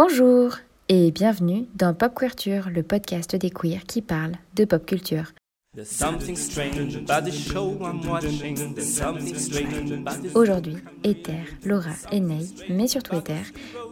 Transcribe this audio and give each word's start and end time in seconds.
Bonjour 0.00 0.58
et 0.88 1.10
bienvenue 1.10 1.66
dans 1.74 1.92
Pop 1.92 2.14
Culture, 2.14 2.70
le 2.72 2.84
podcast 2.84 3.34
des 3.34 3.50
queers 3.50 3.82
qui 3.84 4.00
parle 4.00 4.34
de 4.54 4.64
pop 4.64 4.86
culture. 4.86 5.32
Aujourd'hui, 10.36 10.76
Ether, 11.02 11.42
Laura 11.64 11.90
et 12.12 12.20
Ney, 12.20 12.44
mais 12.70 12.86
surtout 12.86 13.16
Ether, 13.16 13.42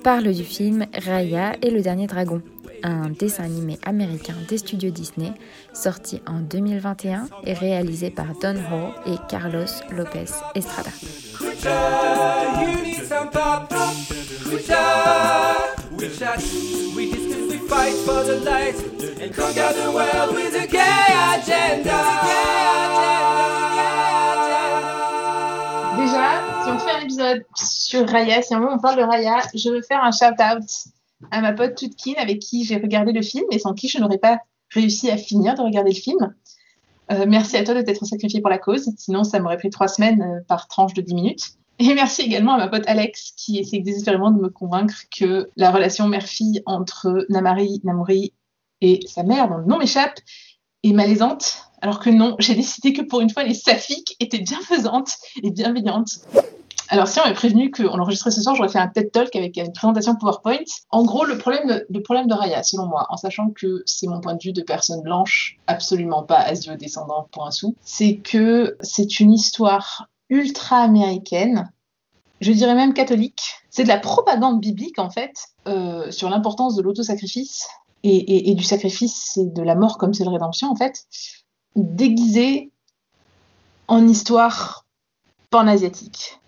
parlent 0.05 0.33
du 0.33 0.45
film 0.45 0.87
Raya 0.95 1.57
et 1.61 1.71
le 1.71 1.83
dernier 1.83 2.07
dragon, 2.07 2.41
un 2.85 3.11
dessin 3.11 3.43
animé 3.43 3.77
américain 3.85 4.37
des 4.49 4.59
studios 4.59 4.93
Disney, 4.93 5.33
sorti 5.73 6.23
en 6.29 6.39
2021 6.39 7.27
et 7.43 7.53
réalisé 7.53 8.11
par 8.11 8.27
Don 8.41 8.55
Hall 8.55 8.95
et 9.13 9.17
Carlos 9.29 9.67
Lopez 9.91 10.31
Estrada. 10.55 10.93
Déjà, 15.99 16.37
si 26.65 26.71
on 26.71 26.79
fait 26.79 26.91
un 26.91 27.01
épisode 27.01 27.45
sur 27.55 28.07
Raya, 28.07 28.43
si 28.43 28.55
on 28.55 28.79
parle 28.79 28.99
de 28.99 29.03
Raya, 29.03 29.39
je 29.55 29.71
veux 29.71 29.81
faire 29.81 30.05
un 30.05 30.11
shout-out 30.11 30.63
à 31.31 31.41
ma 31.41 31.55
pote 31.55 31.75
Tutkin 31.77 32.13
avec 32.19 32.41
qui 32.41 32.65
j'ai 32.65 32.77
regardé 32.77 33.13
le 33.13 33.23
film 33.23 33.47
et 33.51 33.59
sans 33.59 33.73
qui 33.73 33.89
je 33.89 33.99
n'aurais 33.99 34.19
pas 34.19 34.41
réussi 34.75 35.11
à 35.11 35.17
finir 35.17 35.55
de 35.55 35.63
regarder 35.63 35.93
le 35.93 35.99
film. 35.99 36.35
Euh, 37.11 37.25
merci 37.27 37.57
à 37.57 37.65
toi 37.65 37.73
de 37.73 37.81
t'être 37.81 38.05
sacrifié 38.05 38.43
pour 38.43 38.51
la 38.51 38.59
cause, 38.59 38.91
sinon 38.99 39.25
ça 39.25 39.41
m'aurait 39.41 39.57
pris 39.57 39.71
trois 39.71 39.89
semaines 39.89 40.21
euh, 40.21 40.41
par 40.47 40.69
tranche 40.69 40.93
de 40.93 41.01
10 41.01 41.15
minutes. 41.15 41.57
Et 41.79 41.95
merci 41.95 42.23
également 42.23 42.55
à 42.55 42.59
ma 42.59 42.69
pote 42.69 42.85
Alex 42.87 43.33
qui 43.37 43.59
essaie 43.59 43.81
désespérément 43.81 44.31
de 44.31 44.41
me 44.41 44.49
convaincre 44.49 45.03
que 45.17 45.51
la 45.57 45.71
relation 45.71 46.09
mère-fille 46.09 46.63
entre 46.65 47.27
Namari, 47.29 47.81
Namouri 47.85 48.33
et 48.81 49.01
sa 49.07 49.23
mère, 49.23 49.49
dont 49.49 49.59
le 49.59 49.67
nom 49.67 49.79
m'échappe, 49.79 50.19
est 50.83 50.93
malaisante. 50.93 51.65
Alors 51.83 52.01
que 52.01 52.09
non, 52.09 52.37
j'ai 52.39 52.55
décidé 52.55 52.93
que 52.93 53.03
pour 53.03 53.21
une 53.21 53.31
fois, 53.31 53.45
les 53.45 53.55
saphiques 53.55 54.17
étaient 54.21 54.39
bienfaisantes 54.39 55.17
et 55.43 55.51
bienveillantes. 55.51 56.21
Alors, 56.89 57.09
si 57.09 57.19
on 57.19 57.25
m'avait 57.25 57.35
prévenu 57.35 57.71
qu'on 57.71 57.99
enregistrait 57.99 58.31
ce 58.31 58.41
soir, 58.41 58.55
j'aurais 58.55 58.69
fait 58.69 58.79
un 58.79 58.87
TED 58.87 59.11
Talk 59.11 59.35
avec 59.35 59.57
une 59.57 59.73
présentation 59.73 60.15
PowerPoint. 60.15 60.65
En 60.91 61.05
gros, 61.05 61.25
le 61.25 61.37
problème 61.37 61.67
de, 61.67 61.87
le 61.91 62.03
problème 62.03 62.29
de 62.29 62.35
Raya, 62.35 62.63
selon 62.63 62.87
moi, 62.87 63.07
en 63.11 63.17
sachant 63.17 63.51
que 63.51 63.83
c'est 63.87 64.07
mon 64.07 64.21
point 64.21 64.35
de 64.35 64.43
vue 64.43 64.53
de 64.53 64.63
personne 64.63 65.03
blanche, 65.03 65.59
absolument 65.67 66.23
pas 66.23 66.39
asio-descendante 66.39 67.29
pour 67.33 67.45
un 67.47 67.51
sou, 67.51 67.75
c'est 67.83 68.17
que 68.17 68.77
c'est 68.81 69.19
une 69.19 69.33
histoire 69.33 70.09
ultra 70.29 70.79
américaine, 70.79 71.73
je 72.41 72.53
dirais 72.53 72.75
même 72.75 72.95
catholique. 72.95 73.43
C'est 73.71 73.85
de 73.85 73.89
la 73.89 73.99
propagande 73.99 74.61
biblique, 74.61 74.99
en 74.99 75.11
fait, 75.11 75.33
euh, 75.67 76.11
sur 76.11 76.29
l'importance 76.31 76.77
de 76.77 76.83
l'autosacrifice 76.83 77.67
et, 78.03 78.51
et, 78.51 78.55
du 78.55 78.63
sacrifice 78.63 79.37
et 79.37 79.47
de 79.47 79.63
la 79.63 79.75
mort 79.75 79.99
comme 79.99 80.15
c'est 80.15 80.25
de 80.25 80.29
rédemption, 80.29 80.71
en 80.71 80.77
fait, 80.77 81.05
déguisé 81.75 82.71
en 83.89 84.07
histoire 84.07 84.87
pan-asiatique. 85.51 86.41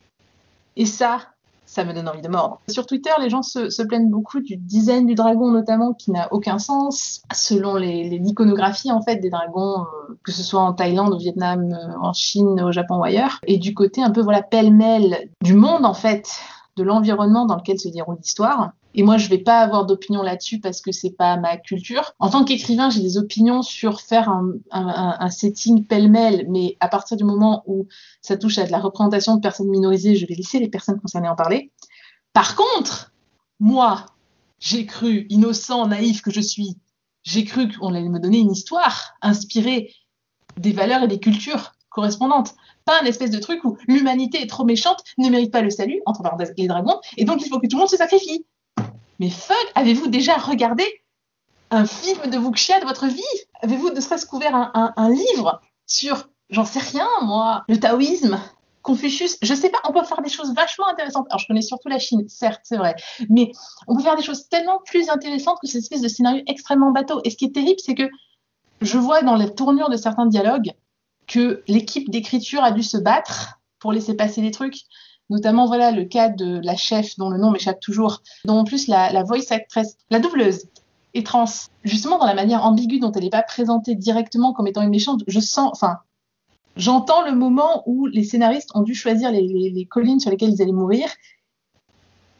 Et 0.76 0.86
ça, 0.86 1.32
ça 1.68 1.84
me 1.84 1.92
donne 1.92 2.08
envie 2.08 2.22
de 2.22 2.28
mordre. 2.28 2.60
Sur 2.68 2.86
Twitter, 2.86 3.10
les 3.20 3.28
gens 3.28 3.42
se, 3.42 3.82
plaignent 3.82 4.08
beaucoup 4.08 4.40
du 4.40 4.56
design 4.56 5.06
du 5.06 5.14
dragon, 5.14 5.50
notamment, 5.50 5.92
qui 5.92 6.10
n'a 6.10 6.32
aucun 6.32 6.58
sens, 6.58 7.22
selon 7.32 7.76
l'iconographie, 7.76 8.90
en 8.90 9.02
fait, 9.02 9.16
des 9.16 9.28
dragons, 9.28 9.82
euh, 9.82 10.14
que 10.24 10.32
ce 10.32 10.42
soit 10.42 10.60
en 10.60 10.72
Thaïlande, 10.72 11.12
au 11.12 11.18
Vietnam, 11.18 11.70
euh, 11.70 11.98
en 12.00 12.14
Chine, 12.14 12.60
au 12.62 12.72
Japon 12.72 12.96
ou 12.96 13.04
ailleurs, 13.04 13.38
et 13.46 13.58
du 13.58 13.74
côté 13.74 14.02
un 14.02 14.10
peu, 14.10 14.22
voilà, 14.22 14.42
pêle-mêle 14.42 15.28
du 15.42 15.52
monde, 15.52 15.84
en 15.84 15.94
fait, 15.94 16.40
de 16.78 16.82
l'environnement 16.82 17.44
dans 17.44 17.56
lequel 17.56 17.78
se 17.78 17.88
déroule 17.88 18.16
l'histoire. 18.16 18.72
Et 18.94 19.02
moi, 19.02 19.18
je 19.18 19.28
vais 19.28 19.38
pas 19.38 19.60
avoir 19.60 19.86
d'opinion 19.86 20.22
là-dessus 20.22 20.60
parce 20.60 20.80
que 20.80 20.92
c'est 20.92 21.10
pas 21.10 21.36
ma 21.36 21.56
culture. 21.56 22.14
En 22.18 22.30
tant 22.30 22.44
qu'écrivain, 22.44 22.90
j'ai 22.90 23.02
des 23.02 23.18
opinions 23.18 23.62
sur 23.62 24.00
faire 24.00 24.30
un, 24.70 25.30
setting 25.30 25.84
pêle-mêle, 25.84 26.46
mais 26.48 26.76
à 26.80 26.88
partir 26.88 27.16
du 27.16 27.24
moment 27.24 27.62
où 27.66 27.86
ça 28.22 28.36
touche 28.36 28.58
à 28.58 28.64
de 28.64 28.72
la 28.72 28.78
représentation 28.78 29.36
de 29.36 29.40
personnes 29.40 29.68
minorisées, 29.68 30.16
je 30.16 30.26
vais 30.26 30.34
laisser 30.34 30.58
les 30.58 30.68
personnes 30.68 31.00
concernées 31.00 31.28
en 31.28 31.36
parler. 31.36 31.70
Par 32.32 32.56
contre, 32.56 33.12
moi, 33.60 34.06
j'ai 34.58 34.86
cru, 34.86 35.26
innocent, 35.28 35.86
naïf 35.86 36.22
que 36.22 36.30
je 36.30 36.40
suis, 36.40 36.76
j'ai 37.22 37.44
cru 37.44 37.68
qu'on 37.70 37.94
allait 37.94 38.08
me 38.08 38.18
donner 38.18 38.38
une 38.38 38.52
histoire 38.52 39.14
inspirée 39.22 39.92
des 40.56 40.72
valeurs 40.72 41.02
et 41.02 41.08
des 41.08 41.20
cultures 41.20 41.72
correspondantes. 41.90 42.54
Pas 42.84 43.00
un 43.02 43.04
espèce 43.04 43.30
de 43.30 43.38
truc 43.38 43.64
où 43.64 43.76
l'humanité 43.86 44.42
est 44.42 44.46
trop 44.46 44.64
méchante, 44.64 45.02
ne 45.18 45.28
mérite 45.28 45.52
pas 45.52 45.62
le 45.62 45.70
salut 45.70 46.00
entre 46.06 46.22
les 46.56 46.66
dragons, 46.66 47.00
et 47.16 47.24
donc 47.24 47.42
il 47.44 47.48
faut 47.48 47.60
que 47.60 47.66
tout 47.66 47.76
le 47.76 47.80
monde 47.80 47.90
se 47.90 47.96
sacrifie. 47.96 48.46
Mais 49.18 49.30
fuck, 49.30 49.72
avez-vous 49.74 50.08
déjà 50.08 50.36
regardé 50.36 50.84
un 51.70 51.86
film 51.86 52.30
de 52.30 52.38
Wuxia 52.38 52.80
de 52.80 52.86
votre 52.86 53.06
vie? 53.06 53.22
Avez-vous 53.62 53.90
ne 53.90 54.00
serait-ce 54.00 54.26
qu'ouvert 54.26 54.54
un, 54.54 54.70
un, 54.74 54.92
un, 54.96 55.10
livre 55.10 55.60
sur, 55.86 56.28
j'en 56.50 56.64
sais 56.64 56.78
rien, 56.78 57.08
moi, 57.22 57.64
le 57.68 57.78
taoïsme 57.78 58.38
Confucius, 58.82 59.36
je 59.42 59.54
sais 59.54 59.68
pas, 59.68 59.80
on 59.86 59.92
peut 59.92 60.04
faire 60.04 60.22
des 60.22 60.30
choses 60.30 60.54
vachement 60.54 60.88
intéressantes. 60.88 61.26
Alors, 61.28 61.40
je 61.40 61.46
connais 61.46 61.62
surtout 61.62 61.88
la 61.88 61.98
Chine, 61.98 62.26
certes, 62.28 62.62
c'est 62.64 62.76
vrai, 62.76 62.94
mais 63.28 63.52
on 63.86 63.96
peut 63.96 64.02
faire 64.02 64.16
des 64.16 64.22
choses 64.22 64.48
tellement 64.48 64.80
plus 64.86 65.10
intéressantes 65.10 65.58
que 65.60 65.66
cette 65.66 65.82
espèce 65.82 66.00
de 66.00 66.08
scénario 66.08 66.42
extrêmement 66.46 66.90
bateau. 66.90 67.20
Et 67.24 67.30
ce 67.30 67.36
qui 67.36 67.44
est 67.46 67.54
terrible, 67.54 67.80
c'est 67.84 67.94
que 67.94 68.08
je 68.80 68.96
vois 68.96 69.22
dans 69.22 69.34
les 69.34 69.54
tournures 69.54 69.90
de 69.90 69.96
certains 69.96 70.26
dialogues 70.26 70.72
que 71.26 71.62
l'équipe 71.68 72.08
d'écriture 72.08 72.62
a 72.62 72.70
dû 72.70 72.82
se 72.82 72.96
battre 72.96 73.60
pour 73.78 73.92
laisser 73.92 74.14
passer 74.14 74.40
des 74.40 74.52
trucs 74.52 74.84
notamment 75.30 75.66
voilà 75.66 75.90
le 75.90 76.04
cas 76.04 76.28
de 76.28 76.60
la 76.62 76.76
chef 76.76 77.16
dont 77.16 77.30
le 77.30 77.38
nom 77.38 77.50
m'échappe 77.50 77.80
toujours, 77.80 78.22
dont 78.44 78.58
en 78.58 78.64
plus 78.64 78.88
la, 78.88 79.22
voice 79.22 79.50
actress, 79.50 79.96
la 80.10 80.20
doubleuse 80.20 80.66
est 81.14 81.26
trans. 81.26 81.44
Justement 81.84 82.18
dans 82.18 82.26
la 82.26 82.34
manière 82.34 82.64
ambiguë 82.64 83.00
dont 83.00 83.12
elle 83.12 83.24
n'est 83.24 83.30
pas 83.30 83.42
présentée 83.42 83.94
directement 83.94 84.52
comme 84.52 84.66
étant 84.66 84.82
une 84.82 84.90
méchante, 84.90 85.22
je 85.26 85.40
sens, 85.40 85.70
enfin, 85.72 85.98
j'entends 86.76 87.22
le 87.22 87.32
moment 87.32 87.82
où 87.86 88.06
les 88.06 88.24
scénaristes 88.24 88.70
ont 88.74 88.82
dû 88.82 88.94
choisir 88.94 89.30
les, 89.30 89.86
collines 89.90 90.20
sur 90.20 90.30
lesquelles 90.30 90.52
ils 90.52 90.62
allaient 90.62 90.72
mourir, 90.72 91.08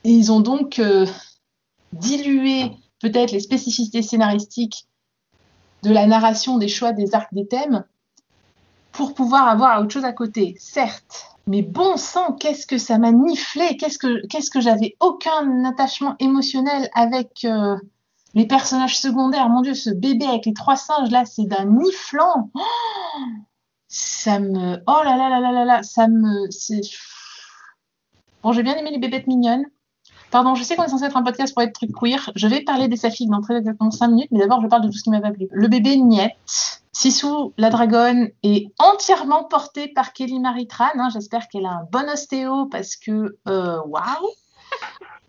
et 0.05 0.11
ils 0.11 0.33
ont 0.33 0.41
donc 0.41 0.79
euh, 0.79 1.07
dilué 1.93 2.71
peut-être 3.01 3.33
les 3.33 3.41
spécificités 3.41 4.03
scénaristiques 4.03 4.87
de 5.83 5.91
la 5.91 6.07
narration, 6.07 6.59
des 6.59 6.69
choix, 6.69 6.93
des 6.93 7.15
arcs, 7.15 7.33
des 7.33 7.47
thèmes, 7.47 7.85
pour 8.93 9.15
pouvoir 9.15 9.49
avoir 9.49 9.81
autre 9.81 9.93
chose 9.93 10.05
à 10.05 10.13
côté. 10.13 10.57
Certes, 10.59 11.38
mais 11.49 11.63
bon 11.63 11.97
sang, 11.97 12.35
qu'est-ce 12.35 12.67
que 12.67 12.77
ça 12.77 12.99
m'a 12.99 13.11
niflé, 13.11 13.77
qu'est-ce 13.79 13.99
que, 13.99 14.27
qu'est-ce 14.27 14.51
que 14.51 14.61
j'avais 14.61 14.97
aucun 15.01 15.65
attachement 15.65 16.15
émotionnel 16.21 16.91
avec 16.95 17.45
euh, 17.45 17.77
les 18.35 18.47
personnages 18.47 18.99
secondaires. 18.99 19.49
Mon 19.49 19.63
Dieu, 19.63 19.73
ce 19.75 19.89
bébé 19.89 20.27
avec 20.27 20.45
les 20.45 20.53
trois 20.53 20.77
singes 20.77 21.11
là, 21.11 21.25
c'est 21.25 21.45
d'un 21.45 21.65
niflant. 21.65 22.51
Oh 22.55 22.61
ça 23.89 24.39
me, 24.39 24.77
oh 24.87 25.03
là 25.03 25.17
là 25.17 25.31
là 25.31 25.41
là 25.41 25.53
là 25.53 25.65
là, 25.65 25.83
ça 25.83 26.07
me, 26.07 26.51
c'est. 26.51 26.83
Bon, 28.43 28.53
j'ai 28.53 28.63
bien 28.63 28.77
aimé 28.77 28.91
les 28.91 28.99
bébêtes 28.99 29.27
mignonnes. 29.27 29.65
Pardon, 30.31 30.55
je 30.55 30.63
sais 30.63 30.77
qu'on 30.77 30.85
est 30.85 30.89
censé 30.89 31.05
être 31.05 31.17
un 31.17 31.23
podcast 31.23 31.55
pour 31.55 31.63
être 31.63 31.73
truc 31.73 31.91
queer. 31.93 32.31
Je 32.35 32.47
vais 32.47 32.63
parler 32.63 32.89
des 32.89 32.97
saphiques 32.97 33.31
dans 33.31 33.41
très 33.41 33.57
exactement 33.57 33.91
5 33.91 34.09
minutes, 34.09 34.29
mais 34.31 34.41
d'abord, 34.41 34.61
je 34.61 34.67
parle 34.67 34.83
de 34.83 34.89
tout 34.89 34.99
ce 34.99 35.03
qui 35.03 35.11
m'a 35.11 35.21
pas 35.21 35.31
plu. 35.31 35.49
Le 35.51 35.69
bébé 35.69 35.97
Niette. 35.97 36.37
Sissou, 36.93 37.53
la 37.57 37.71
dragonne, 37.71 38.31
est 38.43 38.73
entièrement 38.81 39.45
portée 39.45 39.87
par 39.87 40.13
Kelly 40.13 40.41
Marie 40.41 40.67
Tran. 40.67 40.87
Hein. 40.97 41.11
J'espère 41.13 41.47
qu'elle 41.49 41.65
a 41.65 41.71
un 41.71 41.89
bon 41.93 42.11
ostéo 42.11 42.67
parce 42.67 42.97
que, 42.97 43.37
waouh! 43.47 43.87
Wow 43.87 44.29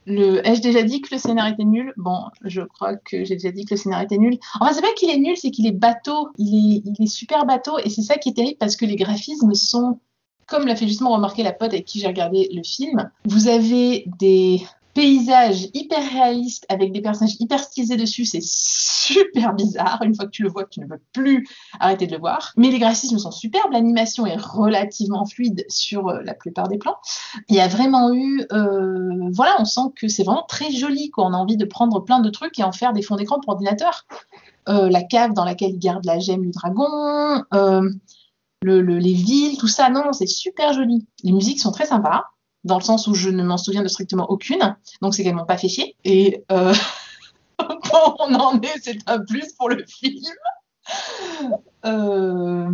le, 0.10 0.46
ai-je 0.48 0.62
déjà 0.62 0.82
dit 0.82 1.02
que 1.02 1.14
le 1.14 1.20
scénario 1.20 1.54
était 1.54 1.64
nul? 1.64 1.94
Bon, 1.96 2.24
je 2.44 2.62
crois 2.62 2.96
que 2.96 3.24
j'ai 3.24 3.36
déjà 3.36 3.52
dit 3.52 3.66
que 3.66 3.76
le 3.76 3.80
scénario 3.80 4.06
était 4.06 4.18
nul. 4.18 4.38
Enfin, 4.60 4.74
c'est 4.74 4.82
pas 4.82 4.94
qu'il 4.96 5.10
est 5.10 5.20
nul, 5.20 5.38
c'est 5.38 5.52
qu'il 5.52 5.68
est 5.68 5.72
bateau. 5.72 6.30
Il 6.38 6.94
est 7.00 7.08
super 7.08 7.46
bateau 7.46 7.78
et 7.78 7.90
c'est 7.90 8.02
ça 8.02 8.18
qui 8.18 8.30
est 8.30 8.34
terrible 8.34 8.58
parce 8.58 8.76
que 8.76 8.86
les 8.86 8.96
graphismes 8.96 9.54
sont, 9.54 10.00
comme 10.48 10.66
l'a 10.66 10.76
fait 10.76 10.88
justement 10.88 11.12
remarquer 11.12 11.44
la 11.44 11.54
pote 11.54 11.74
avec 11.74 11.86
qui 11.86 12.00
j'ai 12.00 12.08
regardé 12.08 12.50
le 12.52 12.64
film, 12.64 13.12
vous 13.26 13.48
avez 13.48 14.06
des 14.20 14.64
paysage 14.94 15.68
hyper 15.74 16.04
réaliste 16.12 16.66
avec 16.70 16.92
des 16.92 17.02
personnages 17.02 17.36
hyper 17.40 17.60
stylisés 17.60 17.98
dessus, 17.98 18.26
c'est 18.26 18.44
super 18.44 19.54
bizarre. 19.54 20.02
Une 20.04 20.16
fois 20.16 20.26
que 20.26 20.32
tu 20.32 20.44
le 20.44 20.50
vois, 20.50 20.66
tu 20.66 20.80
ne 20.80 20.88
peux 20.88 21.00
plus 21.14 21.48
arrêter 21.80 22.08
de 22.08 22.14
le 22.14 22.20
voir. 22.20 22.54
Mais 22.58 22.70
les 22.70 22.80
graphismes 22.80 23.18
sont 23.18 23.32
superbes, 23.32 23.72
l'animation 23.72 24.26
est 24.26 24.36
relativement 24.36 25.26
fluide 25.26 25.66
sur 25.70 26.08
euh, 26.10 26.22
la 26.24 26.34
plupart 26.34 26.68
des 26.68 26.78
plans. 26.78 26.98
Il 27.48 27.56
y 27.56 27.60
a 27.60 27.68
vraiment 27.68 28.14
eu, 28.14 28.46
euh, 28.52 29.30
voilà, 29.32 29.56
on 29.60 29.66
sent 29.66 29.92
que 29.96 30.08
c'est 30.08 30.24
vraiment 30.24 30.46
très 30.48 30.72
joli. 30.72 31.10
Quoi. 31.12 31.26
On 31.26 31.34
a 31.34 31.38
envie 31.38 31.58
de 31.58 31.66
prendre 31.66 32.00
plein 32.04 32.20
de 32.20 32.30
trucs 32.30 32.58
et 32.60 32.64
en 32.64 32.72
faire 32.72 32.94
des 32.94 33.02
fonds 33.02 33.16
d'écran 33.16 33.40
pour 33.40 33.54
ordinateur. 33.54 34.06
Euh, 34.68 34.90
la 34.90 35.02
cave 35.04 35.34
dans 35.34 35.46
laquelle 35.46 35.72
il 35.72 35.80
garde 35.80 36.06
la 36.06 36.20
gemme 36.20 36.42
du 36.42 36.52
dragon, 36.52 37.44
le, 38.62 38.82
le, 38.82 38.98
les 38.98 39.14
villes, 39.14 39.58
tout 39.58 39.70
ça, 39.70 39.90
non, 39.90 40.12
c'est 40.12 40.28
super 40.28 40.74
joli. 40.74 41.08
Les 41.24 41.32
musiques 41.32 41.62
sont 41.62 41.72
très 41.72 41.86
sympas 41.86 42.26
dans 42.64 42.78
le 42.78 42.84
sens 42.84 43.08
où 43.08 43.14
je 43.14 43.30
ne 43.30 43.44
m'en 43.44 43.58
souviens 43.58 43.84
de 43.84 43.88
strictement 43.88 44.30
aucune, 44.30 44.76
donc 45.02 45.16
c'est 45.16 45.22
également 45.22 45.46
pas 45.46 45.58
fait 45.58 45.70
chier. 45.70 45.96
Et 46.04 46.44
euh, 46.52 46.74
bon, 47.60 48.16
on 48.20 48.34
en 48.36 48.60
est, 48.62 48.80
c'est 48.82 48.98
un 49.08 49.20
plus 49.20 49.54
pour 49.54 49.70
le 49.70 49.84
film. 49.88 50.26
Euh... 51.86 52.70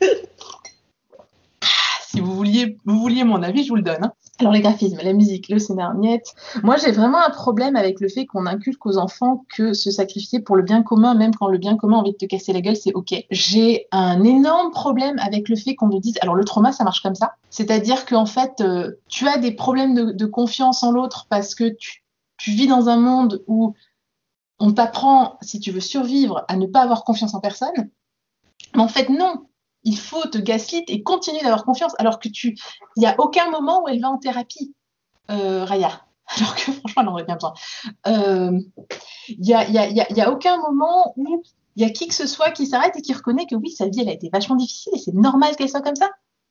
si 2.02 2.20
vous 2.20 2.34
vouliez, 2.34 2.76
vous 2.84 2.98
vouliez 2.98 3.24
mon 3.24 3.42
avis, 3.42 3.64
je 3.64 3.68
vous 3.68 3.76
le 3.76 3.82
donne. 3.82 4.10
Alors 4.40 4.54
les 4.54 4.62
graphismes, 4.62 4.96
la 5.02 5.12
musique, 5.12 5.50
le 5.50 5.58
scénario, 5.58 6.00
niet. 6.00 6.22
Moi 6.62 6.78
j'ai 6.78 6.92
vraiment 6.92 7.18
un 7.18 7.28
problème 7.28 7.76
avec 7.76 8.00
le 8.00 8.08
fait 8.08 8.24
qu'on 8.24 8.46
inculque 8.46 8.86
aux 8.86 8.96
enfants 8.96 9.44
que 9.54 9.74
se 9.74 9.90
sacrifier 9.90 10.40
pour 10.40 10.56
le 10.56 10.62
bien 10.62 10.82
commun, 10.82 11.14
même 11.14 11.34
quand 11.34 11.48
le 11.48 11.58
bien 11.58 11.76
commun 11.76 11.98
a 11.98 12.00
envie 12.00 12.12
de 12.12 12.16
te 12.16 12.24
casser 12.24 12.54
la 12.54 12.62
gueule, 12.62 12.76
c'est 12.76 12.94
ok. 12.94 13.14
J'ai 13.30 13.86
un 13.92 14.24
énorme 14.24 14.70
problème 14.70 15.18
avec 15.18 15.50
le 15.50 15.56
fait 15.56 15.74
qu'on 15.74 15.88
nous 15.88 16.00
dise, 16.00 16.14
alors 16.22 16.34
le 16.34 16.44
trauma 16.44 16.72
ça 16.72 16.84
marche 16.84 17.02
comme 17.02 17.14
ça, 17.14 17.34
c'est-à-dire 17.50 18.06
qu'en 18.06 18.24
fait 18.24 18.62
euh, 18.62 18.92
tu 19.08 19.28
as 19.28 19.36
des 19.36 19.52
problèmes 19.52 19.94
de, 19.94 20.26
confiance 20.26 20.82
en 20.84 20.92
l'autre 20.92 21.26
parce 21.28 21.54
que 21.54 21.68
tu, 21.68 22.02
tu 22.38 22.52
vis 22.52 22.66
dans 22.66 22.88
un 22.88 22.96
monde 22.96 23.42
où 23.46 23.74
on 24.58 24.72
t'apprend, 24.72 25.36
si 25.42 25.60
tu 25.60 25.70
veux 25.70 25.80
survivre, 25.80 26.44
à 26.48 26.56
ne 26.56 26.66
pas 26.66 26.80
avoir 26.80 27.04
confiance 27.04 27.34
en 27.34 27.40
personne. 27.40 27.90
Mais 28.74 28.80
en 28.80 28.88
fait 28.88 29.10
non, 29.10 29.49
il 29.84 29.98
faut 29.98 30.26
te 30.26 30.38
gaslit 30.38 30.84
et 30.88 31.02
continuer 31.02 31.40
d'avoir 31.40 31.64
confiance 31.64 31.92
alors 31.98 32.18
que 32.18 32.28
tu 32.28 32.56
il 32.96 33.00
n'y 33.00 33.06
a 33.06 33.14
aucun 33.18 33.50
moment 33.50 33.82
où 33.82 33.88
elle 33.88 34.00
va 34.00 34.10
en 34.10 34.18
thérapie 34.18 34.74
euh, 35.30 35.64
Raya. 35.64 36.04
Alors 36.36 36.54
que 36.54 36.70
franchement 36.70 37.02
elle 37.02 37.08
en 37.08 37.12
aurait 37.12 37.24
bien 37.24 37.34
besoin. 37.34 37.54
Euh, 38.06 38.60
il 39.28 39.40
n'y 39.40 39.54
a, 39.54 39.68
y 39.68 39.78
a, 39.78 39.88
y 39.88 40.20
a, 40.20 40.30
aucun 40.30 40.58
moment 40.58 41.12
où 41.16 41.42
il 41.74 41.82
y 41.82 41.84
a 41.84 41.90
qui 41.90 42.06
que 42.06 42.14
ce 42.14 42.26
soit 42.26 42.50
qui 42.50 42.66
s'arrête 42.66 42.96
et 42.96 43.02
qui 43.02 43.12
reconnaît 43.12 43.46
que 43.46 43.56
oui 43.56 43.70
sa 43.70 43.88
vie 43.88 44.00
elle 44.00 44.08
a 44.08 44.12
été 44.12 44.30
vachement 44.32 44.54
difficile 44.54 44.92
et 44.94 44.98
c'est 44.98 45.14
normal 45.14 45.56
qu'elle 45.56 45.68
soit 45.68 45.82
comme 45.82 45.96
ça. 45.96 46.10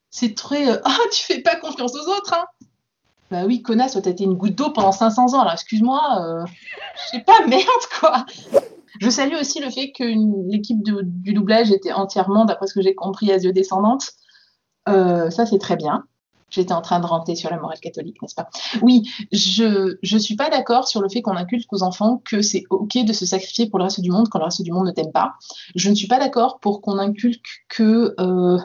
C'est 0.10 0.36
très 0.36 0.70
euh, 0.70 0.82
oh, 0.86 1.08
tu 1.14 1.24
fais 1.24 1.42
pas 1.42 1.56
confiance 1.56 1.96
aux 1.96 2.10
autres 2.10 2.34
hein. 2.34 2.46
Bah 3.32 3.44
oui, 3.46 3.62
connasse, 3.62 3.94
t'as 3.94 4.10
été 4.10 4.24
une 4.24 4.34
goutte 4.34 4.56
d'eau 4.56 4.72
pendant 4.72 4.92
500 4.92 5.36
ans, 5.36 5.42
alors 5.42 5.54
excuse-moi, 5.54 6.02
euh, 6.20 6.46
je 6.96 7.18
sais 7.18 7.24
pas, 7.24 7.40
merde, 7.48 7.64
quoi. 8.00 8.26
Je 9.00 9.10
salue 9.10 9.36
aussi 9.40 9.60
le 9.60 9.70
fait 9.70 9.92
que 9.92 10.04
l'équipe 10.50 10.82
du 10.84 11.34
doublage 11.34 11.72
était 11.72 11.94
entièrement, 11.94 12.46
d'après 12.46 12.68
ce 12.68 12.74
que 12.74 12.82
j'ai 12.82 12.96
compris, 12.96 13.32
asio-descendante. 13.32 14.12
Euh, 14.88 15.30
ça, 15.30 15.46
c'est 15.46 15.60
très 15.60 15.76
bien. 15.76 16.06
J'étais 16.50 16.74
en 16.74 16.82
train 16.82 17.00
de 17.00 17.06
renter 17.06 17.36
sur 17.36 17.50
la 17.50 17.58
morale 17.58 17.80
catholique, 17.80 18.22
n'est-ce 18.22 18.36
pas? 18.36 18.50
Oui, 18.82 19.10
je 19.32 19.98
ne 20.02 20.20
suis 20.20 20.36
pas 20.36 20.50
d'accord 20.50 20.88
sur 20.88 21.02
le 21.02 21.10
fait 21.10 21.22
qu'on 21.22 21.36
inculque 21.36 21.72
aux 21.72 21.84
enfants 21.84 22.22
que 22.26 22.42
c'est 22.42 22.64
OK 22.72 22.98
de 22.98 23.14
se 23.14 23.26
sacrifier 23.26 23.70
pour 23.70 23.78
le 23.78 23.86
reste 23.86 24.02
du 24.02 24.10
monde 24.10 24.30
quand 24.30 24.40
le 24.40 24.46
reste 24.46 24.64
du 24.64 24.72
monde 24.72 24.88
ne 24.88 24.92
t'aime 24.92 25.12
pas. 25.12 25.36
Je 25.76 25.90
ne 25.90 25.96
suis 25.96 26.08
pas 26.08 26.20
d'accord 26.20 26.60
pour 26.60 26.82
qu'on 26.82 26.98
inculque 26.98 27.66
que 27.68 28.16
euh, 28.20 28.58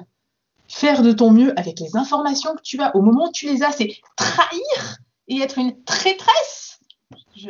faire 0.69 1.03
de 1.03 1.12
ton 1.12 1.31
mieux 1.31 1.59
avec 1.59 1.79
les 1.79 1.97
informations 1.97 2.55
que 2.55 2.62
tu 2.62 2.81
as 2.81 2.94
au 2.97 3.03
moment 3.03 3.27
où 3.29 3.32
tu 3.32 3.47
les 3.47 3.62
as, 3.62 3.73
c'est 3.73 3.94
trahir 4.17 4.99
et 5.29 5.38
être 5.41 5.59
une 5.59 5.82
traîtresse 5.85 6.74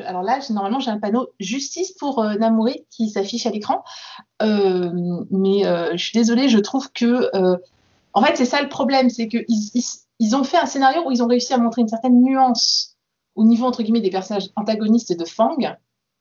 alors 0.01 0.23
là, 0.23 0.41
normalement, 0.51 0.81
j'ai 0.81 0.91
un 0.91 0.99
panneau 0.99 1.29
justice 1.41 1.93
pour 1.93 2.21
euh, 2.21 2.35
Namouri 2.35 2.87
qui 2.91 3.09
s'affiche 3.11 3.47
à 3.47 3.51
l'écran. 3.51 3.83
Euh, 4.43 4.91
mais 5.31 5.67
euh, 5.67 5.93
je 5.97 6.05
suis 6.05 6.19
désolée, 6.19 6.49
je 6.49 6.59
trouve 6.59 6.91
que. 6.93 7.31
en 8.13 8.23
fait, 8.23 8.37
c'est 8.37 8.45
ça 8.45 8.63
le 8.63 8.69
problème, 8.69 9.11
c'est 9.11 9.29
qu'ils 9.29 9.45
ils, 9.49 10.37
ont 10.37 10.45
fait 10.45 10.59
un 10.59 10.67
scénario 10.67 11.03
où 11.07 11.11
ils 11.11 11.23
ont 11.23 11.27
réussi 11.27 11.53
à 11.53 11.59
montrer 11.59 11.83
une 11.83 11.89
certaine 11.89 12.23
nuance 12.23 12.97
au 13.35 13.45
niveau, 13.45 13.67
entre 13.67 13.83
guillemets, 13.83 14.01
des 14.01 14.11
personnages 14.11 14.51
antagonistes 14.57 15.17
de 15.19 15.25
Fang. 15.25 15.57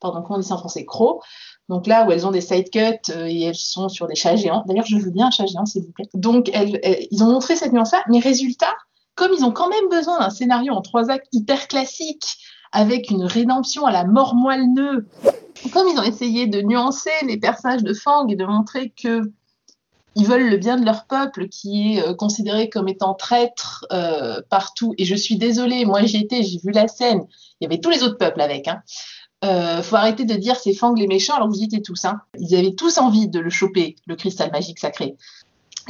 Pardon, 0.00 0.22
comment 0.22 0.36
on 0.36 0.40
dit 0.40 0.48
ça 0.48 0.54
en 0.54 0.58
français? 0.58 0.84
Crow. 0.84 1.22
Donc 1.68 1.86
là 1.86 2.06
où 2.06 2.10
elles 2.10 2.26
ont 2.26 2.30
des 2.30 2.40
side 2.40 2.70
cuts 2.70 3.12
et 3.14 3.42
elles 3.44 3.54
sont 3.54 3.88
sur 3.88 4.06
des 4.06 4.16
chats 4.16 4.36
géants. 4.36 4.64
D'ailleurs, 4.66 4.86
je 4.86 4.98
veux 4.98 5.10
bien 5.10 5.28
un 5.28 5.30
chat 5.30 5.46
géant, 5.46 5.64
s'il 5.64 5.82
vous 5.82 5.92
plaît. 5.92 6.08
Donc, 6.14 6.50
ils 6.52 7.22
ont 7.22 7.28
montré 7.28 7.56
cette 7.56 7.72
nuance-là, 7.72 8.02
mais 8.08 8.18
résultat, 8.18 8.74
comme 9.14 9.32
ils 9.32 9.44
ont 9.44 9.52
quand 9.52 9.68
même 9.68 9.88
besoin 9.88 10.18
d'un 10.18 10.30
scénario 10.30 10.72
en 10.72 10.82
trois 10.82 11.10
actes 11.10 11.28
hyper 11.32 11.68
classique, 11.68 12.38
avec 12.74 13.10
une 13.10 13.24
rédemption 13.24 13.86
à 13.86 13.92
la 13.92 14.04
mort 14.04 14.34
moelle-nœud. 14.34 15.06
Comme 15.72 15.88
ils 15.88 15.98
ont 15.98 16.02
essayé 16.02 16.46
de 16.46 16.60
nuancer 16.60 17.10
les 17.26 17.38
personnages 17.38 17.82
de 17.82 17.94
Fang 17.94 18.26
et 18.28 18.36
de 18.36 18.44
montrer 18.44 18.90
que 18.90 19.32
ils 20.16 20.26
veulent 20.26 20.48
le 20.48 20.58
bien 20.58 20.76
de 20.76 20.84
leur 20.84 21.06
peuple 21.06 21.48
qui 21.48 21.94
est 21.94 22.06
euh, 22.06 22.14
considéré 22.14 22.68
comme 22.68 22.88
étant 22.88 23.14
traître 23.14 23.84
euh, 23.92 24.40
partout. 24.48 24.94
Et 24.98 25.04
je 25.04 25.14
suis 25.14 25.36
désolée, 25.36 25.84
moi 25.84 26.04
j'y 26.04 26.18
étais, 26.18 26.42
j'ai 26.42 26.58
vu 26.58 26.70
la 26.70 26.86
scène. 26.86 27.26
Il 27.60 27.64
y 27.64 27.66
avait 27.66 27.80
tous 27.80 27.90
les 27.90 28.02
autres 28.02 28.18
peuples 28.18 28.40
avec. 28.40 28.68
Hein. 28.68 28.82
Euh, 29.44 29.82
faut 29.82 29.96
arrêter 29.96 30.24
de 30.24 30.34
dire 30.34 30.56
c'est 30.56 30.72
Fang 30.72 30.94
les 30.94 31.06
méchants 31.06 31.34
alors 31.34 31.48
vous 31.48 31.60
y 31.60 31.64
étiez 31.64 31.82
tous. 31.82 32.04
Hein. 32.04 32.20
Ils 32.38 32.54
avaient 32.56 32.74
tous 32.74 32.98
envie 32.98 33.28
de 33.28 33.40
le 33.40 33.50
choper, 33.50 33.96
le 34.06 34.16
cristal 34.16 34.50
magique 34.52 34.78
sacré. 34.78 35.16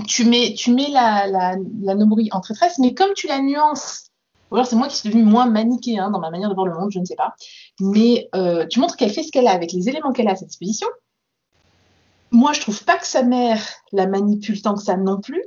Tu 0.07 0.25
mets, 0.25 0.55
tu 0.55 0.73
mets 0.73 0.89
la, 0.91 1.27
la, 1.27 1.57
la 1.83 1.95
en 2.33 2.41
traîtresse, 2.41 2.79
mais 2.79 2.95
comme 2.95 3.13
tu 3.15 3.27
la 3.27 3.41
nuances 3.41 4.04
ou 4.55 4.57
alors 4.57 4.69
c'est 4.69 4.77
moi 4.77 4.87
qui 4.87 4.97
suis 4.97 5.09
devenue 5.09 5.25
moins 5.25 5.47
manichéen 5.47 6.13
dans 6.13 6.21
ma 6.21 6.31
manière 6.31 6.49
de 6.49 6.55
voir 6.55 6.69
le 6.69 6.75
monde, 6.75 6.93
je 6.93 7.01
ne 7.01 7.05
sais 7.05 7.17
pas. 7.17 7.35
Mais 7.81 8.29
euh, 8.37 8.65
tu 8.69 8.79
montres 8.79 8.95
qu'elle 8.95 9.11
fait 9.11 9.25
ce 9.25 9.33
qu'elle 9.33 9.49
a 9.49 9.51
avec 9.51 9.73
les 9.73 9.89
éléments 9.89 10.13
qu'elle 10.13 10.29
a 10.29 10.31
à 10.31 10.37
sa 10.37 10.47
disposition. 10.47 10.87
Moi, 12.31 12.53
je 12.53 12.61
trouve 12.61 12.85
pas 12.85 12.97
que 12.97 13.07
sa 13.07 13.25
mère 13.25 13.61
la 13.91 14.07
manipule 14.07 14.63
tant 14.63 14.77
que 14.77 14.83
ça 14.83 14.97
non 14.97 15.21
plus. 15.21 15.43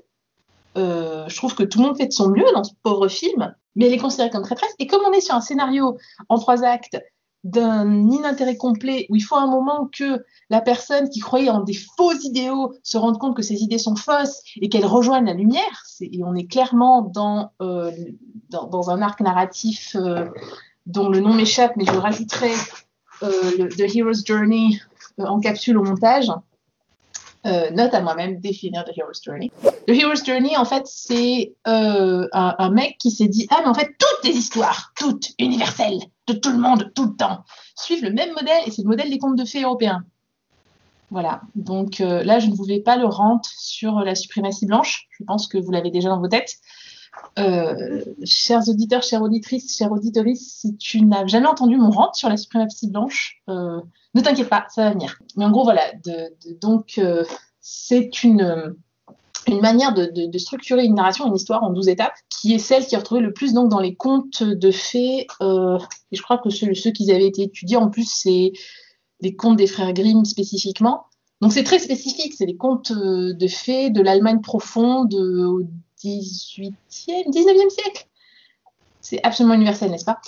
Euh, 0.78 1.24
je 1.30 1.38
trouve 1.38 1.56
que 1.56 1.64
tout 1.64 1.80
le 1.80 1.86
monde 1.86 1.96
fait 1.96 2.08
de 2.08 2.12
son 2.12 2.32
mieux 2.32 2.44
dans 2.54 2.66
ce 2.66 2.74
pauvre 2.84 3.08
film, 3.08 3.56
mais 3.78 3.86
elle 3.86 3.94
est 3.94 3.98
considérée 3.98 4.30
comme 4.30 4.44
traîtresse. 4.44 4.74
Et 4.78 4.88
comme 4.88 5.04
on 5.08 5.14
est 5.14 5.22
sur 5.22 5.36
un 5.36 5.42
scénario 5.42 5.98
en 6.28 6.38
trois 6.38 6.66
actes 6.66 7.02
d'un 7.48 8.10
inintérêt 8.10 8.58
complet 8.58 9.06
où 9.10 9.16
il 9.16 9.22
faut 9.22 9.38
un 9.38 9.48
moment 9.48 9.90
que 9.90 10.26
la 10.50 10.60
personne 10.60 11.10
qui 11.10 11.22
croyait 11.22 11.50
en 11.50 11.62
des 11.62 11.74
faux 11.74 12.12
idéaux 12.24 12.74
se 12.84 12.98
rende 12.98 13.18
compte 13.20 13.38
que 13.38 13.42
ces 13.42 13.64
idées 13.64 13.78
sont 13.78 13.96
fausses 13.96 14.42
et 14.62 14.68
qu'elle 14.68 14.86
rejoigne 14.86 15.26
la 15.26 15.34
lumière. 15.34 15.84
et 16.02 16.24
on 16.26 16.36
est 16.36 16.48
clairement 16.48 17.02
dans, 17.02 17.54
euh, 17.62 17.92
un 18.54 19.02
arc 19.02 19.22
narratif 19.22 19.96
euh, 19.96 20.26
dont 20.86 21.08
le 21.08 21.22
nom 21.22 21.34
m'échappe, 21.34 21.78
mais 21.78 21.86
je 21.86 21.92
rajouterai 21.92 22.52
euh, 23.24 23.70
The 23.70 23.96
Hero's 23.96 24.26
Journey 24.26 24.82
en 25.18 25.40
capsule 25.40 25.78
au 25.78 25.84
montage. 25.84 26.30
Note 27.72 27.94
à 27.94 28.02
moi-même 28.02 28.40
définir 28.40 28.84
The 28.86 28.98
Hero's 28.98 29.22
Journey. 29.24 29.52
The 29.88 29.92
Hero's 29.92 30.24
Journey, 30.26 30.58
en 30.58 30.66
fait, 30.66 30.84
c'est 30.86 31.54
un, 31.66 32.28
un, 32.34 32.70
mec 32.72 32.98
qui 33.00 33.12
s'est 33.12 33.28
dit 33.28 33.48
Ah, 33.50 33.60
mais 33.62 33.70
en 33.70 33.74
fait, 33.74 33.96
toutes 33.98 34.30
les 34.30 34.38
histoires, 34.38 34.92
toutes 34.98 35.32
universelles, 35.40 36.00
de 36.28 36.34
tout 36.34 36.52
le 36.52 36.58
monde, 36.58 36.92
tout 36.96 37.06
le 37.06 37.16
temps, 37.16 37.44
suivent 37.76 38.04
le 38.04 38.12
même 38.12 38.34
modèle 38.34 38.62
et 38.66 38.72
c'est 38.72 38.84
le 38.84 38.90
modèle 38.90 39.10
des 39.10 39.18
contes 39.18 39.38
de 39.38 39.46
fées 39.46 39.64
européens. 39.64 40.04
Voilà, 41.10 41.42
donc 41.56 42.02
euh, 42.02 42.22
là, 42.24 42.40
je 42.40 42.48
ne 42.48 42.56
voulais 42.56 42.82
pas 42.82 42.98
le 42.98 43.06
rente 43.06 43.46
sur 43.58 44.02
la 44.02 44.14
suprématie 44.14 44.66
blanche. 44.66 45.08
Je 45.12 45.24
pense 45.24 45.48
que 45.48 45.58
vous 45.58 45.72
l'avez 45.72 45.90
déjà 45.90 46.10
dans 46.10 46.20
vos 46.20 46.28
têtes. 46.28 46.58
Euh, 47.40 48.04
chers 48.26 48.68
auditeurs, 48.68 49.04
chères 49.04 49.22
auditrices, 49.22 49.78
chères 49.78 49.92
auditorices, 49.92 50.60
si 50.60 50.78
tu 50.78 51.02
n'as 51.02 51.26
jamais 51.28 51.48
entendu 51.48 51.78
mon 51.78 51.92
rente 51.92 52.16
sur 52.16 52.30
la 52.30 52.38
suprématie 52.38 52.90
blanche, 52.90 53.42
euh, 53.50 53.80
ne 54.16 54.22
t'inquiète 54.22 54.50
pas, 54.50 54.66
ça 54.70 54.86
va 54.86 54.92
venir. 54.92 55.20
Mais 55.36 55.46
en 55.46 55.52
gros, 55.52 55.64
voilà, 55.64 55.84
donc 56.62 57.00
c'est 57.60 58.24
une, 58.24 58.76
une 59.48 59.62
manière 59.62 59.94
de, 59.94 60.38
structurer 60.38 60.86
une 60.86 60.96
narration, 60.96 61.28
une 61.28 61.36
histoire 61.36 61.64
en 61.64 61.72
12 61.72 61.90
étapes, 61.90 62.16
qui 62.30 62.54
est 62.54 62.60
celle 62.60 62.86
qui 62.86 62.96
est 62.96 62.98
retrouvée 62.98 63.22
le 63.22 63.34
plus 63.34 63.54
donc, 63.54 63.70
dans 63.70 63.80
les 63.80 63.96
contes 63.96 64.44
de 64.44 64.72
fées. 64.72 65.28
et 65.42 66.16
je 66.16 66.22
crois 66.22 66.40
que 66.40 66.50
ceux, 66.50 66.92
qui 66.92 67.12
avaient 67.12 67.28
été 67.28 67.44
étudiés, 67.44 67.78
en 67.78 67.90
plus, 67.90 68.10
c'est 68.12 68.52
les 69.22 69.36
contes 69.36 69.58
des 69.58 69.68
frères 69.68 69.94
Grimm 69.94 70.26
spécifiquement. 70.26 71.06
Donc 71.42 71.54
c'est 71.54 71.64
très 71.64 71.80
spécifique, 71.80 72.34
c'est 72.36 72.46
des 72.46 72.58
contes 72.58 72.92
euh, 72.92 73.34
de 73.34 73.48
fées 73.48 73.90
de 73.90 74.02
l'Allemagne 74.02 74.42
profonde 74.42 75.14
18e, 76.04 76.74
19e 77.30 77.70
siècle. 77.70 78.08
C'est 79.02 79.24
absolument 79.24 79.56
universel, 79.56 79.92
n'est-ce 79.92 80.06
pas? 80.06 80.20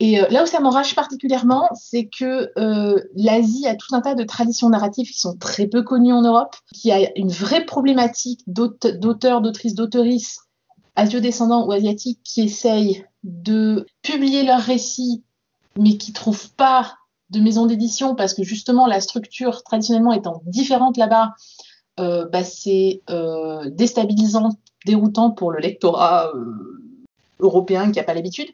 Et 0.00 0.18
euh, 0.18 0.26
là 0.30 0.42
où 0.42 0.46
ça 0.46 0.60
m'enrage 0.60 0.94
particulièrement, 0.94 1.68
c'est 1.74 2.06
que 2.06 2.50
euh, 2.58 2.98
l'Asie 3.14 3.68
a 3.68 3.76
tout 3.76 3.94
un 3.94 4.00
tas 4.00 4.14
de 4.14 4.24
traditions 4.24 4.70
narratives 4.70 5.10
qui 5.10 5.20
sont 5.20 5.36
très 5.36 5.66
peu 5.66 5.82
connues 5.82 6.14
en 6.14 6.22
Europe, 6.22 6.56
qui 6.72 6.90
a 6.90 7.10
une 7.16 7.30
vraie 7.30 7.66
problématique 7.66 8.40
d'auteurs, 8.46 9.42
d'autrices, 9.42 9.74
d'auteuristes 9.74 10.40
asio-descendants 10.96 11.66
ou 11.66 11.72
asiatiques 11.72 12.20
qui 12.24 12.40
essayent 12.40 13.04
de 13.24 13.86
publier 14.02 14.42
leurs 14.42 14.62
récits, 14.62 15.22
mais 15.78 15.98
qui 15.98 16.14
trouvent 16.14 16.50
pas 16.52 16.94
de 17.28 17.38
maisons 17.38 17.66
d'édition 17.66 18.14
parce 18.14 18.32
que 18.32 18.42
justement 18.42 18.86
la 18.86 19.00
structure 19.00 19.62
traditionnellement 19.62 20.12
étant 20.14 20.40
différente 20.46 20.96
là-bas, 20.96 21.34
euh, 22.00 22.26
bah, 22.26 22.42
c'est 22.42 23.02
déstabilisant, 23.66 24.50
déroutant 24.86 25.30
pour 25.30 25.52
le 25.52 25.58
lectorat 25.58 26.30
euh, 26.34 26.82
européen 27.40 27.90
qui 27.90 27.98
n'a 27.98 28.04
pas 28.04 28.14
l'habitude. 28.14 28.48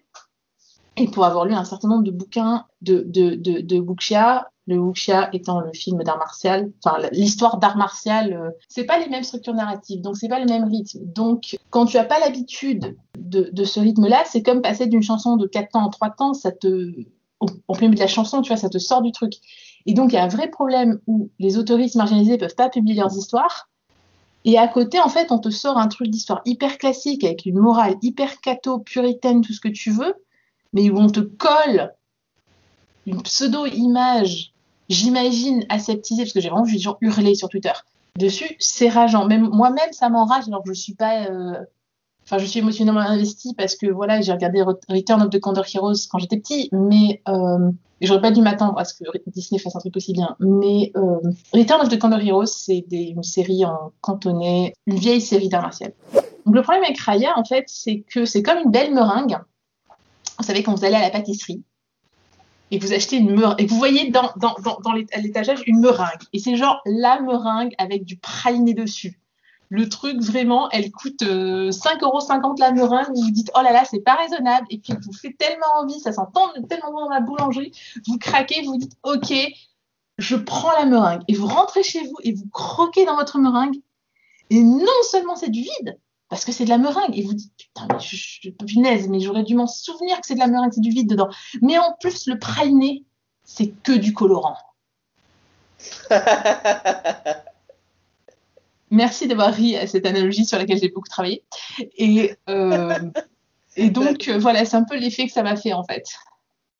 Et 0.98 1.08
pour 1.08 1.24
avoir 1.24 1.44
lu 1.44 1.52
un 1.52 1.64
certain 1.64 1.88
nombre 1.88 2.04
de 2.04 2.10
bouquins 2.10 2.64
de, 2.80 3.04
de, 3.06 3.34
de, 3.34 3.78
Wuxia, 3.78 4.48
le 4.66 4.78
Wuxia 4.78 5.28
étant 5.34 5.60
le 5.60 5.70
film 5.74 6.02
d'art 6.02 6.16
martial, 6.16 6.72
enfin 6.82 6.96
l'histoire 7.12 7.58
d'art 7.58 7.76
martial, 7.76 8.54
c'est 8.68 8.84
pas 8.84 8.98
les 8.98 9.08
mêmes 9.08 9.22
structures 9.22 9.52
narratives, 9.52 10.00
donc 10.00 10.16
c'est 10.16 10.28
pas 10.28 10.40
le 10.40 10.46
même 10.46 10.64
rythme. 10.64 11.00
Donc 11.02 11.58
quand 11.68 11.84
tu 11.84 11.98
as 11.98 12.04
pas 12.04 12.18
l'habitude 12.18 12.96
de, 13.18 13.64
ce 13.64 13.78
rythme-là, 13.78 14.22
c'est 14.24 14.42
comme 14.42 14.62
passer 14.62 14.86
d'une 14.86 15.02
chanson 15.02 15.36
de 15.36 15.46
4 15.46 15.72
temps 15.72 15.84
en 15.84 15.90
3 15.90 16.10
temps, 16.10 16.32
ça 16.32 16.50
te 16.50 16.92
en 17.40 17.74
plein 17.74 17.88
milieu 17.88 17.96
de 17.96 18.00
la 18.00 18.06
chanson, 18.06 18.40
tu 18.40 18.48
vois, 18.48 18.56
ça 18.56 18.68
te 18.68 18.78
sort 18.78 19.02
du 19.02 19.12
truc. 19.12 19.34
Et 19.86 19.94
donc, 19.94 20.12
il 20.12 20.16
y 20.16 20.18
a 20.18 20.24
un 20.24 20.28
vrai 20.28 20.48
problème 20.48 21.00
où 21.06 21.30
les 21.38 21.58
autoristes 21.58 21.94
marginalisés 21.94 22.38
peuvent 22.38 22.54
pas 22.54 22.68
publier 22.68 23.00
leurs 23.00 23.16
histoires. 23.16 23.68
Et 24.46 24.58
à 24.58 24.68
côté, 24.68 25.00
en 25.00 25.08
fait, 25.08 25.32
on 25.32 25.40
te 25.40 25.50
sort 25.50 25.76
un 25.76 25.88
truc 25.88 26.08
d'histoire 26.08 26.40
hyper 26.44 26.78
classique 26.78 27.24
avec 27.24 27.46
une 27.46 27.58
morale 27.58 27.96
hyper 28.00 28.40
catho, 28.40 28.78
puritaine, 28.78 29.42
tout 29.42 29.52
ce 29.52 29.60
que 29.60 29.68
tu 29.68 29.90
veux, 29.90 30.14
mais 30.72 30.88
où 30.88 30.96
on 30.96 31.08
te 31.08 31.18
colle 31.18 31.92
une 33.06 33.22
pseudo-image, 33.22 34.52
j'imagine, 34.88 35.66
aseptisée, 35.68 36.22
parce 36.22 36.32
que 36.32 36.40
j'ai 36.40 36.48
vraiment 36.48 36.64
vu 36.64 36.74
des 36.74 36.78
gens 36.78 36.96
hurler 37.00 37.34
sur 37.34 37.48
Twitter 37.48 37.72
dessus, 38.16 38.56
c'est 38.60 38.88
rageant. 38.88 39.26
Même 39.26 39.48
moi-même, 39.48 39.92
ça 39.92 40.08
m'enrage, 40.10 40.46
alors 40.46 40.62
que 40.62 40.72
je 40.72 40.80
suis 40.80 40.94
pas 40.94 41.26
euh, 41.26 41.58
Enfin, 42.26 42.38
je 42.38 42.46
suis 42.46 42.58
émotionnellement 42.58 43.00
investie 43.00 43.54
parce 43.54 43.76
que 43.76 43.86
voilà, 43.86 44.20
j'ai 44.20 44.32
regardé 44.32 44.60
Return 44.60 45.22
of 45.22 45.30
the 45.30 45.38
Condor 45.38 45.64
Heroes 45.72 46.08
quand 46.10 46.18
j'étais 46.18 46.38
petit, 46.38 46.68
mais 46.72 47.22
euh, 47.28 47.70
j'aurais 48.00 48.20
pas 48.20 48.32
dû 48.32 48.42
m'attendre 48.42 48.76
à 48.78 48.84
ce 48.84 48.94
que 48.94 49.04
Disney 49.28 49.60
fasse 49.60 49.76
un 49.76 49.78
truc 49.78 49.96
aussi 49.96 50.12
bien. 50.12 50.34
Mais 50.40 50.90
euh, 50.96 51.20
Return 51.54 51.80
of 51.82 51.88
the 51.88 51.98
Condor 52.00 52.18
Heroes, 52.18 52.46
c'est 52.46 52.84
une 52.90 53.22
série 53.22 53.64
en 53.64 53.92
cantonais, 54.00 54.72
une 54.88 54.96
vieille 54.96 55.20
série 55.20 55.48
d'art 55.48 55.62
martial. 55.62 55.92
Donc 56.44 56.56
le 56.56 56.62
problème 56.62 56.82
avec 56.82 56.98
Raya, 56.98 57.38
en 57.38 57.44
fait, 57.44 57.64
c'est 57.68 58.00
que 58.00 58.24
c'est 58.24 58.42
comme 58.42 58.58
une 58.58 58.72
belle 58.72 58.92
meringue. 58.92 59.38
Vous 60.38 60.44
savez, 60.44 60.64
quand 60.64 60.74
vous 60.74 60.84
allez 60.84 60.96
à 60.96 61.02
la 61.02 61.10
pâtisserie 61.10 61.62
et 62.72 62.80
vous 62.80 62.92
achetez 62.92 63.18
une 63.18 63.36
meringue, 63.36 63.60
et 63.60 63.66
vous 63.66 63.76
voyez 63.76 64.10
dans, 64.10 64.32
dans 64.36 64.92
l'étagère 64.92 65.62
une 65.68 65.78
meringue, 65.78 66.22
et 66.32 66.40
c'est 66.40 66.56
genre 66.56 66.80
la 66.84 67.20
meringue 67.20 67.72
avec 67.78 68.04
du 68.04 68.16
praliné 68.16 68.74
dessus. 68.74 69.20
Le 69.68 69.88
truc, 69.88 70.20
vraiment, 70.22 70.70
elle 70.70 70.90
coûte 70.90 71.22
5,50 71.22 71.26
euh, 71.26 71.70
euros 72.02 72.54
la 72.58 72.72
meringue. 72.72 73.08
Vous 73.14 73.22
vous 73.22 73.30
dites, 73.30 73.50
oh 73.54 73.62
là 73.62 73.72
là, 73.72 73.84
c'est 73.84 74.00
pas 74.00 74.14
raisonnable. 74.14 74.66
Et 74.70 74.78
puis, 74.78 74.92
vous 75.04 75.12
fait 75.12 75.34
tellement 75.38 75.66
envie, 75.80 75.98
ça 76.00 76.12
sent 76.12 76.22
tellement 76.68 76.92
bon 76.92 77.00
dans 77.00 77.10
la 77.10 77.20
boulangerie. 77.20 77.72
Vous 78.06 78.18
craquez, 78.18 78.62
vous 78.62 78.76
dites, 78.78 78.96
ok, 79.02 79.32
je 80.18 80.36
prends 80.36 80.72
la 80.72 80.86
meringue. 80.86 81.22
Et 81.28 81.34
vous 81.34 81.46
rentrez 81.46 81.82
chez 81.82 82.02
vous 82.02 82.16
et 82.22 82.32
vous 82.32 82.48
croquez 82.52 83.04
dans 83.04 83.16
votre 83.16 83.38
meringue. 83.38 83.76
Et 84.50 84.62
non 84.62 84.86
seulement 85.10 85.36
c'est 85.36 85.50
du 85.50 85.62
vide, 85.62 85.98
parce 86.28 86.44
que 86.44 86.52
c'est 86.52 86.64
de 86.64 86.70
la 86.70 86.78
meringue. 86.78 87.16
Et 87.16 87.22
vous 87.22 87.34
dites, 87.34 87.52
putain, 87.56 87.88
mais 87.90 88.00
je, 88.00 88.16
suis 88.16 88.52
punaise, 88.52 89.08
mais 89.08 89.20
j'aurais 89.20 89.42
dû 89.42 89.54
m'en 89.54 89.66
souvenir 89.66 90.20
que 90.20 90.26
c'est 90.26 90.34
de 90.34 90.40
la 90.40 90.46
meringue, 90.46 90.72
c'est 90.72 90.80
du 90.80 90.90
vide 90.90 91.08
dedans. 91.08 91.28
Mais 91.62 91.78
en 91.78 91.94
plus, 92.00 92.26
le 92.26 92.38
praliné, 92.38 93.04
c'est 93.44 93.68
que 93.82 93.92
du 93.92 94.12
colorant. 94.12 94.56
Merci 98.90 99.26
d'avoir 99.26 99.52
ri 99.52 99.76
à 99.76 99.86
cette 99.86 100.06
analogie 100.06 100.44
sur 100.44 100.58
laquelle 100.58 100.78
j'ai 100.78 100.88
beaucoup 100.88 101.08
travaillé. 101.08 101.42
Et, 101.96 102.34
euh, 102.48 102.98
et 103.76 103.90
donc, 103.90 104.28
euh, 104.28 104.38
voilà, 104.38 104.64
c'est 104.64 104.76
un 104.76 104.84
peu 104.84 104.96
l'effet 104.96 105.26
que 105.26 105.32
ça 105.32 105.42
m'a 105.42 105.56
fait, 105.56 105.72
en 105.72 105.84
fait. 105.84 106.04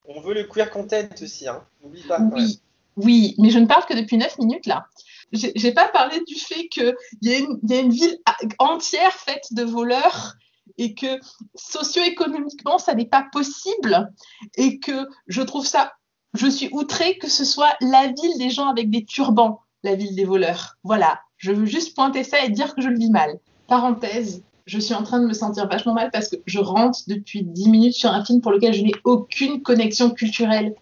On 0.07 0.21
veut 0.21 0.35
le 0.35 0.45
queer 0.45 0.71
content 0.71 1.09
aussi, 1.21 1.49
hein. 1.49 1.65
N'oublie 1.83 2.03
pas. 2.03 2.21
Oui, 2.21 2.61
oui, 2.97 3.35
mais 3.39 3.51
je 3.51 3.59
ne 3.59 3.67
parle 3.67 3.85
que 3.87 3.95
depuis 3.95 4.17
9 4.17 4.39
minutes, 4.39 4.67
là. 4.67 4.87
J'ai 5.33 5.73
pas 5.73 5.89
parlé 5.89 6.21
du 6.27 6.37
fait 6.37 6.69
qu'il 6.69 6.95
y, 7.23 7.35
a 7.35 7.39
une, 7.39 7.59
y 7.65 7.75
a 7.75 7.81
une 7.81 7.91
ville 7.91 8.17
entière 8.61 9.13
faite 9.13 9.49
de 9.51 9.65
voleurs 9.65 10.35
et 10.79 10.95
que 10.95 11.19
socio-économiquement, 11.57 12.79
ça 12.79 12.95
n'est 12.95 13.07
pas 13.07 13.27
possible 13.33 14.13
et 14.57 14.79
que 14.79 15.09
je 15.27 15.43
trouve 15.43 15.67
ça, 15.67 15.95
je 16.35 16.47
suis 16.47 16.69
outrée 16.71 17.19
que 17.19 17.29
ce 17.29 17.45
soit 17.45 17.77
la 17.81 18.07
ville 18.07 18.39
des 18.39 18.51
gens 18.51 18.69
avec 18.69 18.89
des 18.89 19.05
turbans, 19.05 19.63
la 19.83 19.97
ville 19.97 20.15
des 20.15 20.25
voleurs. 20.25 20.77
Voilà, 20.85 21.21
je 21.39 21.53
veux 21.53 21.67
juste 21.67 21.95
pointer 21.95 22.25
ça 22.25 22.45
et 22.45 22.51
dire 22.51 22.75
que 22.75 22.83
je 22.83 22.89
le 22.89 22.99
vis 22.99 23.11
mal. 23.11 23.39
Parenthèse, 23.69 24.43
je 24.67 24.79
suis 24.79 24.95
en 24.95 25.03
train 25.03 25.21
de 25.21 25.27
me 25.27 25.33
sentir 25.33 25.69
vachement 25.69 25.95
mal 25.95 26.11
parce 26.13 26.29
que 26.29 26.37
je 26.47 26.59
rentre 26.59 27.01
depuis 27.07 27.43
10 27.43 27.69
minutes 27.69 27.95
sur 27.95 28.11
un 28.11 28.25
film 28.25 28.41
pour 28.41 28.53
lequel 28.53 28.75
je 28.75 28.83
n'ai 28.83 28.95
aucune 29.05 29.63
connexion 29.63 30.11
culturelle. 30.11 30.75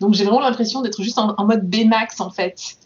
Donc 0.00 0.14
j'ai 0.14 0.24
vraiment 0.24 0.40
l'impression 0.40 0.80
d'être 0.80 1.02
juste 1.02 1.18
en, 1.18 1.44
mode 1.44 1.68
B-max 1.68 2.20
en 2.20 2.30
fait. 2.30 2.76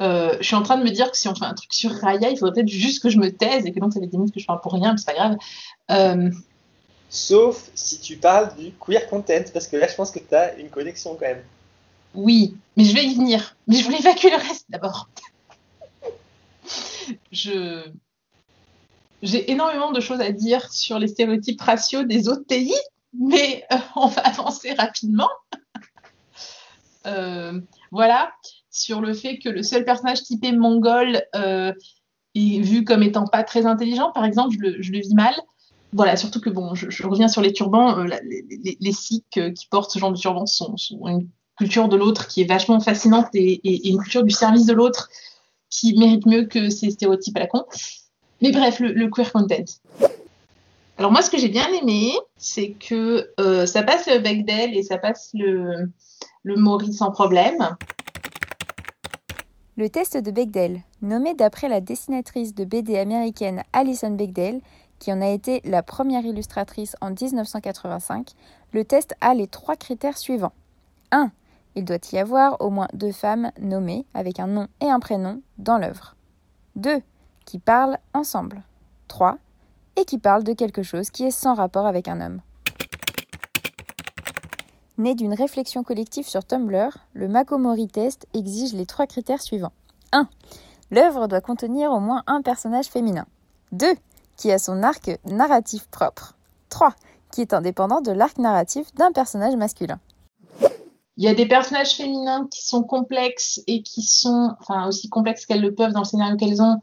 Euh, 0.00 0.36
je 0.40 0.46
suis 0.46 0.56
en 0.56 0.62
train 0.62 0.76
de 0.76 0.84
me 0.84 0.90
dire 0.90 1.10
que 1.10 1.16
si 1.16 1.28
on 1.28 1.34
fait 1.34 1.44
un 1.44 1.54
truc 1.54 1.72
sur 1.72 1.90
Raya, 1.92 2.30
il 2.30 2.36
faudrait 2.36 2.54
peut-être 2.54 2.68
juste 2.68 3.02
que 3.02 3.08
je 3.08 3.18
me 3.18 3.30
taise 3.30 3.64
et 3.64 3.72
que 3.72 3.80
donc 3.80 3.92
ça 3.92 4.00
fait 4.00 4.06
10 4.06 4.16
minutes 4.16 4.34
que 4.34 4.40
je 4.40 4.46
parle 4.46 4.60
pour 4.60 4.72
rien, 4.72 4.92
mais 4.92 4.98
c'est 4.98 5.06
pas 5.06 5.14
grave. 5.14 5.36
Euh, 5.90 6.30
Sauf 7.08 7.70
si 7.74 8.00
tu 8.00 8.16
parles 8.16 8.54
du 8.56 8.72
queer 8.72 9.08
content, 9.08 9.44
parce 9.52 9.68
que 9.68 9.76
là 9.76 9.86
je 9.86 9.94
pense 9.94 10.10
que 10.10 10.18
tu 10.18 10.34
as 10.34 10.56
une 10.56 10.68
connexion 10.68 11.14
quand 11.14 11.26
même. 11.26 11.42
Oui, 12.14 12.56
mais 12.76 12.84
je 12.84 12.94
vais 12.94 13.04
y 13.04 13.14
venir. 13.14 13.56
Mais 13.66 13.76
je 13.76 13.84
voulais 13.84 13.98
évacuer 13.98 14.30
le 14.30 14.36
reste 14.36 14.66
d'abord 14.68 15.08
je 17.32 17.84
j'ai 19.24 19.50
énormément 19.50 19.90
de 19.90 20.00
choses 20.00 20.20
à 20.20 20.30
dire 20.30 20.70
sur 20.70 20.98
les 20.98 21.08
stéréotypes 21.08 21.60
raciaux 21.60 22.04
des 22.04 22.28
autres 22.28 22.44
pays, 22.46 22.74
mais 23.18 23.64
euh, 23.72 23.76
on 23.96 24.06
va 24.06 24.22
avancer 24.24 24.72
rapidement. 24.74 25.30
Euh, 27.06 27.60
voilà, 27.90 28.32
sur 28.70 29.02
le 29.02 29.12
fait 29.12 29.36
que 29.36 29.50
le 29.50 29.62
seul 29.62 29.84
personnage 29.84 30.22
typé 30.22 30.52
mongol 30.52 31.20
euh, 31.36 31.70
est 32.34 32.60
vu 32.60 32.82
comme 32.82 33.02
étant 33.02 33.26
pas 33.26 33.44
très 33.44 33.66
intelligent, 33.66 34.10
par 34.10 34.24
exemple, 34.24 34.56
je 34.58 34.90
le, 34.90 34.98
vis 35.00 35.12
mal. 35.12 35.34
Voilà, 35.92 36.16
surtout 36.16 36.40
que 36.40 36.48
bon, 36.48 36.74
je, 36.74 37.06
reviens 37.06 37.28
sur 37.28 37.42
les 37.42 37.52
turbans, 37.52 38.04
les, 38.04 38.92
Sikhs 38.92 39.52
qui 39.54 39.66
portent 39.70 39.90
ce 39.90 39.98
genre 39.98 40.12
de 40.12 40.16
turban 40.16 40.46
sont, 40.46 40.76
une 41.06 41.28
culture 41.58 41.90
de 41.90 41.96
l'autre 41.96 42.26
qui 42.26 42.40
est 42.40 42.48
vachement 42.48 42.80
fascinante 42.80 43.28
et 43.34 43.90
une 43.90 43.98
culture 43.98 44.24
du 44.24 44.30
service 44.30 44.64
de 44.64 44.72
l'autre 44.72 45.10
qui 45.74 45.98
mérite 45.98 46.24
mieux 46.26 46.44
que 46.44 46.70
ces 46.70 46.90
stéréotypes 46.90 47.36
à 47.36 47.40
la 47.40 47.46
con. 47.48 47.64
Mais 48.40 48.52
bref, 48.52 48.78
le, 48.78 49.08
queer 49.08 49.32
content. 49.32 49.64
Alors 50.98 51.10
moi, 51.10 51.20
ce 51.20 51.30
que 51.30 51.38
j'ai 51.38 51.48
bien 51.48 51.66
aimé, 51.72 52.12
c'est 52.36 52.70
que 52.70 53.28
euh, 53.40 53.66
ça 53.66 53.82
passe 53.82 54.06
le 54.06 54.20
Bechdel 54.20 54.76
et 54.76 54.84
ça 54.84 54.98
passe 54.98 55.30
le, 55.34 55.90
le 56.44 56.56
Maury 56.56 56.92
sans 56.92 57.10
problème. 57.10 57.76
Le 59.76 59.88
test 59.88 60.16
de 60.16 60.30
Bechdel, 60.30 60.82
nommé 61.02 61.34
d'après 61.34 61.68
la 61.68 61.80
dessinatrice 61.80 62.54
de 62.54 62.64
BD 62.64 62.96
américaine 62.96 63.64
Alison 63.72 64.12
Bechdel, 64.12 64.60
qui 65.00 65.12
en 65.12 65.20
a 65.20 65.28
été 65.28 65.60
la 65.64 65.82
première 65.82 66.24
illustratrice 66.24 66.94
en 67.00 67.10
1985, 67.10 68.30
le 68.72 68.84
test 68.84 69.16
a 69.20 69.34
les 69.34 69.48
trois 69.48 69.74
critères 69.74 70.18
suivants. 70.18 70.52
1. 71.10 71.32
Il 71.76 71.84
doit 71.84 71.98
y 72.12 72.18
avoir 72.18 72.60
au 72.60 72.70
moins 72.70 72.88
deux 72.92 73.12
femmes 73.12 73.50
nommées 73.58 74.06
avec 74.14 74.38
un 74.38 74.46
nom 74.46 74.68
et 74.80 74.88
un 74.88 75.00
prénom 75.00 75.40
dans 75.58 75.78
l'œuvre. 75.78 76.14
2. 76.76 77.00
Qui 77.44 77.58
parlent 77.58 77.98
ensemble. 78.12 78.62
3. 79.08 79.38
Et 79.96 80.04
qui 80.04 80.18
parlent 80.18 80.44
de 80.44 80.52
quelque 80.52 80.82
chose 80.82 81.10
qui 81.10 81.24
est 81.24 81.30
sans 81.30 81.54
rapport 81.54 81.86
avec 81.86 82.08
un 82.08 82.20
homme. 82.20 82.40
Né 84.96 85.16
d'une 85.16 85.34
réflexion 85.34 85.82
collective 85.82 86.28
sur 86.28 86.44
Tumblr, 86.44 86.96
le 87.14 87.26
Makomori 87.26 87.88
test 87.88 88.28
exige 88.32 88.74
les 88.74 88.86
trois 88.86 89.06
critères 89.06 89.42
suivants. 89.42 89.72
1. 90.12 90.28
L'œuvre 90.92 91.26
doit 91.26 91.40
contenir 91.40 91.90
au 91.90 91.98
moins 91.98 92.22
un 92.28 92.42
personnage 92.42 92.86
féminin. 92.86 93.26
2. 93.72 93.86
Qui 94.36 94.52
a 94.52 94.58
son 94.58 94.84
arc 94.84 95.18
narratif 95.24 95.88
propre. 95.88 96.36
3. 96.68 96.94
Qui 97.32 97.40
est 97.40 97.52
indépendant 97.52 98.00
de 98.00 98.12
l'arc 98.12 98.38
narratif 98.38 98.94
d'un 98.94 99.10
personnage 99.10 99.56
masculin. 99.56 99.98
Il 101.16 101.24
y 101.24 101.28
a 101.28 101.34
des 101.34 101.46
personnages 101.46 101.94
féminins 101.94 102.48
qui 102.50 102.64
sont 102.64 102.82
complexes 102.82 103.62
et 103.66 103.82
qui 103.82 104.02
sont, 104.02 104.50
enfin, 104.60 104.88
aussi 104.88 105.08
complexes 105.08 105.46
qu'elles 105.46 105.60
le 105.60 105.74
peuvent 105.74 105.92
dans 105.92 106.00
le 106.00 106.06
scénario 106.06 106.36
qu'elles 106.36 106.60
ont 106.60 106.80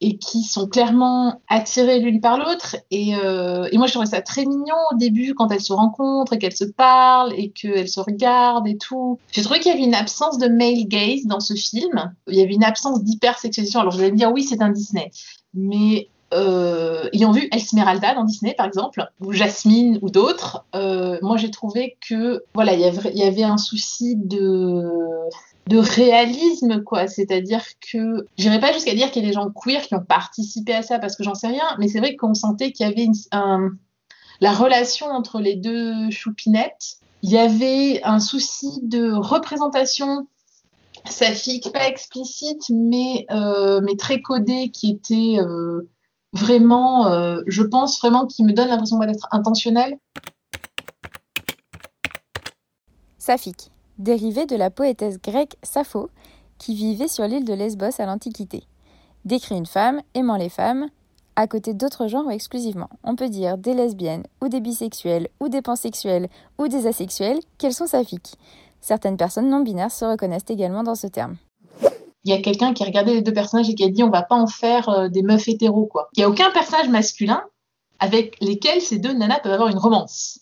et 0.00 0.18
qui 0.18 0.42
sont 0.42 0.66
clairement 0.66 1.40
attirées 1.48 2.00
l'une 2.00 2.20
par 2.20 2.38
l'autre. 2.38 2.76
Et, 2.90 3.14
euh, 3.16 3.68
et, 3.72 3.78
moi, 3.78 3.86
je 3.86 3.92
trouvais 3.92 4.06
ça 4.06 4.20
très 4.20 4.44
mignon 4.44 4.74
au 4.92 4.96
début 4.96 5.34
quand 5.34 5.50
elles 5.50 5.62
se 5.62 5.72
rencontrent 5.72 6.32
et 6.32 6.38
qu'elles 6.38 6.56
se 6.56 6.64
parlent 6.64 7.32
et 7.34 7.50
qu'elles 7.50 7.88
se 7.88 8.00
regardent 8.00 8.66
et 8.66 8.76
tout. 8.76 9.18
J'ai 9.32 9.42
trouvé 9.42 9.60
qu'il 9.60 9.72
y 9.72 9.74
avait 9.74 9.84
une 9.84 9.94
absence 9.94 10.38
de 10.38 10.48
male 10.48 10.86
gaze 10.86 11.24
dans 11.24 11.40
ce 11.40 11.54
film. 11.54 12.12
Il 12.28 12.36
y 12.36 12.42
avait 12.42 12.54
une 12.54 12.64
absence 12.64 13.02
d'hypersexualisation. 13.02 13.80
Alors, 13.80 13.92
je 13.92 14.00
vais 14.00 14.10
me 14.10 14.16
dire, 14.16 14.32
oui, 14.32 14.42
c'est 14.42 14.60
un 14.60 14.70
Disney. 14.70 15.10
Mais 15.54 16.08
euh, 16.34 17.08
ayant 17.12 17.30
vu 17.30 17.48
Esmeralda 17.52 18.14
dans 18.14 18.24
Disney 18.24 18.54
par 18.54 18.66
exemple, 18.66 19.06
ou 19.20 19.32
Jasmine 19.32 19.98
ou 20.02 20.10
d'autres, 20.10 20.64
euh, 20.74 21.18
moi 21.22 21.36
j'ai 21.36 21.50
trouvé 21.50 21.96
que 22.06 22.42
voilà, 22.54 22.74
il 22.74 22.80
y, 22.80 23.22
avait 23.22 23.42
un 23.44 23.56
souci 23.56 24.16
de 24.16 24.82
de 25.68 25.78
réalisme 25.78 26.82
quoi, 26.82 27.06
c'est-à-dire 27.06 27.62
que 27.80 28.26
j'irais 28.36 28.60
pas 28.60 28.72
jusqu'à 28.72 28.94
dire 28.94 29.10
qu'il 29.10 29.22
y 29.22 29.26
a 29.26 29.28
des 29.28 29.34
gens 29.34 29.48
queer 29.50 29.82
qui 29.82 29.94
ont 29.94 30.04
participé 30.04 30.74
à 30.74 30.82
ça 30.82 30.98
parce 30.98 31.16
que 31.16 31.22
j'en 31.22 31.34
sais 31.34 31.48
rien, 31.48 31.64
mais 31.78 31.88
c'est 31.88 32.00
vrai 32.00 32.16
qu'on 32.16 32.34
sentait 32.34 32.72
qu'il 32.72 32.86
y 32.86 32.90
avait 32.90 33.06
la 34.40 34.52
relation 34.52 35.06
entre 35.06 35.40
les 35.40 35.54
deux 35.54 36.10
choupinettes, 36.10 36.98
il 37.22 37.30
y 37.30 37.38
avait 37.38 38.02
un 38.02 38.18
souci 38.20 38.80
de 38.82 39.12
représentation 39.12 40.26
saphique, 41.08 41.72
pas 41.72 41.88
explicite, 41.88 42.62
mais, 42.70 43.26
euh, 43.30 43.80
mais 43.82 43.96
très 43.96 44.20
codé, 44.20 44.70
qui 44.70 44.90
était 44.90 45.38
vraiment, 46.34 47.06
euh, 47.06 47.40
je 47.46 47.62
pense 47.62 47.98
vraiment 48.00 48.26
qu'il 48.26 48.46
me 48.46 48.52
donne 48.52 48.68
l'impression 48.68 48.98
d'être 48.98 49.28
intentionnel. 49.30 49.96
Saphique, 53.18 53.70
dérivé 53.98 54.44
de 54.44 54.56
la 54.56 54.70
poétesse 54.70 55.20
grecque 55.20 55.56
Sappho, 55.62 56.10
qui 56.58 56.74
vivait 56.74 57.08
sur 57.08 57.26
l'île 57.26 57.44
de 57.44 57.54
Lesbos 57.54 57.98
à 58.00 58.06
l'Antiquité. 58.06 58.64
Décrit 59.24 59.56
une 59.56 59.66
femme 59.66 60.02
aimant 60.14 60.36
les 60.36 60.50
femmes, 60.50 60.88
à 61.36 61.46
côté 61.46 61.72
d'autres 61.72 62.06
genres 62.06 62.30
exclusivement. 62.30 62.90
On 63.02 63.16
peut 63.16 63.28
dire 63.28 63.56
des 63.56 63.74
lesbiennes, 63.74 64.24
ou 64.42 64.48
des 64.48 64.60
bisexuels, 64.60 65.28
ou 65.40 65.48
des 65.48 65.62
pansexuels, 65.62 66.28
ou 66.58 66.68
des 66.68 66.86
asexuels, 66.86 67.40
qu'elles 67.58 67.72
sont 67.72 67.86
saphiques. 67.86 68.36
Certaines 68.80 69.16
personnes 69.16 69.48
non 69.48 69.60
binaires 69.60 69.90
se 69.90 70.04
reconnaissent 70.04 70.42
également 70.48 70.82
dans 70.82 70.94
ce 70.94 71.06
terme 71.06 71.36
il 72.24 72.30
y 72.30 72.34
a 72.34 72.40
quelqu'un 72.40 72.72
qui 72.72 72.82
a 72.82 72.86
regardé 72.86 73.14
les 73.14 73.22
deux 73.22 73.32
personnages 73.32 73.68
et 73.68 73.74
qui 73.74 73.84
a 73.84 73.88
dit 73.88 74.02
on 74.02 74.10
va 74.10 74.22
pas 74.22 74.36
en 74.36 74.46
faire 74.46 74.88
euh, 74.88 75.08
des 75.08 75.22
meufs 75.22 75.48
hétéros 75.48 75.86
quoi. 75.86 76.08
Il 76.16 76.20
y 76.20 76.22
a 76.22 76.28
aucun 76.28 76.50
personnage 76.50 76.88
masculin 76.88 77.42
avec 77.98 78.36
lesquels 78.40 78.80
ces 78.80 78.98
deux 78.98 79.12
nanas 79.12 79.40
peuvent 79.40 79.52
avoir 79.52 79.68
une 79.68 79.78
romance. 79.78 80.40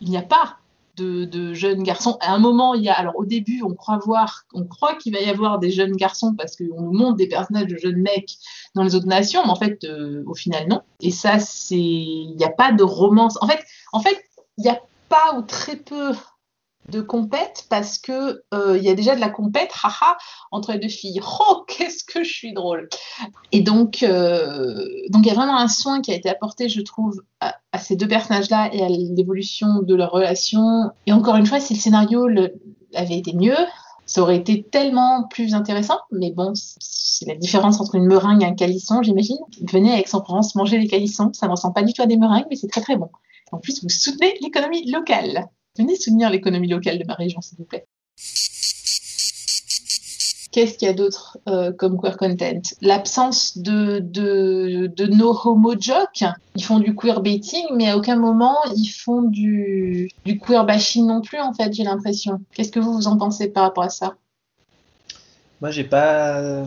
Il 0.00 0.10
n'y 0.10 0.16
a 0.16 0.22
pas 0.22 0.58
de, 0.96 1.54
jeunes 1.54 1.82
garçons. 1.82 2.16
À 2.20 2.32
un 2.34 2.38
moment, 2.38 2.74
il 2.74 2.82
y 2.82 2.88
a, 2.88 2.94
alors 2.94 3.16
au 3.16 3.24
début, 3.24 3.62
on 3.62 3.74
croit 3.74 3.98
voir, 3.98 4.44
on 4.52 4.64
croit 4.64 4.96
qu'il 4.96 5.12
va 5.12 5.20
y 5.20 5.28
avoir 5.28 5.58
des 5.58 5.70
jeunes 5.70 5.96
garçons 5.96 6.34
parce 6.36 6.56
qu'on 6.56 6.82
nous 6.82 6.92
montre 6.92 7.16
des 7.16 7.28
personnages 7.28 7.68
de 7.68 7.76
jeunes 7.76 8.00
mecs 8.00 8.36
dans 8.74 8.82
les 8.82 8.94
autres 8.94 9.06
nations, 9.06 9.42
mais 9.44 9.50
en 9.50 9.56
fait, 9.56 9.84
euh, 9.84 10.24
au 10.26 10.34
final, 10.34 10.66
non. 10.68 10.82
Et 11.00 11.10
ça, 11.10 11.38
c'est, 11.38 11.76
il 11.76 12.34
n'y 12.36 12.44
a 12.44 12.50
pas 12.50 12.72
de 12.72 12.82
romance. 12.82 13.38
En 13.40 13.46
fait, 13.46 13.64
en 13.92 14.00
fait, 14.00 14.18
il 14.56 14.62
n'y 14.64 14.70
a 14.70 14.80
pas 15.08 15.36
ou 15.36 15.42
très 15.42 15.76
peu 15.76 16.12
de 16.88 17.00
compète 17.00 17.66
parce 17.68 17.98
que 17.98 18.42
euh, 18.54 18.76
il 18.78 18.82
y 18.82 18.88
a 18.88 18.94
déjà 18.94 19.14
de 19.14 19.20
la 19.20 19.28
compète, 19.28 19.70
haha, 19.82 20.16
entre 20.50 20.72
les 20.72 20.78
deux 20.78 20.88
filles. 20.88 21.20
Oh, 21.40 21.64
qu'est-ce 21.66 22.04
que 22.04 22.24
je 22.24 22.32
suis 22.32 22.52
drôle. 22.52 22.88
Et 23.52 23.60
donc, 23.60 24.02
euh, 24.02 24.84
donc 25.10 25.24
il 25.24 25.28
y 25.28 25.30
a 25.30 25.34
vraiment 25.34 25.56
un 25.56 25.68
soin 25.68 26.00
qui 26.00 26.10
a 26.10 26.14
été 26.14 26.28
apporté, 26.28 26.68
je 26.68 26.80
trouve, 26.80 27.22
à, 27.40 27.54
ces 27.78 27.96
deux 27.96 28.08
personnages-là 28.08 28.70
et 28.74 28.82
à 28.82 28.88
l'évolution 28.88 29.82
de 29.82 29.94
leur 29.94 30.10
relation. 30.10 30.90
Et 31.06 31.12
encore 31.12 31.36
une 31.36 31.46
fois, 31.46 31.60
si 31.60 31.74
le 31.74 31.80
scénario 31.80 32.26
avait 32.94 33.18
été 33.18 33.34
mieux, 33.34 33.56
ça 34.06 34.22
aurait 34.22 34.36
été 34.36 34.62
tellement 34.62 35.24
plus 35.28 35.54
intéressant. 35.54 35.98
Mais 36.10 36.32
bon, 36.32 36.52
c'est 36.54 37.26
la 37.26 37.36
différence 37.36 37.80
entre 37.80 37.94
une 37.94 38.06
meringue 38.06 38.42
et 38.42 38.46
un 38.46 38.54
calisson, 38.54 39.02
j'imagine. 39.02 39.38
Venez 39.62 39.92
avec 39.92 40.06
Aix-en-Provence 40.06 40.54
manger 40.54 40.78
les 40.78 40.88
calissons. 40.88 41.30
Ça 41.34 41.46
ne 41.46 41.52
ressemble 41.52 41.74
pas 41.74 41.82
du 41.82 41.92
tout 41.92 42.02
à 42.02 42.06
des 42.06 42.16
meringues, 42.16 42.46
mais 42.50 42.56
c'est 42.56 42.68
très 42.68 42.80
très 42.80 42.96
bon. 42.96 43.10
En 43.52 43.58
plus, 43.58 43.82
vous 43.82 43.88
soutenez 43.88 44.34
l'économie 44.40 44.90
locale. 44.90 45.48
Venez 45.78 45.96
soutenir 45.96 46.28
l'économie 46.28 46.68
locale 46.68 46.98
de 46.98 47.04
ma 47.04 47.14
région, 47.14 47.40
s'il 47.40 47.56
vous 47.58 47.64
plaît. 47.64 47.86
Qu'est-ce 50.50 50.78
qu'il 50.78 50.88
y 50.88 50.90
a 50.90 50.94
d'autre 50.94 51.38
euh, 51.48 51.72
comme 51.72 52.00
queer 52.00 52.16
content? 52.16 52.62
L'absence 52.80 53.58
de, 53.58 54.00
de, 54.00 54.90
de 54.96 55.06
no 55.06 55.38
homo 55.44 55.74
joke? 55.78 56.24
Ils 56.56 56.64
font 56.64 56.80
du 56.80 56.96
queer 56.96 57.20
baiting, 57.20 57.66
mais 57.76 57.90
à 57.90 57.96
aucun 57.96 58.16
moment 58.16 58.56
ils 58.74 58.88
font 58.88 59.22
du, 59.22 60.10
du 60.24 60.38
queer 60.38 60.64
bashing 60.64 61.06
non 61.06 61.20
plus, 61.20 61.38
en 61.38 61.52
fait, 61.52 61.72
j'ai 61.74 61.84
l'impression. 61.84 62.40
Qu'est-ce 62.54 62.72
que 62.72 62.80
vous, 62.80 62.94
vous 62.94 63.06
en 63.06 63.16
pensez 63.16 63.48
par 63.48 63.64
rapport 63.64 63.84
à 63.84 63.90
ça? 63.90 64.16
Moi, 65.60 65.70
j'ai 65.70 65.84
pas 65.84 66.64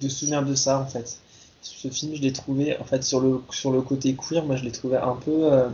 de 0.00 0.08
souvenir 0.08 0.42
de 0.44 0.54
ça, 0.54 0.80
en 0.80 0.86
fait. 0.86 1.18
Ce 1.60 1.88
film, 1.88 2.14
je 2.14 2.22
l'ai 2.22 2.32
trouvé, 2.32 2.78
en 2.78 2.84
fait, 2.84 3.02
sur 3.02 3.20
le, 3.20 3.42
sur 3.50 3.72
le 3.72 3.82
côté 3.82 4.14
queer, 4.14 4.44
moi, 4.44 4.56
je 4.56 4.64
l'ai 4.64 4.72
trouvé 4.72 4.96
un 4.96 5.16
peu. 5.16 5.52
Euh, 5.52 5.68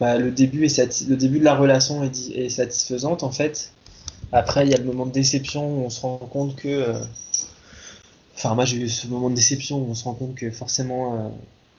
bah, 0.00 0.16
le, 0.16 0.30
début 0.30 0.64
est 0.64 1.08
le 1.08 1.16
début 1.16 1.40
de 1.40 1.44
la 1.44 1.56
relation 1.56 2.04
est, 2.04 2.30
est, 2.30 2.48
satisfaisante 2.48 3.22
en 3.22 3.30
fait. 3.30 3.72
Après, 4.32 4.64
il 4.66 4.70
y 4.70 4.74
a 4.74 4.78
le 4.78 4.84
moment 4.84 5.06
de 5.06 5.12
déception 5.12 5.66
où 5.66 5.84
on 5.84 5.90
se 5.90 6.00
rend 6.00 6.18
compte 6.18 6.54
que. 6.54 6.68
Euh, 6.68 7.00
enfin, 8.36 8.54
moi 8.54 8.64
j'ai 8.64 8.76
eu 8.76 8.88
ce 8.88 9.08
moment 9.08 9.30
de 9.30 9.34
déception 9.34 9.78
où 9.78 9.90
on 9.90 9.94
se 9.94 10.04
rend 10.04 10.14
compte 10.14 10.36
que 10.36 10.50
forcément 10.50 11.14
euh, 11.14 11.28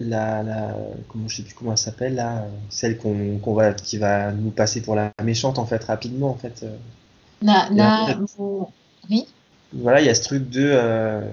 la, 0.01 0.43
la, 0.43 0.75
comment 1.07 1.29
je 1.29 1.37
sais 1.37 1.43
plus 1.43 1.53
comment 1.53 1.71
elle 1.71 1.77
s'appelle 1.77 2.15
là, 2.15 2.45
celle 2.69 2.97
qu'on 2.97 3.53
va 3.53 3.73
qui 3.73 3.97
va 3.97 4.31
nous 4.33 4.51
passer 4.51 4.81
pour 4.81 4.95
la 4.95 5.11
méchante 5.23 5.57
en 5.57 5.65
fait 5.65 5.83
rapidement 5.85 6.29
en 6.29 6.35
fait. 6.35 6.63
Euh. 6.63 6.75
Na, 7.41 7.69
na, 7.69 8.19
oui. 9.09 9.27
Voilà, 9.71 10.01
il 10.01 10.07
y 10.07 10.09
a 10.09 10.15
ce 10.15 10.23
truc 10.23 10.49
de 10.49 10.77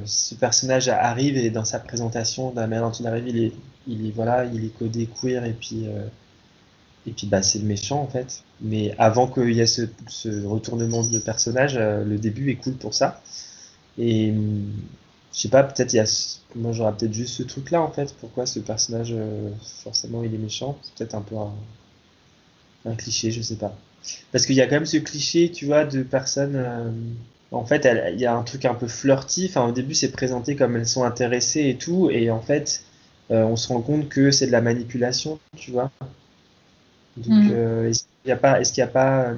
ce 0.05 0.35
personnage 0.35 0.89
arrive 0.89 1.37
et 1.39 1.51
dans 1.51 1.65
sa 1.65 1.81
présentation, 1.81 2.51
de 2.51 2.61
la 2.61 2.67
manière 2.67 2.85
dont 2.85 2.93
il 2.93 3.07
arrive, 3.07 3.27
il 3.27 3.45
est, 3.45 3.53
il 3.89 4.07
est 4.07 4.11
voilà, 4.11 4.45
il 4.45 4.67
est 4.67 4.79
codé 4.79 5.09
queer 5.21 5.45
et 5.47 5.55
puis 5.55 5.89
et 7.07 7.13
puis 7.13 7.27
bah, 7.27 7.43
c'est 7.43 7.59
le 7.59 7.65
méchant 7.65 8.01
en 8.03 8.09
fait. 8.09 8.43
Mais 8.61 8.95
avant 8.99 9.29
qu'il 9.29 9.53
y 9.53 9.61
ait 9.61 9.67
ce, 9.67 9.83
retournement 10.47 11.05
de 11.05 11.19
personnage, 11.19 11.77
euh, 11.77 12.05
le 12.05 12.19
début 12.19 12.51
est 12.51 12.57
cool 12.57 12.75
pour 12.75 12.95
ça. 12.95 13.23
Et 13.99 14.31
hum, 14.31 14.73
je 15.33 15.41
sais 15.41 15.49
pas, 15.49 15.63
peut-être 15.63 15.93
il 15.93 15.97
y 15.97 16.01
a. 16.01 16.37
Moi 16.55 16.73
j'aurais 16.73 16.97
peut-être 16.97 17.13
juste 17.13 17.35
ce 17.35 17.43
truc 17.43 17.71
là 17.71 17.83
en 17.83 17.91
fait. 17.91 18.15
Pourquoi 18.21 18.47
ce 18.47 18.59
personnage, 18.61 19.13
euh, 19.13 19.51
forcément 19.85 20.23
il 20.25 20.35
est 20.35 20.39
méchant? 20.39 20.79
C'est 20.83 20.95
peut-être 20.95 21.15
un 21.15 21.23
peu 21.23 21.37
un, 21.37 22.95
cliché, 22.97 23.31
je 23.31 23.43
sais 23.43 23.57
pas. 23.57 23.77
Parce 24.33 24.47
qu'il 24.47 24.55
y 24.57 24.61
a 24.61 24.67
quand 24.67 24.77
même 24.77 24.87
ce 24.87 24.99
cliché, 24.99 25.51
tu 25.51 25.67
vois, 25.67 25.85
de 25.85 26.03
personnes. 26.03 26.57
Euh, 26.57 26.91
en 27.53 27.65
fait, 27.65 27.89
il 28.13 28.21
y 28.21 28.27
a 28.27 28.35
un 28.35 28.43
truc 28.43 28.65
un 28.65 28.75
peu 28.75 28.89
flirty. 28.89 29.47
Enfin, 29.49 29.69
au 29.69 29.73
début, 29.73 29.95
c'est 29.95 30.11
présenté 30.13 30.57
comme 30.57 30.77
elles 30.77 30.89
sont 30.89 31.05
intéressées 31.05 31.69
et 31.69 31.77
tout. 31.77 32.11
Et 32.11 32.31
en 32.31 32.41
fait, 32.41 32.83
on 33.31 33.57
se 33.57 33.69
rend 33.69 33.81
compte 33.81 34.09
que 34.09 34.31
c'est 34.31 34.47
de 34.47 34.53
la 34.53 34.61
manipulation, 34.61 35.39
tu 35.57 35.71
vois. 35.71 35.91
Donc, 37.17 37.45
mm. 37.45 37.51
euh, 37.53 37.91
est-ce 37.91 38.01
qu'il 38.01 38.27
n'y 38.27 38.33
a 38.33 38.37
pas, 38.37 38.61
est-ce 38.61 38.73
qu'il 38.73 38.83
a 38.83 38.89
pas, 38.89 39.23
euh, 39.29 39.35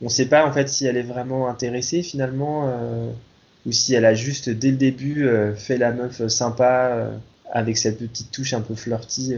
on 0.00 0.06
ne 0.06 0.10
sait 0.10 0.26
pas 0.26 0.46
en 0.46 0.52
fait 0.52 0.68
si 0.68 0.86
elle 0.86 0.96
est 0.96 1.02
vraiment 1.02 1.48
intéressée 1.48 2.02
finalement, 2.02 2.68
euh, 2.68 3.10
ou 3.66 3.72
si 3.72 3.94
elle 3.94 4.04
a 4.04 4.14
juste 4.14 4.50
dès 4.50 4.70
le 4.70 4.76
début 4.76 5.28
fait 5.56 5.78
la 5.78 5.92
meuf 5.92 6.26
sympa 6.26 7.12
avec 7.52 7.76
cette 7.76 7.98
petite 7.98 8.32
touche 8.32 8.54
un 8.54 8.60
peu 8.60 8.74
flirty 8.74 9.36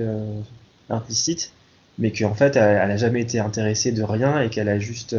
implicite, 0.88 1.52
mais 1.98 2.10
qu'en 2.10 2.32
fait 2.34 2.56
elle, 2.56 2.88
n'a 2.88 2.96
jamais 2.96 3.20
été 3.20 3.38
intéressée 3.38 3.92
de 3.92 4.02
rien 4.02 4.40
et 4.40 4.48
qu'elle 4.48 4.70
a 4.70 4.78
juste 4.78 5.14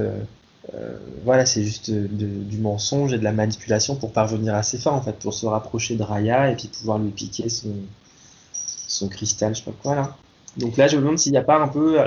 voilà, 1.24 1.46
c'est 1.46 1.64
juste 1.64 1.92
du 1.92 2.58
mensonge 2.58 3.14
et 3.14 3.20
de 3.20 3.24
la 3.24 3.32
manipulation 3.32 3.96
pour 3.96 4.12
parvenir 4.12 4.56
à 4.56 4.64
ses 4.64 4.80
fins, 4.80 4.94
en 4.94 5.02
fait, 5.02 5.20
pour 5.20 5.36
se 5.36 5.46
rapprocher 5.46 5.96
de 5.96 6.02
Raya 6.02 6.50
et 6.50 6.56
puis 6.56 6.68
pouvoir 6.68 6.98
lui 6.98 7.12
piquer 7.12 7.50
son, 7.50 7.76
son 8.88 9.08
cristal, 9.08 9.54
je 9.54 9.60
sais 9.60 9.66
pas 9.66 9.78
quoi 9.84 9.96
là. 9.96 10.18
Donc 10.58 10.78
là, 10.78 10.88
je 10.88 10.96
me 10.96 11.02
demande 11.02 11.20
s'il 11.20 11.32
n'y 11.32 11.38
a 11.38 11.44
pas 11.44 11.58
un 11.58 11.68
peu 11.68 11.98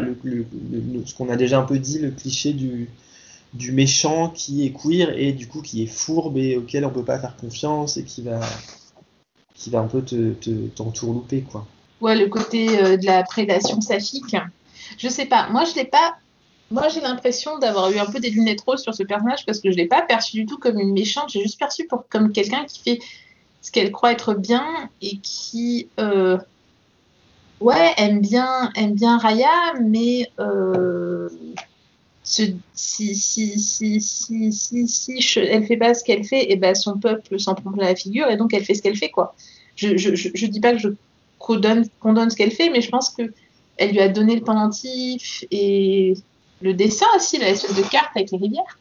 ce 1.04 1.14
qu'on 1.14 1.28
a 1.28 1.36
déjà 1.36 1.58
un 1.58 1.64
peu 1.64 1.78
dit, 1.78 1.98
le 1.98 2.10
cliché 2.10 2.52
du, 2.52 2.88
méchant 3.72 4.30
qui 4.30 4.64
est 4.64 4.72
queer 4.72 5.10
et 5.16 5.32
du 5.32 5.48
coup 5.48 5.62
qui 5.62 5.82
est 5.82 5.86
fourbe 5.86 6.36
et 6.38 6.56
auquel 6.56 6.84
on 6.84 6.90
peut 6.90 7.04
pas 7.04 7.18
faire 7.18 7.36
confiance 7.36 7.96
et 7.96 8.04
qui 8.04 8.22
va, 8.22 8.40
un 9.74 9.86
peu 9.86 10.02
te, 10.02 10.32
t'entourlouper, 10.68 11.42
quoi. 11.42 11.66
Ouais, 12.00 12.16
le 12.16 12.28
côté 12.28 12.78
euh, 12.78 12.96
de 12.96 13.06
la 13.06 13.24
prédation 13.24 13.80
saphique. 13.80 14.36
Je 14.98 15.08
sais 15.08 15.26
pas. 15.26 15.48
Moi, 15.50 15.64
je 15.64 15.74
l'ai 15.74 15.84
pas. 15.84 16.16
Moi, 16.70 16.88
j'ai 16.88 17.00
l'impression 17.00 17.58
d'avoir 17.58 17.90
eu 17.90 17.98
un 17.98 18.06
peu 18.06 18.20
des 18.20 18.30
lunettes 18.30 18.60
roses 18.60 18.82
sur 18.82 18.94
ce 18.94 19.02
personnage 19.02 19.44
parce 19.44 19.58
que 19.58 19.70
je 19.72 19.76
l'ai 19.76 19.86
pas 19.86 20.02
perçu 20.02 20.36
du 20.36 20.46
tout 20.46 20.58
comme 20.58 20.78
une 20.78 20.92
méchante. 20.92 21.30
J'ai 21.30 21.42
juste 21.42 21.58
perçu 21.58 21.88
comme 22.08 22.30
quelqu'un 22.30 22.64
qui 22.66 22.80
fait 22.80 22.98
ce 23.62 23.72
qu'elle 23.72 23.90
croit 23.90 24.12
être 24.12 24.34
bien 24.34 24.64
et 25.02 25.18
qui 25.18 25.88
euh, 25.98 26.38
ouais, 27.60 27.92
aime 27.96 28.20
bien, 28.20 28.70
aime 28.74 28.94
bien 28.94 29.18
Raya, 29.18 29.74
mais 29.80 30.30
euh, 30.38 31.28
si, 32.22 32.56
si, 32.74 33.14
si, 33.14 33.58
si, 33.58 34.00
si, 34.52 34.88
si, 34.88 35.38
elle 35.38 35.66
fait 35.66 35.76
pas 35.76 35.94
ce 35.94 36.04
qu'elle 36.04 36.24
fait, 36.24 36.42
et 36.44 36.52
eh 36.52 36.56
ben 36.56 36.74
son 36.74 36.98
peuple 36.98 37.38
s'en 37.38 37.54
prend 37.54 37.70
la 37.76 37.94
figure, 37.94 38.28
et 38.28 38.36
donc 38.36 38.54
elle 38.54 38.64
fait 38.64 38.74
ce 38.74 38.82
qu'elle 38.82 38.96
fait, 38.96 39.10
quoi. 39.10 39.34
Je, 39.76 39.96
je, 39.96 40.14
je, 40.14 40.46
dis 40.46 40.60
pas 40.60 40.72
que 40.72 40.78
je 40.78 40.88
condamne 41.38 41.84
ce 42.30 42.36
qu'elle 42.36 42.50
fait, 42.50 42.70
mais 42.70 42.80
je 42.80 42.90
pense 42.90 43.10
que 43.10 43.22
elle 43.76 43.92
lui 43.92 44.00
a 44.00 44.08
donné 44.08 44.34
le 44.34 44.42
pendentif 44.42 45.44
et 45.52 46.14
le 46.60 46.74
dessin 46.74 47.06
aussi, 47.14 47.38
la 47.38 47.50
espèce 47.50 47.76
de 47.76 47.82
carte 47.82 48.10
avec 48.16 48.32
les 48.32 48.38
rivières. 48.38 48.78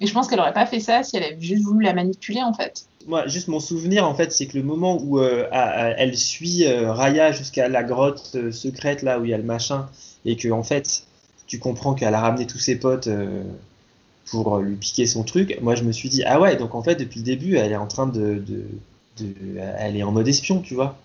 Et 0.00 0.06
je 0.06 0.12
pense 0.14 0.26
qu'elle 0.26 0.40
aurait 0.40 0.54
pas 0.54 0.64
fait 0.64 0.80
ça 0.80 1.02
si 1.02 1.16
elle 1.18 1.24
avait 1.24 1.40
juste 1.40 1.64
voulu 1.64 1.84
la 1.84 1.92
manipuler, 1.92 2.42
en 2.42 2.54
fait 2.54 2.86
moi, 3.06 3.26
juste 3.26 3.48
mon 3.48 3.60
souvenir, 3.60 4.06
en 4.06 4.14
fait, 4.14 4.32
c'est 4.32 4.46
que 4.46 4.56
le 4.56 4.64
moment 4.64 5.00
où 5.00 5.18
euh, 5.18 5.46
elle 5.52 6.16
suit 6.16 6.64
euh, 6.66 6.92
Raya 6.92 7.32
jusqu'à 7.32 7.68
la 7.68 7.82
grotte 7.82 8.32
euh, 8.34 8.52
secrète, 8.52 9.02
là 9.02 9.18
où 9.18 9.24
il 9.24 9.30
y 9.30 9.34
a 9.34 9.38
le 9.38 9.44
machin, 9.44 9.88
et 10.24 10.36
que, 10.36 10.50
en 10.50 10.62
fait, 10.62 11.04
tu 11.46 11.58
comprends 11.58 11.94
qu'elle 11.94 12.14
a 12.14 12.20
ramené 12.20 12.46
tous 12.46 12.58
ses 12.58 12.76
potes 12.76 13.08
pour 14.26 14.58
lui 14.58 14.76
piquer 14.76 15.06
son 15.06 15.24
truc, 15.24 15.58
moi, 15.60 15.74
je 15.74 15.84
me 15.84 15.92
suis 15.92 16.08
dit, 16.08 16.22
ah 16.24 16.40
ouais, 16.40 16.56
donc 16.56 16.74
en 16.74 16.82
fait, 16.82 16.94
depuis 16.94 17.18
le 17.20 17.24
début, 17.24 17.56
elle 17.56 17.72
est 17.72 17.76
en 17.76 17.86
train 17.86 18.06
de. 18.06 18.42
elle 19.78 19.96
est 19.96 20.02
en 20.02 20.12
mode 20.12 20.28
espion, 20.28 20.60
tu 20.60 20.74
vois. 20.74 20.96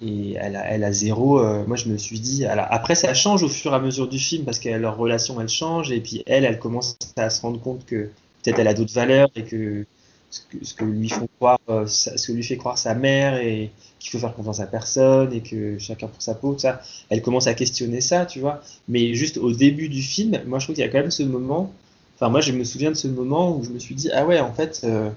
Et 0.00 0.34
elle 0.34 0.54
a, 0.54 0.64
elle 0.66 0.84
a 0.84 0.92
zéro. 0.92 1.42
moi, 1.66 1.76
je 1.76 1.88
me 1.88 1.96
suis 1.96 2.20
dit. 2.20 2.44
après, 2.46 2.94
ça 2.94 3.14
change 3.14 3.42
au 3.42 3.48
fur 3.48 3.72
et 3.72 3.76
à 3.76 3.80
mesure 3.80 4.08
du 4.08 4.18
film 4.18 4.44
parce 4.44 4.58
que 4.58 4.68
leur 4.68 4.96
relation, 4.96 5.40
elle 5.40 5.48
change, 5.48 5.90
et 5.90 6.00
puis 6.00 6.22
elle, 6.26 6.44
elle 6.44 6.58
commence 6.58 6.96
à 7.16 7.30
se 7.30 7.40
rendre 7.40 7.60
compte 7.60 7.84
que 7.86 8.10
peut-être 8.42 8.58
elle 8.58 8.68
a 8.68 8.74
d'autres 8.74 8.94
valeurs 8.94 9.30
et 9.34 9.42
que 9.42 9.86
ce 10.30 10.74
que, 10.74 10.84
lui 10.84 11.08
font 11.08 11.28
croire, 11.38 11.58
euh, 11.68 11.86
ce 11.86 12.26
que 12.26 12.32
lui 12.32 12.42
fait 12.42 12.56
croire 12.56 12.76
sa 12.76 12.94
mère 12.94 13.36
et 13.38 13.70
qu'il 13.98 14.10
faut 14.10 14.18
faire 14.18 14.34
confiance 14.34 14.60
à 14.60 14.66
personne 14.66 15.32
et 15.32 15.40
que 15.40 15.78
chacun 15.78 16.06
pour 16.06 16.20
sa 16.20 16.34
peau, 16.34 16.56
ça. 16.58 16.80
Elle 17.08 17.22
commence 17.22 17.46
à 17.46 17.54
questionner 17.54 18.00
ça, 18.00 18.26
tu 18.26 18.40
vois. 18.40 18.60
Mais 18.88 19.14
juste 19.14 19.38
au 19.38 19.52
début 19.52 19.88
du 19.88 20.02
film, 20.02 20.38
moi 20.46 20.58
je 20.58 20.66
trouve 20.66 20.74
qu'il 20.74 20.84
y 20.84 20.88
a 20.88 20.90
quand 20.90 20.98
même 20.98 21.10
ce 21.10 21.22
moment. 21.22 21.72
Enfin, 22.16 22.28
moi 22.28 22.40
je 22.40 22.52
me 22.52 22.64
souviens 22.64 22.90
de 22.90 22.96
ce 22.96 23.08
moment 23.08 23.56
où 23.56 23.64
je 23.64 23.70
me 23.70 23.78
suis 23.78 23.94
dit, 23.94 24.10
ah 24.12 24.26
ouais, 24.26 24.40
en 24.40 24.52
fait, 24.52 24.82
euh, 24.84 25.10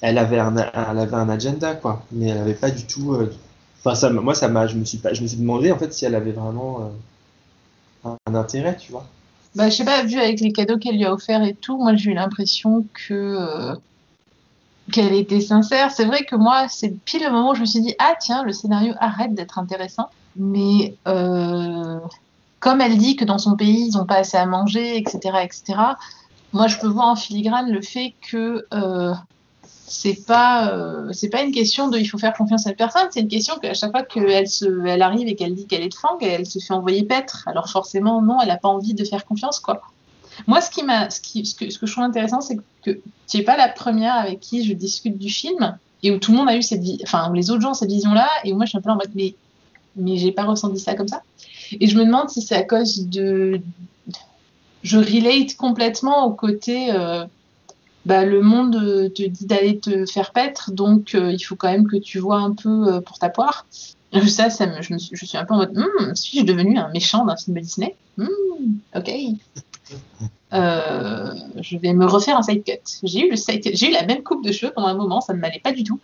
elle 0.00 0.18
avait 0.18 0.38
un, 0.38 0.56
elle 0.56 0.98
avait 0.98 1.16
un 1.16 1.28
agenda, 1.28 1.74
quoi. 1.74 2.04
Mais 2.12 2.28
elle 2.28 2.38
avait 2.38 2.54
pas 2.54 2.70
du 2.70 2.84
tout. 2.84 3.14
Euh, 3.14 3.32
enfin, 3.78 3.94
ça, 3.94 4.10
moi 4.10 4.34
ça 4.34 4.48
m'a, 4.48 4.66
je 4.66 4.76
me 4.76 4.84
suis 4.84 4.98
pas, 4.98 5.14
je 5.14 5.22
me 5.22 5.28
suis 5.28 5.38
demandé 5.38 5.70
en 5.70 5.78
fait 5.78 5.92
si 5.92 6.04
elle 6.04 6.14
avait 6.14 6.32
vraiment 6.32 6.92
un 8.04 8.34
intérêt, 8.34 8.76
tu 8.76 8.90
vois. 8.90 9.06
Bah, 9.54 9.70
je 9.70 9.76
sais 9.76 9.84
pas, 9.84 10.02
vu 10.04 10.18
avec 10.18 10.40
les 10.40 10.52
cadeaux 10.52 10.78
qu'elle 10.78 10.96
lui 10.96 11.04
a 11.04 11.12
offerts 11.12 11.42
et 11.42 11.54
tout, 11.54 11.78
moi 11.78 11.94
j'ai 11.96 12.10
eu 12.10 12.14
l'impression 12.14 12.84
que 12.94 13.74
qu'elle 14.92 15.12
était 15.12 15.40
sincère. 15.40 15.90
C'est 15.90 16.04
vrai 16.04 16.24
que 16.24 16.36
moi, 16.36 16.66
c'est 16.68 16.90
pile 17.04 17.24
le 17.24 17.30
moment 17.30 17.50
où 17.50 17.54
je 17.54 17.60
me 17.60 17.66
suis 17.66 17.80
dit 17.80 17.94
ah 17.98 18.14
tiens, 18.20 18.42
le 18.42 18.52
scénario 18.52 18.94
arrête 18.98 19.34
d'être 19.34 19.58
intéressant. 19.58 20.08
Mais 20.36 20.96
euh, 21.06 21.98
comme 22.60 22.80
elle 22.80 22.96
dit 22.96 23.16
que 23.16 23.24
dans 23.24 23.38
son 23.38 23.56
pays 23.56 23.88
ils 23.88 23.96
n'ont 23.96 24.06
pas 24.06 24.16
assez 24.16 24.36
à 24.36 24.46
manger, 24.46 24.96
etc., 24.96 25.18
etc. 25.42 25.80
Moi, 26.52 26.66
je 26.66 26.78
peux 26.78 26.86
voir 26.86 27.08
en 27.08 27.16
filigrane 27.16 27.70
le 27.70 27.82
fait 27.82 28.14
que 28.30 28.66
euh, 28.72 29.12
c'est 29.86 30.26
pas 30.26 30.70
euh, 30.72 31.12
pas 31.30 31.42
une 31.42 31.52
question 31.52 31.88
de 31.88 31.98
il 31.98 32.06
faut 32.06 32.18
faire 32.18 32.34
confiance 32.34 32.66
à 32.66 32.70
la 32.70 32.76
personne, 32.76 33.08
c'est 33.10 33.20
une 33.20 33.28
question 33.28 33.56
qu'à 33.58 33.74
chaque 33.74 33.90
fois 33.90 34.02
qu'elle 34.02 34.46
elle 34.86 35.02
arrive 35.02 35.28
et 35.28 35.34
qu'elle 35.34 35.54
dit 35.54 35.66
qu'elle 35.66 35.82
est 35.82 35.88
de 35.88 35.94
Fang, 35.94 36.18
elle 36.20 36.46
se 36.46 36.58
fait 36.58 36.74
envoyer 36.74 37.02
paître. 37.04 37.44
Alors 37.46 37.68
forcément 37.68 38.22
non, 38.22 38.40
elle 38.40 38.48
n'a 38.48 38.56
pas 38.56 38.68
envie 38.68 38.94
de 38.94 39.04
faire 39.04 39.24
confiance 39.24 39.60
quoi. 39.60 39.82
Moi, 40.46 40.60
ce, 40.60 40.70
qui 40.70 40.82
ce, 40.82 41.20
qui, 41.20 41.44
ce, 41.44 41.54
que, 41.54 41.86
je 41.86 41.92
trouve 41.92 42.04
intéressant, 42.04 42.40
c'est 42.40 42.56
que 42.82 43.00
tu 43.28 43.36
n'es 43.36 43.42
pas 43.42 43.56
la 43.56 43.68
première 43.68 44.14
avec 44.14 44.40
qui 44.40 44.64
je 44.64 44.72
discute 44.72 45.18
du 45.18 45.30
film 45.30 45.76
et 46.02 46.10
où 46.12 46.18
tout 46.18 46.32
le 46.32 46.38
monde 46.38 46.48
a 46.48 46.56
eu 46.56 46.62
cette 46.62 46.80
vie, 46.80 46.98
enfin, 47.02 47.30
où 47.30 47.34
les 47.34 47.50
autres 47.50 47.60
gens 47.60 47.70
ont 47.70 47.74
cette 47.74 47.90
vision-là 47.90 48.28
et 48.44 48.52
où 48.52 48.56
moi 48.56 48.64
je 48.64 48.70
suis 48.70 48.78
un 48.78 48.80
peu 48.80 48.90
en 48.90 48.96
mode, 48.96 49.10
mais, 49.14 49.34
mais 49.96 50.16
j'ai 50.16 50.32
pas 50.32 50.44
ressenti 50.44 50.78
ça 50.78 50.94
comme 50.94 51.08
ça. 51.08 51.22
Et 51.80 51.86
je 51.86 51.98
me 51.98 52.04
demande 52.04 52.30
si 52.30 52.40
c'est 52.40 52.54
à 52.54 52.62
cause 52.62 53.08
de. 53.08 53.60
Je 54.82 54.98
relate 54.98 55.56
complètement 55.56 56.26
au 56.26 56.32
côté. 56.32 56.92
Euh, 56.92 57.24
bah, 58.06 58.24
le 58.24 58.40
monde 58.40 59.12
te 59.12 59.22
dit 59.22 59.44
d'aller 59.44 59.78
te 59.78 60.06
faire 60.06 60.32
paître, 60.32 60.70
donc 60.72 61.14
euh, 61.14 61.30
il 61.32 61.40
faut 61.40 61.56
quand 61.56 61.70
même 61.70 61.86
que 61.86 61.96
tu 61.96 62.18
vois 62.18 62.38
un 62.38 62.54
peu 62.54 62.94
euh, 62.94 63.00
pour 63.00 63.18
ta 63.18 63.28
poire. 63.28 63.66
Ça, 64.26 64.48
ça 64.48 64.66
me, 64.66 64.80
je, 64.80 64.94
me 64.94 64.98
suis, 64.98 65.14
je, 65.14 65.26
suis, 65.26 65.36
un 65.36 65.44
peu 65.44 65.52
en 65.52 65.58
mode, 65.58 65.76
hm, 65.76 66.14
suis-je 66.14 66.44
devenu 66.46 66.78
un 66.78 66.88
méchant 66.88 67.26
d'un 67.26 67.36
film 67.36 67.60
Disney 67.60 67.94
hmm, 68.16 68.26
Ok. 68.96 69.10
Euh, 70.52 71.34
je 71.60 71.76
vais 71.76 71.92
me 71.92 72.06
refaire 72.06 72.36
un 72.36 72.42
side 72.42 72.64
cut. 72.64 72.80
J'ai 73.02 73.26
eu, 73.26 73.92
la 73.92 74.06
même 74.06 74.22
coupe 74.22 74.44
de 74.44 74.52
cheveux 74.52 74.72
pendant 74.72 74.88
un 74.88 74.94
moment, 74.94 75.20
ça 75.20 75.34
ne 75.34 75.38
m'allait 75.38 75.60
pas 75.60 75.72
du 75.72 75.84
tout. 75.84 76.00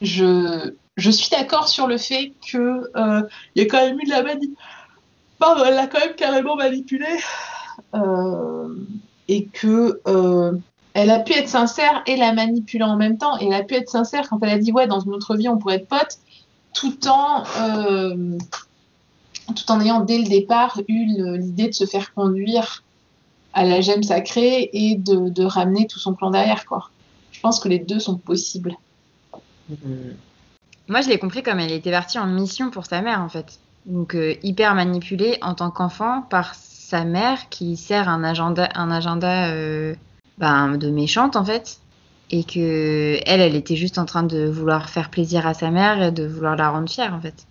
Je, 0.00 0.72
suis 0.96 1.30
d'accord 1.30 1.68
sur 1.68 1.86
le 1.86 1.98
fait 1.98 2.32
que 2.50 2.90
il 3.54 3.62
y 3.62 3.64
a 3.64 3.66
quand 3.66 3.84
même 3.84 3.98
eu 4.00 4.04
de 4.04 4.10
la 4.10 4.22
manie. 4.22 4.54
Pardon, 5.38 5.64
elle 5.64 5.74
l'a 5.74 5.86
quand 5.86 6.00
même 6.00 6.14
carrément 6.16 6.56
manipulé. 6.56 7.06
et 9.28 9.44
que 9.46 10.00
elle 10.98 11.10
a 11.10 11.20
pu 11.20 11.32
être 11.32 11.48
sincère 11.48 12.02
et 12.06 12.16
la 12.16 12.32
manipuler 12.32 12.82
en 12.82 12.96
même 12.96 13.18
temps. 13.18 13.36
Elle 13.38 13.52
a 13.52 13.62
pu 13.62 13.74
être 13.74 13.88
sincère 13.88 14.28
quand 14.28 14.40
elle 14.42 14.50
a 14.50 14.58
dit 14.58 14.72
ouais, 14.72 14.88
dans 14.88 14.98
une 14.98 15.14
autre 15.14 15.36
vie, 15.36 15.48
on 15.48 15.56
pourrait 15.56 15.76
être 15.76 15.86
potes, 15.86 16.18
tout 16.74 17.06
en, 17.06 17.44
euh, 17.60 18.36
tout 19.54 19.70
en 19.70 19.80
ayant 19.80 20.00
dès 20.00 20.18
le 20.18 20.24
départ 20.24 20.80
eu 20.88 21.04
l'idée 21.38 21.68
de 21.68 21.72
se 21.72 21.86
faire 21.86 22.12
conduire 22.14 22.82
à 23.58 23.64
la 23.64 23.80
gemme 23.80 24.04
sacrée 24.04 24.70
et 24.72 24.94
de, 24.94 25.44
ramener 25.44 25.88
tout 25.88 25.98
son 25.98 26.14
plan 26.14 26.30
derrière. 26.30 26.64
Quoi. 26.64 26.90
Je 27.32 27.40
pense 27.40 27.58
que 27.58 27.68
les 27.68 27.80
deux 27.80 27.98
sont 27.98 28.16
possibles. 28.16 28.76
Mm-hmm. 29.70 30.14
Moi, 30.88 31.00
je 31.00 31.08
l'ai 31.08 31.18
compris 31.18 31.42
comme 31.42 31.58
elle 31.58 31.72
était 31.72 31.90
partie 31.90 32.20
en 32.20 32.26
mission 32.26 32.70
pour 32.70 32.86
sa 32.86 33.02
mère, 33.02 33.20
en 33.20 33.28
fait. 33.28 33.58
Donc, 33.84 34.14
euh, 34.14 34.34
hyper 34.44 34.76
manipulée 34.76 35.38
en 35.42 35.54
tant 35.54 35.72
qu'enfant 35.72 36.22
par 36.22 36.54
sa 36.54 37.04
mère 37.04 37.48
qui 37.48 37.76
sert 37.76 38.08
un 38.08 38.22
agenda, 38.22 38.68
un 38.76 38.92
agenda 38.92 39.48
euh, 39.48 39.94
ben, 40.38 40.76
de 40.76 40.88
méchante 40.88 41.36
en 41.36 41.44
fait 41.44 41.80
et 42.30 42.44
que 42.44 43.18
elle 43.26 43.40
elle 43.40 43.56
était 43.56 43.76
juste 43.76 43.98
en 43.98 44.06
train 44.06 44.22
de 44.22 44.46
vouloir 44.46 44.88
faire 44.88 45.10
plaisir 45.10 45.46
à 45.46 45.52
sa 45.52 45.70
mère 45.70 46.02
et 46.02 46.12
de 46.12 46.26
vouloir 46.26 46.56
la 46.56 46.70
rendre 46.70 46.88
fière 46.88 47.12
en 47.12 47.20
fait. 47.20 47.46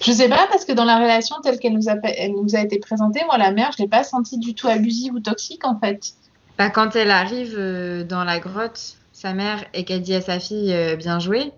Je 0.00 0.12
sais 0.12 0.28
pas 0.28 0.46
parce 0.50 0.64
que 0.64 0.72
dans 0.72 0.84
la 0.84 0.96
relation 0.98 1.36
telle 1.42 1.58
qu'elle 1.58 1.74
nous 1.74 1.88
a 1.88 1.94
elle 2.02 2.32
nous 2.32 2.54
a 2.54 2.60
été 2.60 2.78
présentée, 2.78 3.22
moi 3.26 3.38
la 3.38 3.50
mère, 3.50 3.72
je 3.76 3.82
l'ai 3.82 3.88
pas 3.88 4.04
sentie 4.04 4.38
du 4.38 4.54
tout 4.54 4.68
abusive 4.68 5.14
ou 5.14 5.20
toxique 5.20 5.64
en 5.64 5.78
fait. 5.78 6.14
Bah, 6.58 6.70
quand 6.70 6.96
elle 6.96 7.10
arrive 7.10 7.54
euh, 7.56 8.04
dans 8.04 8.24
la 8.24 8.38
grotte, 8.38 8.96
sa 9.12 9.34
mère 9.34 9.64
et 9.74 9.84
qu'elle 9.84 10.02
dit 10.02 10.14
à 10.14 10.20
sa 10.20 10.40
fille 10.40 10.72
euh, 10.72 10.96
bien 10.96 11.18
joué. 11.18 11.52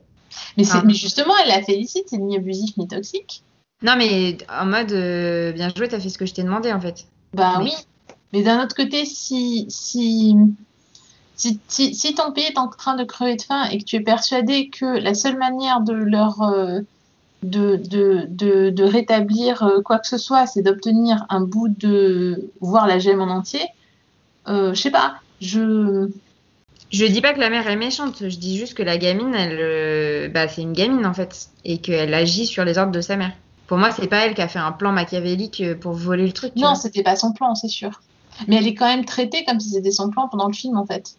Mais, 0.57 0.65
mais 0.85 0.95
justement, 0.95 1.35
elle 1.43 1.49
la 1.49 1.63
félicite, 1.63 2.05
c'est 2.09 2.19
ni 2.19 2.37
abusif 2.37 2.77
ni 2.77 2.87
toxique. 2.87 3.43
Non, 3.83 3.95
mais 3.97 4.39
en 4.49 4.67
mode 4.67 4.93
euh, 4.93 5.53
bien 5.53 5.71
joué, 5.75 5.89
t'as 5.89 6.01
fait 6.01 6.09
ce 6.09 6.19
que 6.19 6.27
je 6.27 6.35
t'ai 6.35 6.43
demandé 6.43 6.73
en 6.73 6.81
fait. 6.81 7.07
Bah 7.33 7.59
oui. 7.61 7.73
Mais 8.33 8.43
d'un 8.43 8.63
autre 8.63 8.75
côté, 8.75 9.05
si, 9.05 9.67
si, 9.69 10.37
si, 11.37 11.61
si, 11.69 12.15
ton 12.15 12.33
pays 12.33 12.45
est 12.45 12.59
en 12.59 12.69
train 12.69 12.95
de 12.95 13.05
crever 13.05 13.37
de 13.37 13.43
faim 13.43 13.65
et 13.71 13.79
que 13.79 13.85
tu 13.85 13.97
es 13.97 14.01
persuadé 14.01 14.69
que 14.69 14.85
la 14.85 15.15
seule 15.15 15.39
manière 15.39 15.81
de 15.81 15.95
leur 15.95 16.43
de, 17.43 17.77
de, 17.77 18.27
de, 18.29 18.71
de, 18.71 18.85
rétablir 18.85 19.63
euh, 19.63 19.81
quoi 19.81 19.99
que 19.99 20.07
ce 20.07 20.19
soit, 20.19 20.47
c'est 20.47 20.63
d'obtenir 20.63 21.25
un 21.29 21.41
bout 21.41 21.69
de 21.69 22.51
voir 22.61 22.87
la 22.87 22.99
gemme 22.99 23.21
en 23.21 23.29
entier, 23.29 23.63
euh, 24.49 24.75
je 24.75 24.81
sais 24.81 24.91
pas, 24.91 25.17
je 25.41 26.09
je 26.91 27.05
dis 27.05 27.21
pas 27.21 27.35
que 27.35 27.41
la 27.41 27.51
mère 27.51 27.69
est 27.69 27.77
méchante, 27.77 28.27
je 28.27 28.37
dis 28.39 28.57
juste 28.57 28.73
que 28.73 28.83
la 28.83 28.97
gamine, 28.97 29.35
elle, 29.35 29.59
euh, 29.61 30.29
bah, 30.31 30.49
c'est 30.49 30.63
une 30.63 30.73
gamine 30.73 31.05
en 31.05 31.13
fait, 31.13 31.51
et 31.65 31.79
qu'elle 31.79 32.15
agit 32.15 32.47
sur 32.47 32.65
les 32.65 32.79
ordres 32.79 32.93
de 32.93 33.03
sa 33.03 33.17
mère. 33.17 33.33
Pour 33.67 33.77
moi, 33.77 33.91
c'est 33.91 34.07
pas 34.07 34.25
elle 34.25 34.35
qui 34.35 34.41
a 34.41 34.49
fait 34.49 34.59
un 34.59 34.73
plan 34.73 34.93
machiavélique 34.93 35.63
pour 35.81 35.93
voler 35.93 36.27
le 36.27 36.33
truc. 36.33 36.53
Non, 36.57 36.75
c'était 36.75 37.03
pas 37.03 37.17
son 37.17 37.33
plan, 37.33 37.55
c'est 37.55 37.69
sûr. 37.69 38.01
Mais 38.47 38.57
elle 38.57 38.67
est 38.67 38.75
quand 38.75 38.87
même 38.87 39.05
traitée 39.05 39.45
comme 39.45 39.61
si 39.61 39.69
c'était 39.69 39.91
son 39.91 40.09
plan 40.09 40.29
pendant 40.29 40.47
le 40.47 40.55
film, 40.55 40.79
en 40.79 40.87
fait. 40.87 41.17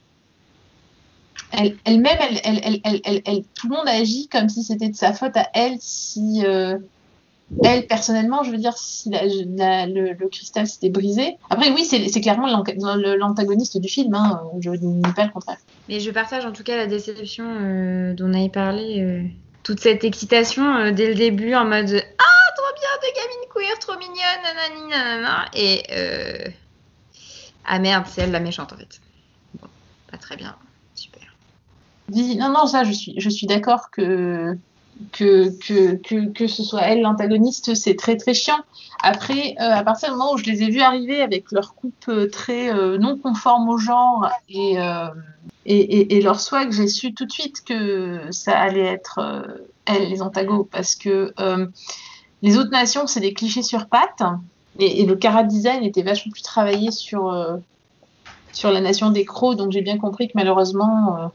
Elle-même, 1.52 2.18
elle, 2.44 2.62
elle, 2.84 3.22
elle, 3.26 3.44
tout 3.56 3.70
le 3.70 3.76
monde 3.76 3.88
agit 3.88 4.28
comme 4.28 4.50
si 4.50 4.64
c'était 4.64 4.90
de 4.90 4.96
sa 4.96 5.14
faute 5.14 5.36
à 5.36 5.50
elle, 5.54 5.78
si 5.80 6.44
euh, 6.46 6.78
elle, 7.64 7.88
personnellement, 7.88 8.44
je 8.44 8.52
veux 8.52 8.58
dire, 8.58 8.78
si 8.78 9.10
le, 9.10 10.28
cristal 10.28 10.68
s'était 10.68 10.90
brisé. 10.90 11.38
Après, 11.50 11.72
oui, 11.72 11.86
c'est 11.86 12.22
clairement 12.22 12.48
l'antagoniste 13.18 13.78
du 13.80 13.90
film, 13.90 14.14
hein, 14.14 14.42
je 14.62 14.70
dis 14.72 15.02
pas 15.16 15.26
le 15.26 15.32
contraire. 15.32 15.58
Mais 15.88 16.00
je 16.00 16.12
partage 16.12 16.46
en 16.46 16.52
tout 16.52 16.64
cas 16.64 16.78
la 16.78 16.86
déception 16.86 17.46
euh, 17.48 18.14
dont 18.14 18.30
on 18.30 18.34
avait 18.36 18.50
parlé, 18.50 19.02
euh, 19.02 19.24
toute 19.64 19.80
cette 19.80 20.04
excitation 20.04 20.92
dès 20.92 21.08
le 21.08 21.16
début 21.16 21.56
en 21.56 21.66
mode 21.66 22.04
Ah, 22.20 22.54
trop 22.56 22.74
bien, 22.76 22.90
de 23.02 23.16
gamine 23.16 23.50
queer, 23.54 23.80
trop 23.80 23.98
mignonne, 23.98 24.44
nanani, 24.44 24.90
nanana. 24.90 25.46
Et 25.56 26.54
ah 27.72 27.78
merde, 27.78 28.06
c'est 28.08 28.22
elle 28.22 28.32
la 28.32 28.40
méchante 28.40 28.74
en 28.74 28.78
fait. 28.78 29.00
Bon, 29.62 29.68
pas 30.10 30.18
très 30.18 30.36
bien. 30.36 30.56
Super. 30.96 31.36
Non, 32.12 32.50
non, 32.50 32.65
ça, 32.65 32.84
je 32.84 32.91
suis, 32.91 33.48
d'accord 33.48 33.91
que, 33.91 34.58
que, 35.12 35.50
que, 35.95 36.26
que, 36.32 36.48
ce 36.48 36.63
soit 36.63 36.82
elle 36.82 37.02
l'antagoniste, 37.02 37.76
c'est 37.76 37.95
très 37.95 38.17
très 38.17 38.34
chiant. 38.34 38.60
Après, 39.02 39.56
euh, 39.60 39.72
à 39.72 39.84
partir 39.84 40.10
du 40.10 40.17
moment 40.17 40.34
où 40.34 40.38
je 40.38 40.45
les 40.45 40.63
ai 40.63 40.69
vus 40.69 40.82
arriver 40.82 41.22
avec 41.22 41.52
leur 41.52 41.74
coupe 41.76 41.93
euh, 42.10 42.30
très 42.30 42.74
euh, 42.74 42.98
non 42.98 43.17
conforme 43.17 43.69
au 43.69 43.78
genre 43.78 44.30
et, 44.50 44.78
et, 45.65 46.17
et, 46.17 46.22
leur 46.22 46.39
swag, 46.39 46.72
j'ai 46.72 46.88
su 46.88 47.13
tout 47.13 47.26
de 47.26 47.32
suite 47.32 47.63
que 47.63 48.22
ça 48.32 48.58
allait 48.58 48.86
être 48.86 49.45
elles 49.86 50.10
les 50.10 50.22
antagos 50.22 50.67
parce 50.72 50.95
que 50.95 51.34
les 52.41 52.58
autres 52.58 52.72
nations, 52.72 53.08
c'est 53.08 53.19
des 53.19 53.34
clichés 53.34 53.63
sur 53.63 53.88
pattes. 53.88 54.24
Et, 54.80 55.06
le 55.06 55.15
cara 55.15 55.43
design 55.43 55.84
était 55.84 56.04
vachement 56.04 56.32
plus 56.32 56.41
travaillé 56.41 56.91
sur, 56.91 57.60
sur 58.52 58.72
la 58.72 58.82
nation 58.82 59.12
des 59.12 59.26
crocs, 59.26 59.58
donc 59.58 59.72
j'ai 59.72 59.82
bien 59.82 59.98
compris 59.98 60.28
que 60.28 60.34
malheureusement, 60.36 61.32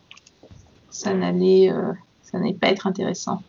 ça 0.94 1.12
n'allait 1.12 1.70
euh, 1.70 1.92
ça 2.22 2.38
n'allait 2.38 2.54
pas 2.54 2.68
être 2.68 2.86
intéressant. 2.86 3.42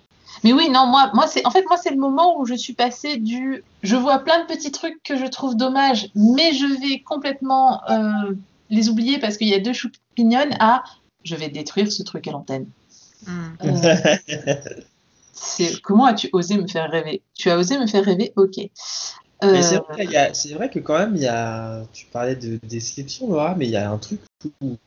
Mais 0.43 0.51
oui, 0.51 0.69
non, 0.69 0.88
moi, 0.88 1.12
moi 1.13 1.27
c'est 1.27 1.45
en 1.45 1.51
fait 1.51 1.63
moi 1.67 1.77
c'est 1.77 1.91
le 1.91 1.97
moment 1.97 2.39
où 2.39 2.45
je 2.45 2.55
suis 2.55 2.73
passée 2.73 3.17
du 3.17 3.63
je 3.84 3.95
vois 3.95 4.19
plein 4.19 4.41
de 4.41 4.47
petits 4.47 4.71
trucs 4.71 5.01
que 5.03 5.15
je 5.15 5.25
trouve 5.25 5.55
dommages, 5.55 6.10
mais 6.15 6.53
je 6.53 6.65
vais 6.65 7.01
complètement 7.01 7.81
les 8.69 8.89
oublier 8.89 9.19
parce 9.19 9.38
qu'il 9.38 9.47
y 9.47 9.53
a 9.53 9.60
deux 9.60 9.73
champignons 9.73 10.49
à 10.60 10.84
je 11.23 11.36
vais 11.36 11.49
détruire 11.49 11.91
ce 11.91 12.03
truc 12.03 12.27
à 12.27 12.31
l'antenne. 12.31 12.67
Hmm. 13.25 13.55
comment 15.84 16.05
as-tu 16.05 16.29
osé 16.34 16.58
me 16.58 16.67
faire 16.67 16.89
rêver? 16.89 17.21
Tu 17.34 17.49
as 17.49 17.58
osé 17.58 17.77
me 17.77 17.88
faire 17.88 18.03
rêver, 18.03 18.34
ok. 18.36 18.58
Mais 19.43 19.62
c'est 19.62 19.77
euh, 19.77 20.55
vrai, 20.55 20.69
que 20.69 20.79
quand 20.79 20.97
même, 20.97 21.15
il 21.15 21.21
y 21.21 21.27
a, 21.27 21.84
tu 21.93 22.05
parlais 22.05 22.36
de 22.36 22.60
description, 22.63 23.29
Laura, 23.29 23.53
mais 23.55 23.65
il 23.65 23.71
y 23.71 23.75
a 23.75 23.91
un 23.91 23.97
truc 23.97 24.21
où, 24.62 24.77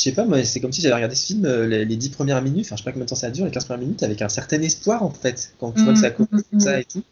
je 0.00 0.04
sais 0.04 0.12
pas, 0.12 0.24
moi, 0.24 0.42
c'est 0.44 0.60
comme 0.60 0.72
si 0.72 0.80
j'avais 0.80 0.94
regardé 0.94 1.14
ce 1.14 1.26
film 1.26 1.44
euh, 1.44 1.66
les, 1.66 1.84
dix 1.84 2.08
10 2.08 2.10
premières 2.10 2.40
minutes, 2.40 2.64
enfin, 2.64 2.76
je 2.76 2.80
sais 2.80 2.84
pas 2.84 2.92
combien 2.92 3.04
de 3.04 3.10
temps 3.10 3.16
ça 3.16 3.30
dure, 3.30 3.44
les 3.44 3.50
15 3.50 3.66
premières 3.66 3.82
minutes, 3.82 4.02
avec 4.02 4.22
un 4.22 4.30
certain 4.30 4.62
espoir, 4.62 5.02
en 5.02 5.10
fait, 5.10 5.52
quand 5.60 5.72
tu 5.72 5.82
vois 5.82 5.92
que 5.92 5.98
ça 5.98 6.08
mm, 6.08 6.14
commence 6.14 6.44
mm, 6.52 6.60
ça 6.60 6.76
mm. 6.76 6.80
et 6.80 6.84
tout. 6.84 7.02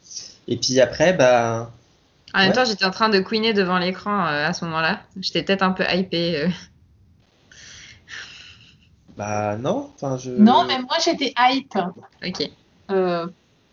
Et 0.49 0.57
puis 0.57 0.81
après, 0.81 1.13
bah. 1.13 1.71
En 2.33 2.39
même 2.39 2.53
temps, 2.53 2.65
j'étais 2.65 2.87
en 2.87 2.91
train 2.91 3.11
de 3.11 3.21
queener 3.21 3.53
devant 3.53 3.79
l'écran 3.79 4.25
euh, 4.27 4.47
à 4.47 4.55
ce 4.55 4.65
moment-là. 4.65 5.03
J'étais 5.21 5.43
peut-être 5.43 5.63
un 5.63 5.73
peu 5.73 5.85
hypée. 5.93 6.49
Bah 9.19 9.57
non, 9.57 9.91
enfin 9.97 10.17
je. 10.17 10.31
Non, 10.31 10.65
mais 10.65 10.79
moi 10.79 10.97
j'étais 11.05 11.35
hype. 11.37 11.77
Ok. 12.25 12.49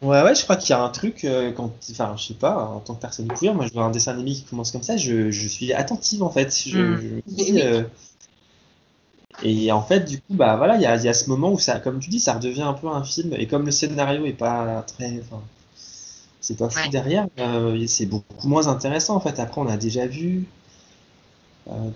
Ouais, 0.02 0.22
ouais, 0.22 0.36
je 0.36 0.44
crois 0.44 0.58
qu'il 0.58 0.72
y 0.72 0.74
a 0.74 0.82
un 0.82 0.90
truc, 0.90 1.24
euh, 1.24 1.52
quand, 1.54 1.72
enfin, 1.92 2.16
je 2.18 2.28
sais 2.28 2.34
pas, 2.34 2.58
en 2.58 2.80
tant 2.80 2.96
que 2.96 3.02
personne 3.02 3.28
queer, 3.28 3.54
moi 3.56 3.66
je 3.66 3.74
vois 3.74 3.86
un 3.86 3.92
dessin 3.92 4.12
animé 4.12 4.34
qui 4.34 4.44
commence 4.44 4.72
comme 4.72 4.84
ça, 4.84 4.98
je, 4.98 5.32
je 5.32 5.48
suis 5.48 5.74
attentive 5.74 6.22
en 6.22 6.30
fait. 6.30 6.56
Je, 6.68 6.80
mm. 6.80 7.22
euh, 7.58 7.84
et 9.44 9.72
en 9.72 9.82
fait, 9.82 10.02
du 10.06 10.18
coup, 10.18 10.34
bah 10.34 10.56
voilà, 10.56 10.76
il 10.76 10.82
y 10.82 10.86
a, 10.86 10.96
y 10.96 11.08
a, 11.10 11.14
ce 11.14 11.30
moment 11.30 11.52
où 11.52 11.60
ça, 11.60 11.80
comme 11.80 12.00
tu 12.00 12.10
dis, 12.10 12.20
ça 12.20 12.34
redevient 12.34 12.62
un 12.62 12.74
peu 12.74 12.88
un 12.88 13.04
film, 13.04 13.34
et 13.38 13.48
comme 13.48 13.66
le 13.66 13.72
scénario 13.72 14.26
est 14.26 14.34
pas 14.34 14.84
très. 14.84 15.22
C'est 16.42 16.58
pas 16.58 16.70
fou 16.70 16.90
derrière, 16.90 17.28
euh, 17.40 17.86
c'est 17.88 18.06
beaucoup 18.06 18.48
moins 18.48 18.68
intéressant 18.68 19.16
en 19.16 19.20
fait. 19.20 19.40
Après, 19.40 19.60
on 19.62 19.68
a 19.68 19.78
déjà 19.78 20.06
vu, 20.06 20.46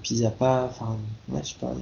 puis 0.01 0.15
il 0.15 0.19
n'y 0.19 0.25
a 0.25 0.31
pas. 0.31 0.65
Enfin, 0.69 0.97
ouais, 1.29 1.41
je 1.43 1.49
sais 1.49 1.55
pas. 1.59 1.73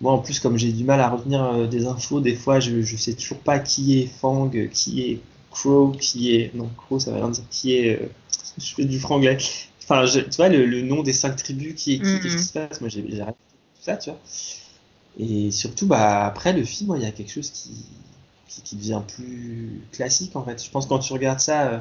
Moi, 0.00 0.12
en 0.12 0.18
plus, 0.18 0.40
comme 0.40 0.58
j'ai 0.58 0.72
du 0.72 0.84
mal 0.84 1.00
à 1.00 1.08
retenir 1.08 1.42
euh, 1.42 1.66
des 1.66 1.86
infos, 1.86 2.20
des 2.20 2.34
fois, 2.34 2.60
je, 2.60 2.82
je 2.82 2.96
sais 2.96 3.14
toujours 3.14 3.38
pas 3.38 3.58
qui 3.58 3.98
est 3.98 4.06
Fang, 4.06 4.50
qui 4.72 5.02
est 5.02 5.20
Crow, 5.50 5.92
qui 5.98 6.34
est. 6.36 6.54
Non, 6.54 6.68
Crow, 6.76 6.98
ça 6.98 7.12
va 7.12 7.18
rien 7.18 7.30
dire. 7.30 7.44
Qui 7.50 7.76
est. 7.76 8.02
Euh, 8.02 8.08
je 8.58 8.74
fais 8.74 8.84
du 8.84 9.00
franglais. 9.00 9.38
Enfin, 9.82 10.04
tu 10.06 10.36
vois, 10.36 10.48
le, 10.48 10.82
nom 10.82 11.02
des 11.02 11.12
cinq 11.12 11.36
tribus, 11.36 11.74
qui 11.74 11.94
est 11.94 11.98
qui, 11.98 12.20
qu'est-ce 12.20 12.36
qui 12.36 12.42
se 12.42 12.52
passe? 12.52 12.80
Moi, 12.80 12.90
tout 12.90 13.00
ça, 13.86 13.96
tu 13.96 14.10
vois. 14.10 14.18
Et 15.18 15.50
surtout, 15.50 15.86
bah, 15.86 16.26
après 16.26 16.52
le 16.52 16.64
film, 16.64 16.94
il 16.96 17.02
y 17.02 17.06
a 17.06 17.10
quelque 17.10 17.32
chose 17.32 17.50
qui, 17.50 17.70
qui, 18.48 18.76
devient 18.76 19.00
plus 19.06 19.80
classique, 19.92 20.36
en 20.36 20.44
fait. 20.44 20.62
Je 20.62 20.70
pense 20.70 20.84
que 20.84 20.90
quand 20.90 20.98
tu 20.98 21.12
regardes 21.12 21.40
ça. 21.40 21.68
Euh, 21.68 21.78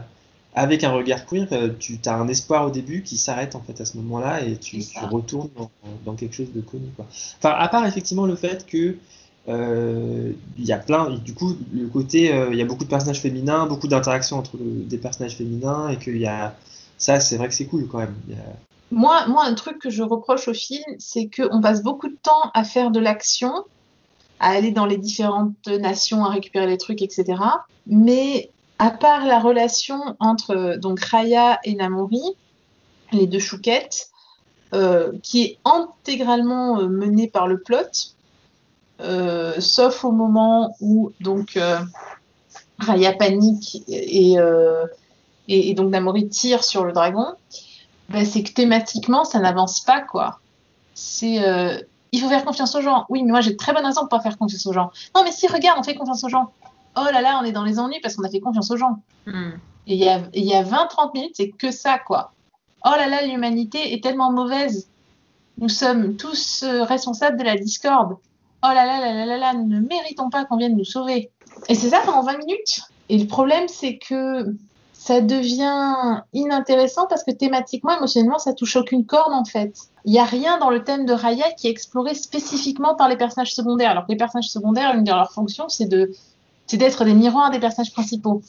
avec 0.58 0.86
un 0.86 0.92
regard 0.92 1.26
queer, 1.26 1.48
euh, 1.52 1.68
tu 1.78 2.00
as 2.06 2.16
un 2.16 2.30
espoir 2.30 2.66
au 2.66 2.70
début 2.70 3.04
qui 3.04 3.18
s'arrête 3.18 3.56
en 3.58 3.60
fait 3.60 3.82
à 3.82 3.84
ce 3.84 3.98
moment-là 3.98 4.42
et 4.42 4.56
tu, 4.56 4.80
tu 4.80 5.00
retournes 5.12 5.50
dans, 5.58 5.70
dans, 6.06 6.16
quelque 6.16 6.34
chose 6.34 6.54
de 6.56 6.62
connu. 6.62 6.86
Quoi. 6.96 7.06
Enfin, 7.10 7.50
à 7.60 7.68
part 7.68 7.86
effectivement 7.86 8.26
le 8.26 8.38
fait 8.38 8.66
que 8.66 8.96
euh, 9.50 10.32
il 10.58 10.64
y 10.64 10.72
a 10.72 10.78
plein, 10.78 11.10
du 11.10 11.34
coup, 11.34 11.58
le 11.74 11.88
côté, 11.88 12.34
il 12.52 12.58
y 12.58 12.62
a 12.62 12.66
beaucoup 12.66 12.86
de 12.86 12.90
personnages 12.90 13.20
féminins, 13.20 13.66
beaucoup 13.66 13.90
d'interactions 13.90 14.38
entre 14.38 14.56
des 14.58 14.98
personnages 14.98 15.36
féminins 15.36 15.90
et 15.90 15.98
qu'il 15.98 16.20
y 16.20 16.26
a 16.26 16.56
ça, 16.98 17.20
c'est 17.20 17.36
vrai 17.36 17.50
que 17.50 17.54
c'est 17.54 17.66
cool 17.66 17.88
quand 17.88 18.00
même. 18.00 18.16
Moi, 18.92 19.28
moi, 19.28 19.44
un 19.46 19.54
truc 19.56 19.80
que 19.80 19.90
je 19.90 20.04
reproche 20.04 20.48
au 20.48 20.54
film, 20.54 20.84
c'est 21.00 21.30
qu'on 21.30 21.62
passe 21.62 21.82
beaucoup 21.82 22.08
de 22.08 22.18
temps 22.22 22.52
à 22.54 22.64
faire 22.64 22.92
de 22.92 23.00
l'action, 23.00 23.66
à 24.40 24.50
aller 24.50 24.72
dans 24.72 24.86
les 24.86 24.98
différentes 24.98 25.68
nations, 25.68 26.24
à 26.24 26.30
récupérer 26.30 26.68
les 26.68 26.78
trucs, 26.78 27.02
etc. 27.02 27.42
Mais 27.88 28.52
à 28.80 28.92
part 28.92 29.26
la 29.26 29.40
relation 29.40 30.16
entre 30.20 30.78
donc 30.78 31.00
Raya 31.00 31.60
et 31.64 31.76
Namori, 31.76 32.22
les 33.12 33.28
deux 33.28 33.40
chouquettes, 33.40 34.10
euh, 34.74 35.14
qui 35.24 35.44
est 35.44 35.58
intégralement 35.64 36.80
euh, 36.80 36.88
menée 36.88 37.28
par 37.28 37.48
le 37.48 37.60
plot, 37.62 38.14
euh, 39.00 39.54
sauf 39.60 40.04
au 40.04 40.12
moment 40.12 40.76
où 40.82 41.12
donc 41.22 41.58
Raya 42.80 43.14
panique 43.14 43.84
et, 43.88 44.36
et, 45.48 45.74
donc 45.76 45.92
Namori 45.92 46.28
tire 46.28 46.64
sur 46.64 46.84
le 46.84 46.92
dragon, 46.92 47.36
ben, 48.10 48.26
c'est 48.26 48.44
que 48.44 48.54
thématiquement 48.54 49.24
ça 49.24 49.40
n'avance 49.40 49.82
pas 49.82 50.02
quoi. 50.02 50.40
C'est 50.94 51.42
il 52.12 52.22
faut 52.22 52.30
faire 52.30 52.46
confiance 52.46 52.74
aux 52.76 52.82
gens. 52.82 53.06
Oui, 53.10 53.24
mais 53.24 53.32
moi 53.32 53.42
j'ai 53.42 53.58
très 53.58 53.74
bonne 53.74 53.86
raison 53.86 54.04
de 54.04 54.08
pas 54.08 54.22
faire 54.22 54.38
confiance 54.38 54.66
aux 54.68 54.74
gens. 54.74 54.92
Non, 55.16 55.24
mais 55.24 55.32
si 55.32 55.48
regarde, 55.48 55.80
on 55.80 55.84
fait 55.84 55.96
confiance 55.96 56.24
aux 56.24 56.30
gens 56.30 56.52
oh 56.96 57.12
là 57.12 57.22
là, 57.22 57.40
on 57.42 57.46
est 57.46 57.52
dans 57.52 57.64
les 57.64 57.80
ennuis 57.80 58.00
parce 58.02 58.16
qu'on 58.16 58.24
a 58.24 58.30
fait 58.30 58.40
confiance 58.40 58.72
aux 58.72 58.78
gens. 58.78 59.00
Hmm. 59.26 59.52
Et 59.88 59.96
il 59.96 60.04
y 60.04 60.10
a, 60.10 60.22
y 60.34 60.54
a 60.54 60.64
20-30 60.64 61.14
minutes, 61.14 61.34
c'est 61.36 61.50
que 61.50 61.72
ça, 61.72 62.00
quoi. 62.00 62.32
Oh 62.86 62.92
là 62.92 63.08
là, 63.08 63.26
l'humanité 63.26 63.94
est 63.94 64.04
tellement 64.04 64.32
mauvaise. 64.32 64.88
Nous 65.58 65.70
sommes 65.70 66.18
tous 66.18 66.64
euh, 66.64 66.84
responsables 66.84 67.38
de 67.38 67.44
la 67.44 67.56
discorde. 67.56 68.18
Oh 68.64 68.68
là 68.68 68.86
là 68.86 69.00
là 69.00 69.14
là 69.14 69.26
là 69.26 69.38
là, 69.38 69.54
nous 69.54 69.68
ne 69.68 69.80
méritons 69.80 70.30
pas 70.30 70.46
qu'on 70.46 70.58
vienne 70.58 70.76
nous 70.76 70.86
sauver. 70.86 71.30
Et 71.70 71.76
c'est 71.76 71.90
ça 71.90 72.02
pendant 72.06 72.24
20 72.24 72.38
minutes. 72.40 72.82
Et 73.10 73.18
le 73.18 73.28
problème, 73.28 73.68
c'est 73.68 73.98
que 73.98 74.56
ça 75.06 75.22
devient 75.22 76.24
inintéressant 76.34 77.06
parce 77.06 77.24
que 77.24 77.30
thématiquement, 77.30 77.96
émotionnellement, 77.96 78.40
ça 78.40 78.54
touche 78.54 78.76
aucune 78.76 79.06
corde 79.06 79.34
en 79.34 79.46
fait. 79.46 79.78
Il 80.04 80.12
n'y 80.12 80.18
a 80.18 80.24
rien 80.24 80.58
dans 80.58 80.72
le 80.72 80.84
thème 80.84 81.06
de 81.06 81.14
Raya 81.14 81.52
qui 81.52 81.68
est 81.68 81.70
exploré 81.70 82.16
spécifiquement 82.16 82.96
par 82.96 83.08
les 83.08 83.16
personnages 83.16 83.54
secondaires. 83.54 83.92
Alors 83.92 84.08
que 84.08 84.12
les 84.14 84.18
personnages 84.18 84.50
secondaires, 84.50 84.96
une 84.96 85.04
de 85.04 85.12
leurs 85.12 85.32
fonctions, 85.32 85.70
c'est 85.70 85.86
de 85.86 86.12
d'être 86.74 87.06
des 87.06 87.14
miroirs 87.14 87.52
des 87.52 87.60
personnages 87.60 87.94
principaux. 87.94 88.42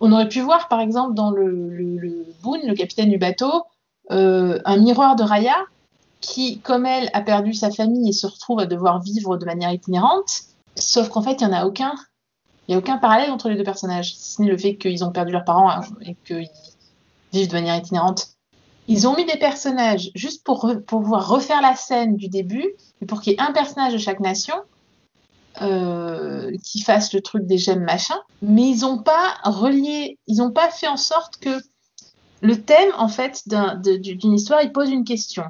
On 0.00 0.12
aurait 0.12 0.28
pu 0.28 0.42
voir, 0.42 0.68
par 0.68 0.80
exemple, 0.80 1.14
dans 1.14 1.30
le, 1.30 1.48
le, 1.48 2.26
Boone, 2.42 2.60
le 2.66 2.74
capitaine 2.74 3.08
du 3.08 3.16
bateau, 3.16 3.62
euh, 4.10 4.60
un 4.66 4.76
miroir 4.76 5.16
de 5.16 5.22
Raya 5.22 5.56
qui, 6.20 6.58
comme 6.58 6.84
elle, 6.84 7.08
a 7.14 7.22
perdu 7.22 7.54
sa 7.54 7.70
famille 7.70 8.10
et 8.10 8.12
se 8.12 8.26
retrouve 8.26 8.60
à 8.60 8.66
devoir 8.66 9.00
vivre 9.00 9.38
de 9.38 9.46
manière 9.46 9.72
itinérante. 9.72 10.42
Sauf 10.76 11.08
qu'en 11.08 11.22
fait, 11.22 11.40
il 11.40 11.46
n'y 11.48 11.54
en 11.54 11.56
a 11.56 11.64
aucun. 11.64 11.94
Il 12.66 12.72
n'y 12.72 12.74
a 12.76 12.78
aucun 12.78 12.98
parallèle 12.98 13.30
entre 13.30 13.48
les 13.48 13.56
deux 13.56 13.64
personnages, 13.64 14.14
si 14.14 14.34
ce 14.34 14.42
n'est 14.42 14.48
le 14.48 14.56
fait 14.56 14.76
qu'ils 14.76 15.04
ont 15.04 15.10
perdu 15.10 15.32
leurs 15.32 15.44
parents 15.44 15.70
hein, 15.70 15.80
et 16.02 16.16
qu'ils 16.24 16.48
vivent 17.32 17.48
de 17.48 17.54
manière 17.54 17.76
itinérante. 17.76 18.28
Ils 18.88 19.06
ont 19.06 19.16
mis 19.16 19.24
des 19.24 19.38
personnages 19.38 20.10
juste 20.14 20.44
pour, 20.44 20.72
pour 20.86 21.02
pouvoir 21.02 21.28
refaire 21.28 21.60
la 21.60 21.74
scène 21.74 22.16
du 22.16 22.28
début, 22.28 22.68
et 23.00 23.06
pour 23.06 23.20
qu'il 23.20 23.32
y 23.32 23.36
ait 23.36 23.40
un 23.40 23.52
personnage 23.52 23.92
de 23.92 23.98
chaque 23.98 24.20
nation, 24.20 24.54
euh, 25.60 26.50
qui 26.64 26.80
fassent 26.80 27.12
le 27.12 27.20
truc 27.20 27.46
des 27.46 27.58
gemmes 27.58 27.84
machin, 27.84 28.16
mais 28.40 28.70
ils 28.70 28.80
n'ont 28.80 29.02
pas 29.02 29.34
relié, 29.44 30.18
ils 30.26 30.38
n'ont 30.38 30.50
pas 30.50 30.70
fait 30.70 30.88
en 30.88 30.96
sorte 30.96 31.36
que 31.36 31.60
le 32.40 32.62
thème 32.62 32.90
en 32.96 33.08
fait 33.08 33.42
d'une 33.46 34.32
histoire 34.32 34.62
il 34.62 34.72
pose 34.72 34.88
une 34.88 35.04
question. 35.04 35.44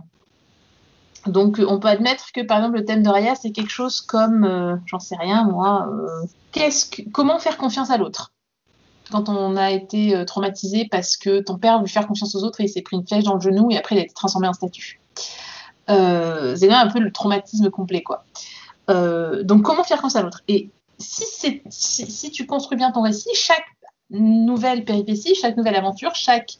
Donc 1.26 1.60
on 1.64 1.78
peut 1.78 1.86
admettre 1.86 2.32
que 2.32 2.40
par 2.40 2.58
exemple 2.58 2.78
le 2.78 2.84
thème 2.84 3.04
de 3.04 3.08
Raya 3.08 3.36
c'est 3.36 3.52
quelque 3.52 3.70
chose 3.70 4.00
comme, 4.00 4.42
euh, 4.42 4.74
j'en 4.86 4.98
sais 4.98 5.14
rien 5.14 5.44
moi, 5.44 5.88
euh, 5.88 6.26
comment 7.12 7.38
faire 7.38 7.56
confiance 7.56 7.90
à 7.90 7.96
l'autre? 7.96 8.32
Quand 9.10 9.28
on 9.28 9.56
a 9.56 9.70
été 9.70 10.24
traumatisé 10.26 10.88
parce 10.90 11.16
que 11.16 11.40
ton 11.40 11.58
père 11.58 11.80
veut 11.80 11.86
faire 11.86 12.06
confiance 12.06 12.34
aux 12.34 12.44
autres 12.44 12.60
et 12.60 12.64
il 12.64 12.68
s'est 12.68 12.82
pris 12.82 12.96
une 12.96 13.06
flèche 13.06 13.24
dans 13.24 13.34
le 13.34 13.40
genou 13.40 13.70
et 13.70 13.76
après 13.76 13.94
il 13.94 13.98
a 13.98 14.02
été 14.02 14.14
transformé 14.14 14.48
en 14.48 14.52
statue. 14.52 15.00
c'est 15.88 16.66
là 16.66 16.80
un 16.80 16.88
peu 16.88 16.98
le 16.98 17.12
traumatisme 17.12 17.68
complet 17.70 18.02
quoi. 18.02 18.24
Euh, 18.90 19.42
donc, 19.42 19.62
comment 19.62 19.84
faire 19.84 20.00
confiance 20.00 20.16
à 20.16 20.22
l'autre? 20.22 20.42
Et 20.48 20.70
si, 20.98 21.62
si, 21.70 22.30
tu 22.30 22.46
construis 22.46 22.76
bien 22.76 22.90
ton 22.90 23.02
récit, 23.02 23.30
chaque 23.34 23.66
nouvelle 24.10 24.84
péripétie, 24.84 25.34
chaque 25.34 25.56
nouvelle 25.56 25.76
aventure, 25.76 26.14
chaque 26.14 26.54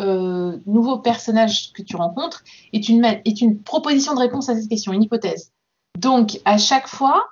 euh, 0.00 0.56
nouveau 0.66 0.98
personnage 0.98 1.72
que 1.72 1.82
tu 1.82 1.96
rencontres 1.96 2.42
est 2.72 2.88
une, 2.88 3.04
est 3.04 3.40
une 3.40 3.62
proposition 3.62 4.14
de 4.14 4.20
réponse 4.20 4.48
à 4.48 4.56
cette 4.56 4.68
question, 4.68 4.92
une 4.92 5.02
hypothèse. 5.02 5.52
Donc, 5.98 6.40
à 6.44 6.58
chaque 6.58 6.88
fois, 6.88 7.24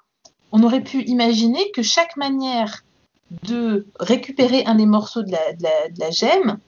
on 0.53 0.63
aurait 0.63 0.83
pu 0.83 1.03
imaginer 1.03 1.71
que 1.73 1.83
chaque 1.83 2.17
manière 2.17 2.85
de 3.43 3.87
récupérer 4.01 4.65
un 4.65 4.77
des 4.77 4.87
morceaux 4.87 5.23
de 5.23 5.31
la, 5.31 5.53
de 5.53 6.01
la, 6.01 6.11
gemme 6.11 6.59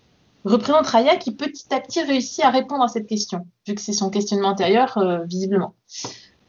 représente 0.45 0.87
Raya 0.87 1.17
qui 1.17 1.33
petit 1.33 1.73
à 1.73 1.81
petit 1.81 2.03
réussit 2.03 2.45
à 2.45 2.51
répondre 2.51 2.83
à 2.83 2.89
cette 2.89 3.07
question, 3.07 3.47
vu 3.67 3.75
que 3.75 3.81
c'est 3.81 3.93
son 3.93 4.11
questionnement 4.11 4.51
intérieur, 4.51 4.99
euh, 4.99 5.25
visiblement. 5.25 5.75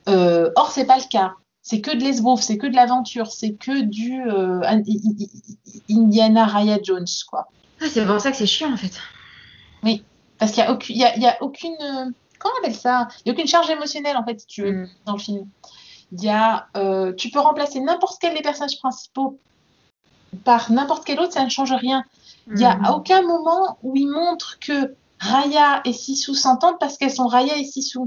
Euh, 0.09 0.49
or, 0.55 0.71
c'est 0.71 0.85
pas 0.85 0.97
le 0.97 1.07
cas. 1.09 1.33
C'est 1.61 1.79
que 1.79 1.91
de 1.91 2.01
l'esbrouf, 2.01 2.41
c'est 2.41 2.57
que 2.57 2.67
de 2.67 2.75
l'aventure, 2.75 3.31
c'est 3.31 3.53
que 3.53 3.81
du 3.81 4.21
euh, 4.27 4.61
Indiana 5.89 6.45
Raya 6.45 6.79
Jones, 6.81 7.05
quoi. 7.29 7.47
Ah, 7.79 7.85
c'est 7.89 8.05
pour 8.05 8.19
ça 8.19 8.31
que 8.31 8.37
c'est 8.37 8.47
chiant, 8.47 8.73
en 8.73 8.77
fait. 8.77 8.99
Oui, 9.83 10.03
parce 10.39 10.51
qu'il 10.51 10.63
n'y 10.63 10.69
a, 10.69 10.73
aucune, 10.73 10.95
y 10.95 11.03
a, 11.03 11.17
y 11.17 11.25
a 11.25 11.37
aucune... 11.41 11.77
comment 12.39 12.53
on 12.55 12.63
appelle 12.63 12.75
ça? 12.75 13.07
Il 13.19 13.29
n'y 13.29 13.31
a 13.31 13.33
aucune 13.33 13.47
charge 13.47 13.69
émotionnelle, 13.69 14.17
en 14.17 14.25
fait, 14.25 14.39
si 14.39 14.47
tu 14.47 14.63
veux, 14.63 14.71
mm. 14.71 14.89
dans 15.05 15.13
le 15.13 15.19
film. 15.19 15.47
Il 16.11 16.23
y 16.23 16.29
a, 16.29 16.67
euh, 16.75 17.13
tu 17.13 17.29
peux 17.29 17.39
remplacer 17.39 17.79
n'importe 17.79 18.17
quel 18.19 18.35
des 18.35 18.41
personnages 18.41 18.77
principaux 18.79 19.39
par 20.43 20.71
n'importe 20.71 21.05
quel 21.05 21.19
autre, 21.19 21.33
ça 21.33 21.43
ne 21.43 21.49
change 21.49 21.73
rien. 21.73 22.03
Il 22.47 22.55
n'y 22.55 22.65
a 22.65 22.75
mm. 22.75 22.85
aucun 22.93 23.21
moment 23.21 23.77
où 23.83 23.95
il 23.95 24.07
montre 24.07 24.57
que 24.59 24.95
Raya 25.19 25.81
et 25.85 25.93
Sisu 25.93 26.33
s'entendent 26.33 26.79
parce 26.79 26.97
qu'elles 26.97 27.13
sont 27.13 27.27
Raya 27.27 27.57
et 27.57 27.63
Sisu. 27.63 27.99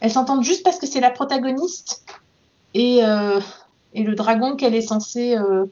Elles 0.00 0.12
s'entendent 0.12 0.44
juste 0.44 0.62
parce 0.62 0.78
que 0.78 0.86
c'est 0.86 1.00
la 1.00 1.10
protagoniste 1.10 2.04
et, 2.72 3.04
euh, 3.04 3.40
et 3.92 4.02
le 4.02 4.14
dragon 4.14 4.56
qu'elle 4.56 4.74
est 4.74 4.82
censée 4.82 5.36
euh, 5.36 5.66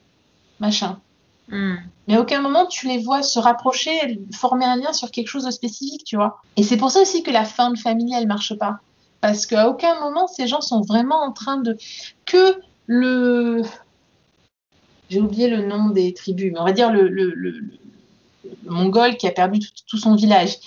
machin. 0.60 1.00
Hmm. 1.48 1.76
Mais 2.06 2.16
à 2.16 2.20
aucun 2.20 2.40
moment 2.40 2.66
tu 2.66 2.86
les 2.86 2.98
vois 2.98 3.22
se 3.22 3.38
rapprocher, 3.38 4.20
former 4.34 4.64
un 4.64 4.76
lien 4.76 4.92
sur 4.92 5.10
quelque 5.10 5.28
chose 5.28 5.44
de 5.44 5.50
spécifique, 5.50 6.04
tu 6.04 6.16
vois. 6.16 6.40
Et 6.56 6.62
c'est 6.62 6.76
pour 6.76 6.90
ça 6.90 7.00
aussi 7.00 7.22
que 7.22 7.30
la 7.30 7.44
fin 7.44 7.70
de 7.70 7.78
famille, 7.78 8.14
elle 8.14 8.26
marche 8.26 8.56
pas. 8.56 8.78
Parce 9.22 9.46
qu'à 9.46 9.70
aucun 9.70 9.98
moment, 10.00 10.26
ces 10.26 10.46
gens 10.46 10.60
sont 10.60 10.82
vraiment 10.82 11.22
en 11.22 11.32
train 11.32 11.56
de... 11.56 11.78
Que 12.26 12.60
le... 12.86 13.62
J'ai 15.08 15.20
oublié 15.20 15.48
le 15.48 15.66
nom 15.66 15.88
des 15.88 16.12
tribus, 16.12 16.52
mais 16.52 16.60
on 16.60 16.64
va 16.64 16.72
dire 16.72 16.92
le, 16.92 17.08
le, 17.08 17.32
le, 17.34 17.54
mongol 18.64 19.16
qui 19.16 19.26
a 19.26 19.30
perdu 19.30 19.60
tout 19.86 19.98
son 19.98 20.14
village 20.14 20.58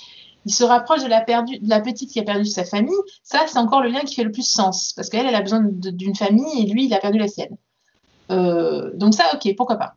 il 0.45 0.53
se 0.53 0.63
rapproche 0.63 1.03
de 1.03 1.09
la, 1.09 1.21
perdu, 1.21 1.57
de 1.59 1.69
la 1.69 1.81
petite 1.81 2.11
qui 2.11 2.19
a 2.19 2.23
perdu 2.23 2.45
sa 2.45 2.63
famille, 2.63 2.93
ça, 3.23 3.45
c'est 3.47 3.57
encore 3.57 3.81
le 3.81 3.89
lien 3.89 4.01
qui 4.01 4.15
fait 4.15 4.23
le 4.23 4.31
plus 4.31 4.47
sens. 4.47 4.93
Parce 4.95 5.09
qu'elle, 5.09 5.25
elle 5.25 5.35
a 5.35 5.41
besoin 5.41 5.61
d'une 5.63 6.15
famille 6.15 6.61
et 6.61 6.67
lui, 6.67 6.85
il 6.85 6.93
a 6.93 6.99
perdu 6.99 7.17
la 7.17 7.27
sienne. 7.27 7.57
Euh, 8.31 8.91
donc 8.93 9.15
ça, 9.15 9.23
ok, 9.33 9.55
pourquoi 9.55 9.77
pas. 9.77 9.95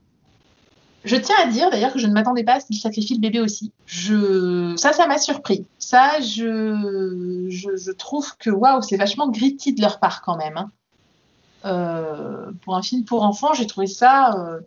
Je 1.08 1.16
tiens 1.16 1.36
à 1.42 1.46
dire 1.46 1.70
d'ailleurs 1.70 1.92
que 1.92 1.98
je 1.98 2.06
ne 2.06 2.12
m'attendais 2.12 2.44
pas 2.44 2.54
à 2.54 2.60
ce 2.60 2.66
qu'il 2.66 2.78
sacrifie 2.78 3.14
le 3.14 3.20
bébé 3.20 3.40
aussi. 3.40 3.72
Je... 3.86 4.74
Ça, 4.76 4.92
ça 4.92 5.06
m'a 5.06 5.18
surpris. 5.18 5.66
Ça, 5.78 6.20
je, 6.20 7.46
je, 7.48 7.90
trouve 7.92 8.36
que 8.36 8.50
waouh, 8.50 8.82
c'est 8.82 8.96
vachement 8.96 9.28
gritty 9.28 9.72
de 9.72 9.80
leur 9.80 10.00
part 10.00 10.22
quand 10.22 10.36
même. 10.36 10.56
Hein. 10.56 10.70
Euh, 11.64 12.52
pour 12.62 12.76
un 12.76 12.82
film 12.82 13.04
pour 13.04 13.22
enfants, 13.22 13.54
j'ai 13.54 13.66
trouvé 13.66 13.86
ça 13.86 14.34
euh, 14.34 14.60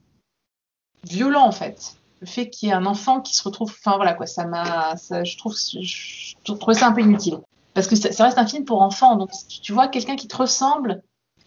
violent 1.04 1.43
en 1.43 1.51
fait 1.51 1.95
le 2.21 2.27
fait 2.27 2.49
qu'il 2.49 2.69
y 2.69 2.71
ait 2.71 2.75
un 2.75 2.86
enfant 2.86 3.19
qui 3.19 3.36
se 3.36 3.43
retrouve, 3.43 3.71
enfin 3.71 3.95
voilà 3.95 4.13
quoi, 4.13 4.27
ça 4.27 4.45
m'a, 4.45 4.95
je 4.95 5.38
trouve, 5.38 5.56
je, 5.58 6.36
trouvais 6.43 6.75
ça 6.75 6.88
un 6.88 6.91
peu 6.91 7.01
inutile. 7.01 7.39
Parce 7.73 7.88
que 7.88 7.95
ça, 7.95 8.25
reste 8.25 8.38
un 8.38 8.45
film 8.45 8.63
pour 8.63 8.82
enfants, 8.82 9.15
donc 9.15 9.32
tu, 9.47 9.73
vois 9.73 9.88
quelqu'un 9.88 10.15
qui 10.15 10.27
te 10.27 10.38
ressemble 10.38 11.01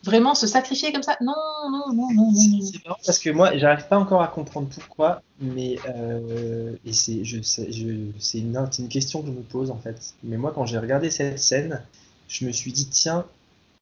vraiment 0.05 0.35
se 0.35 0.47
sacrifier 0.47 0.93
comme 0.93 1.03
ça, 1.03 1.17
non, 1.21 1.35
non, 1.71 1.93
non, 1.93 2.13
non. 2.13 2.33
C'est 2.35 2.85
marrant 2.85 2.99
parce 3.05 3.19
que 3.19 3.31
moi, 3.31 3.57
j'arrive 3.57 3.89
pas 3.89 3.99
encore 3.99 4.23
à 4.23 4.29
comprendre 4.29 4.69
pourquoi, 4.69 5.23
mais 5.41 5.77
euh, 5.89 6.77
et 6.85 6.93
c'est, 6.93 7.25
je, 7.25 7.39
je, 7.43 8.11
c'est 8.19 8.39
une, 8.39 8.57
une 8.79 8.89
question 8.89 9.23
que 9.23 9.29
je 9.29 9.33
me 9.33 9.43
pose 9.43 9.71
en 9.71 9.79
fait. 9.79 10.15
Mais 10.23 10.37
moi, 10.37 10.53
quand 10.55 10.67
j'ai 10.67 10.79
regardé 10.79 11.11
cette 11.11 11.39
scène, 11.39 11.83
je 12.29 12.45
me 12.47 12.53
suis 12.53 12.73
dit 12.73 12.87
tiens, 12.87 13.25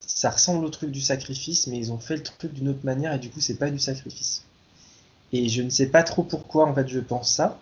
ça 0.01 0.31
ressemble 0.31 0.65
au 0.65 0.71
truc 0.71 0.91
du 0.91 1.01
sacrifice, 1.01 1.67
mais 1.67 1.79
ils 1.79 1.93
ont 1.93 1.99
fait 1.99 2.17
le 2.17 2.23
truc 2.23 2.53
d'une 2.53 2.69
autre 2.69 2.85
manière 2.85 3.13
et 3.15 3.19
du 3.19 3.31
coup, 3.31 3.41
c'est 3.41 3.59
pas 3.59 3.71
du 3.71 3.79
sacrifice. 3.79 4.45
Et 5.33 5.49
je 5.49 5.63
ne 5.63 5.71
sais 5.71 5.87
pas 5.87 6.03
trop 6.03 6.23
pourquoi 6.23 6.67
en 6.67 6.75
fait 6.75 6.89
je 6.89 7.01
pense 7.01 7.33
ça, 7.33 7.59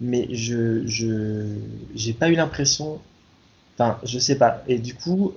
mais 0.00 0.28
je 0.34 0.86
je 0.86 1.46
j'ai 1.94 2.12
pas 2.12 2.28
eu 2.28 2.34
l'impression. 2.34 3.00
Enfin, 3.74 3.98
je 4.04 4.18
sais 4.18 4.36
pas. 4.36 4.62
Et 4.68 4.78
du 4.78 4.94
coup, 4.94 5.32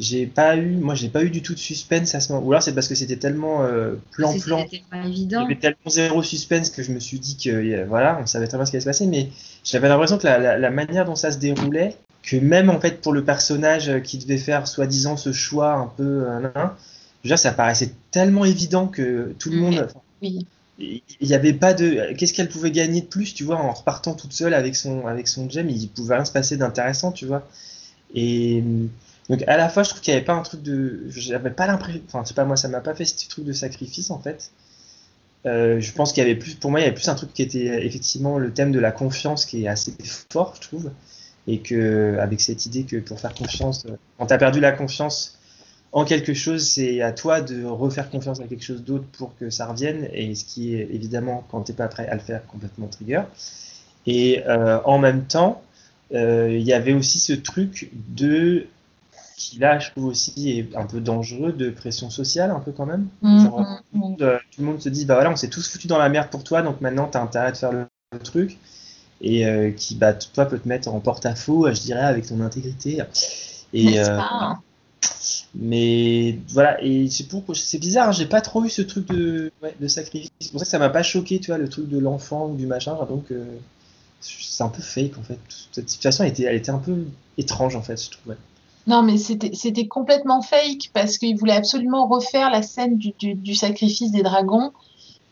j'ai 0.00 0.26
pas 0.26 0.56
eu, 0.56 0.76
moi 0.76 0.94
j'ai 0.96 1.08
pas 1.10 1.22
eu 1.22 1.30
du 1.30 1.42
tout 1.42 1.54
de 1.54 1.58
suspense 1.60 2.14
à 2.16 2.20
ce 2.20 2.32
moment. 2.32 2.44
Ou 2.46 2.52
alors 2.52 2.62
c'est 2.62 2.74
parce 2.74 2.88
que 2.88 2.96
c'était 2.96 3.16
tellement 3.18 3.64
euh, 3.64 3.94
plan 4.12 4.32
plan, 4.38 4.66
C'était 4.68 5.56
tellement 5.60 5.90
zéro 5.90 6.22
suspense 6.22 6.70
que 6.70 6.82
je 6.82 6.92
me 6.92 7.00
suis 7.00 7.18
dit 7.20 7.36
que 7.36 7.50
euh, 7.50 7.84
voilà, 7.86 8.18
on 8.22 8.26
savait 8.26 8.46
très 8.48 8.56
bien 8.58 8.66
ce 8.66 8.70
qui 8.70 8.76
allait 8.76 8.80
se 8.82 8.88
passer, 8.88 9.06
mais 9.06 9.28
j'avais 9.64 9.88
l'impression 9.88 10.18
que 10.18 10.26
la, 10.26 10.38
la, 10.38 10.58
la 10.58 10.70
manière 10.70 11.04
dont 11.04 11.16
ça 11.16 11.30
se 11.32 11.38
déroulait, 11.38 11.96
que 12.22 12.36
même 12.36 12.70
en 12.70 12.80
fait 12.80 13.00
pour 13.02 13.12
le 13.12 13.24
personnage 13.24 14.02
qui 14.02 14.18
devait 14.18 14.38
faire 14.38 14.66
soi-disant 14.68 15.16
ce 15.16 15.32
choix 15.32 15.74
un 15.74 15.86
peu, 15.96 16.02
euh, 16.28 16.40
nan, 16.40 16.52
nan, 16.54 16.70
je 17.22 17.28
veux 17.28 17.34
dire, 17.34 17.38
ça 17.38 17.52
paraissait 17.52 17.92
tellement 18.10 18.44
évident 18.46 18.88
que 18.88 19.34
tout 19.38 19.50
le 19.50 19.56
Mm. 19.56 19.60
monde, 19.60 19.88
Oui. 20.22 20.46
il 20.78 21.02
n'y 21.28 21.34
avait 21.34 21.52
pas 21.52 21.74
de, 21.74 22.14
qu'est-ce 22.16 22.32
qu'elle 22.32 22.48
pouvait 22.48 22.70
gagner 22.70 23.02
de 23.02 23.06
plus, 23.06 23.34
tu 23.34 23.44
vois, 23.44 23.56
en 23.56 23.72
repartant 23.72 24.14
toute 24.14 24.32
seule 24.32 24.54
avec 24.54 24.76
son 24.76 25.06
avec 25.06 25.28
son 25.28 25.48
gemme, 25.50 25.68
il 25.68 25.88
pouvait 25.90 26.14
rien 26.16 26.24
se 26.24 26.32
passer 26.32 26.56
d'intéressant, 26.56 27.12
tu 27.12 27.26
vois. 27.26 27.46
Et 28.14 28.64
donc 29.30 29.44
à 29.46 29.56
la 29.56 29.68
fois, 29.68 29.84
je 29.84 29.90
trouve 29.90 30.00
qu'il 30.00 30.12
n'y 30.12 30.16
avait 30.16 30.26
pas 30.26 30.34
un 30.34 30.42
truc 30.42 30.60
de, 30.60 31.04
j'avais 31.08 31.50
pas 31.50 31.68
l'impression, 31.68 32.02
enfin, 32.08 32.24
sais 32.24 32.34
pas 32.34 32.44
moi, 32.44 32.56
ça 32.56 32.66
m'a 32.66 32.80
pas 32.80 32.96
fait 32.96 33.04
ce 33.04 33.28
truc 33.28 33.44
de 33.44 33.52
sacrifice 33.52 34.10
en 34.10 34.18
fait. 34.18 34.50
Euh, 35.46 35.80
je 35.80 35.92
pense 35.92 36.12
qu'il 36.12 36.20
y 36.24 36.26
avait 36.26 36.34
plus, 36.34 36.56
pour 36.56 36.72
moi, 36.72 36.80
il 36.80 36.82
y 36.82 36.86
avait 36.86 36.96
plus 36.96 37.08
un 37.08 37.14
truc 37.14 37.32
qui 37.32 37.42
était 37.42 37.86
effectivement 37.86 38.38
le 38.38 38.52
thème 38.52 38.72
de 38.72 38.80
la 38.80 38.90
confiance 38.90 39.46
qui 39.46 39.64
est 39.64 39.68
assez 39.68 39.94
fort, 40.30 40.56
je 40.56 40.62
trouve, 40.66 40.90
et 41.46 41.60
que 41.60 42.18
avec 42.18 42.40
cette 42.40 42.66
idée 42.66 42.82
que 42.82 42.96
pour 42.96 43.20
faire 43.20 43.32
confiance, 43.32 43.86
quand 44.18 44.26
tu 44.26 44.34
as 44.34 44.38
perdu 44.38 44.58
la 44.58 44.72
confiance 44.72 45.38
en 45.92 46.04
quelque 46.04 46.34
chose, 46.34 46.66
c'est 46.66 47.00
à 47.00 47.12
toi 47.12 47.40
de 47.40 47.64
refaire 47.64 48.10
confiance 48.10 48.40
à 48.40 48.48
quelque 48.48 48.64
chose 48.64 48.82
d'autre 48.82 49.06
pour 49.12 49.36
que 49.38 49.48
ça 49.48 49.66
revienne, 49.66 50.08
et 50.12 50.34
ce 50.34 50.44
qui 50.44 50.74
est 50.74 50.88
évidemment, 50.92 51.44
quand 51.52 51.60
t'es 51.60 51.72
pas 51.72 51.86
prêt 51.86 52.08
à 52.08 52.14
le 52.14 52.20
faire, 52.20 52.44
complètement 52.48 52.88
trigger. 52.88 53.22
Et 54.06 54.42
euh, 54.48 54.80
en 54.84 54.98
même 54.98 55.24
temps, 55.24 55.62
euh, 56.14 56.48
il 56.50 56.66
y 56.66 56.72
avait 56.72 56.94
aussi 56.94 57.20
ce 57.20 57.32
truc 57.32 57.90
de 58.08 58.66
qui 59.40 59.58
là, 59.58 59.78
je 59.78 59.90
trouve 59.90 60.04
aussi 60.04 60.50
est 60.50 60.76
un 60.76 60.84
peu 60.84 61.00
dangereux, 61.00 61.52
de 61.52 61.70
pression 61.70 62.10
sociale, 62.10 62.50
un 62.50 62.60
peu 62.60 62.72
quand 62.72 62.84
même. 62.84 63.08
Genre, 63.22 63.64
Mhm, 63.92 64.02
mhm. 64.02 64.16
euh, 64.20 64.38
tout 64.50 64.60
le 64.60 64.66
monde 64.66 64.80
se 64.82 64.90
dit 64.90 65.06
bah 65.06 65.14
voilà 65.14 65.30
on 65.30 65.36
s'est 65.36 65.48
tous 65.48 65.66
foutus 65.66 65.86
dans 65.88 65.96
la 65.98 66.10
merde 66.10 66.28
pour 66.28 66.44
toi 66.44 66.60
donc 66.62 66.80
maintenant 66.82 67.08
t'as 67.08 67.22
intérêt 67.22 67.50
de 67.52 67.56
faire 67.56 67.72
le, 67.72 67.86
le 68.12 68.18
truc. 68.18 68.58
Et 69.22 69.46
euh, 69.46 69.70
qui 69.70 69.94
bah 69.94 70.12
toi 70.12 70.44
peut 70.44 70.58
te 70.58 70.68
mettre 70.68 70.88
en 70.88 71.00
porte-à-faux 71.00 71.66
euh, 71.66 71.74
je 71.74 71.80
dirais 71.80 72.04
avec 72.04 72.26
ton 72.26 72.40
intégrité. 72.42 73.02
Et 73.72 73.98
euh, 74.00 74.16
pas? 74.18 74.60
mais 75.54 76.38
voilà 76.48 76.82
et 76.82 77.08
c'est 77.08 77.26
pour 77.28 77.44
c'est 77.56 77.78
bizarre 77.78 78.12
j'ai 78.12 78.26
pas 78.26 78.40
trop 78.42 78.64
eu 78.64 78.70
ce 78.70 78.82
truc 78.82 79.06
de 79.08 79.50
ouais, 79.62 79.74
de 79.80 79.88
sacrifice. 79.88 80.30
C'est 80.40 80.50
pour 80.50 80.60
ça 80.60 80.66
que 80.66 80.70
ça 80.70 80.78
m'a 80.78 80.90
pas 80.90 81.02
choqué 81.02 81.40
tu 81.40 81.46
vois 81.50 81.58
le 81.58 81.68
truc 81.68 81.88
de 81.88 81.98
l'enfant 81.98 82.48
ou 82.48 82.56
du 82.56 82.66
machin 82.66 82.94
donc 83.08 83.32
c'est 84.20 84.62
un 84.64 84.68
peu 84.68 84.82
fake 84.82 85.16
en 85.18 85.22
fait. 85.22 85.38
Cette 85.72 85.88
situation 85.88 86.24
elle 86.24 86.30
était 86.30 86.42
elle 86.44 86.56
était 86.56 86.70
un 86.70 86.78
peu 86.78 87.06
étrange 87.38 87.74
en 87.74 87.82
fait 87.82 88.02
je 88.04 88.10
trouvais 88.10 88.36
Non, 88.86 89.02
mais 89.02 89.18
c'était 89.18 89.86
complètement 89.86 90.42
fake 90.42 90.90
parce 90.92 91.18
qu'il 91.18 91.36
voulait 91.36 91.56
absolument 91.56 92.06
refaire 92.06 92.50
la 92.50 92.62
scène 92.62 92.96
du, 92.96 93.12
du, 93.34 93.54
sacrifice 93.54 94.10
des 94.10 94.22
dragons. 94.22 94.72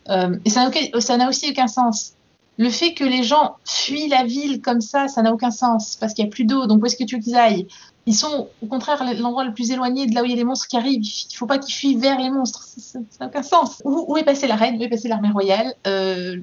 Euh, 0.09 0.37
et 0.45 0.49
ça 0.49 1.17
n'a 1.17 1.27
aussi 1.27 1.49
aucun 1.51 1.67
sens. 1.67 2.13
Le 2.57 2.69
fait 2.69 2.93
que 2.93 3.05
les 3.05 3.23
gens 3.23 3.55
fuient 3.65 4.09
la 4.09 4.25
ville 4.25 4.61
comme 4.61 4.81
ça, 4.81 5.07
ça 5.07 5.21
n'a 5.21 5.33
aucun 5.33 5.49
sens 5.49 5.95
parce 5.95 6.13
qu'il 6.13 6.25
n'y 6.25 6.29
a 6.29 6.31
plus 6.31 6.43
d'eau. 6.43 6.67
Donc 6.67 6.83
où 6.83 6.85
est-ce 6.85 6.97
que 6.97 7.05
tu 7.05 7.15
veux 7.15 7.21
qu'ils 7.21 7.37
aillent? 7.37 7.67
Ils 8.05 8.15
sont 8.15 8.49
au 8.61 8.65
contraire 8.65 9.03
l'endroit 9.17 9.45
le 9.45 9.53
plus 9.53 9.71
éloigné 9.71 10.07
de 10.07 10.15
là 10.15 10.23
où 10.23 10.25
il 10.25 10.31
y 10.31 10.33
a 10.33 10.37
les 10.37 10.43
monstres 10.43 10.67
qui 10.67 10.75
arrivent. 10.75 11.01
Il 11.03 11.35
faut 11.35 11.45
pas 11.45 11.57
qu'ils 11.57 11.73
fuient 11.73 11.95
vers 11.95 12.19
les 12.19 12.29
monstres. 12.29 12.67
Ça- 12.77 12.99
n'a 13.21 13.27
aucun 13.27 13.43
sens. 13.43 13.81
Où, 13.85 14.17
est 14.17 14.23
passée 14.23 14.47
la 14.47 14.55
reine? 14.55 14.77
Où 14.77 14.83
est 14.83 14.89
passée 14.89 15.07
l'armée 15.07 15.31
royale? 15.31 15.73
Euh, 15.87 16.37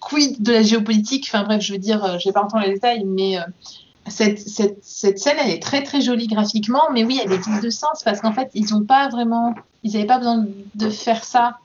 Quid 0.00 0.42
de 0.42 0.52
la 0.52 0.62
géopolitique? 0.62 1.26
Enfin 1.26 1.44
bref, 1.44 1.60
je 1.60 1.72
veux 1.72 1.78
dire, 1.78 2.02
euh, 2.04 2.18
je 2.18 2.28
vais 2.28 2.32
pas 2.32 2.46
dans 2.50 2.58
les 2.58 2.72
détails, 2.72 3.04
mais 3.04 3.38
euh, 3.38 3.42
cette, 4.08 4.38
scène, 4.84 5.36
elle 5.40 5.50
est 5.50 5.62
très 5.62 5.82
très 5.82 6.00
jolie 6.00 6.26
graphiquement, 6.26 6.82
mais 6.92 7.04
oui, 7.04 7.20
elle 7.24 7.32
est 7.32 7.46
vide 7.46 7.62
de 7.62 7.70
sens 7.70 8.02
parce 8.04 8.20
qu'en 8.20 8.32
fait, 8.32 8.50
ils 8.54 8.72
n'ont 8.72 8.84
pas 8.84 9.08
vraiment, 9.08 9.54
ils 9.82 9.92
n'avaient 9.92 10.06
pas 10.06 10.18
besoin 10.18 10.46
de 10.74 10.90
faire 10.90 11.24
ça. 11.24 11.58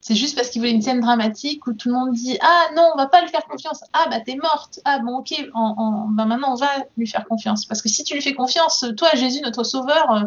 C'est 0.00 0.14
juste 0.16 0.36
parce 0.36 0.50
qu'ils 0.50 0.60
voulaient 0.60 0.72
une 0.72 0.82
scène 0.82 1.00
dramatique 1.00 1.64
où 1.66 1.72
tout 1.74 1.88
le 1.88 1.94
monde 1.94 2.12
dit 2.12 2.36
Ah 2.40 2.66
non, 2.74 2.90
on 2.94 2.96
va 2.96 3.06
pas 3.06 3.20
lui 3.20 3.28
faire 3.28 3.44
confiance. 3.44 3.82
Ah 3.92 4.06
bah 4.10 4.18
t'es 4.20 4.34
morte. 4.36 4.80
Ah 4.84 4.98
bon, 4.98 5.18
ok, 5.18 5.32
en, 5.54 5.74
en- 5.76 6.08
bah, 6.08 6.24
maintenant 6.24 6.52
on 6.52 6.56
va 6.56 6.70
lui 6.96 7.06
faire 7.06 7.24
confiance. 7.26 7.64
Parce 7.66 7.82
que 7.82 7.88
si 7.88 8.02
tu 8.02 8.14
lui 8.14 8.22
fais 8.22 8.34
confiance, 8.34 8.84
toi, 8.96 9.08
Jésus, 9.14 9.40
notre 9.42 9.62
sauveur, 9.62 10.10
euh, 10.10 10.20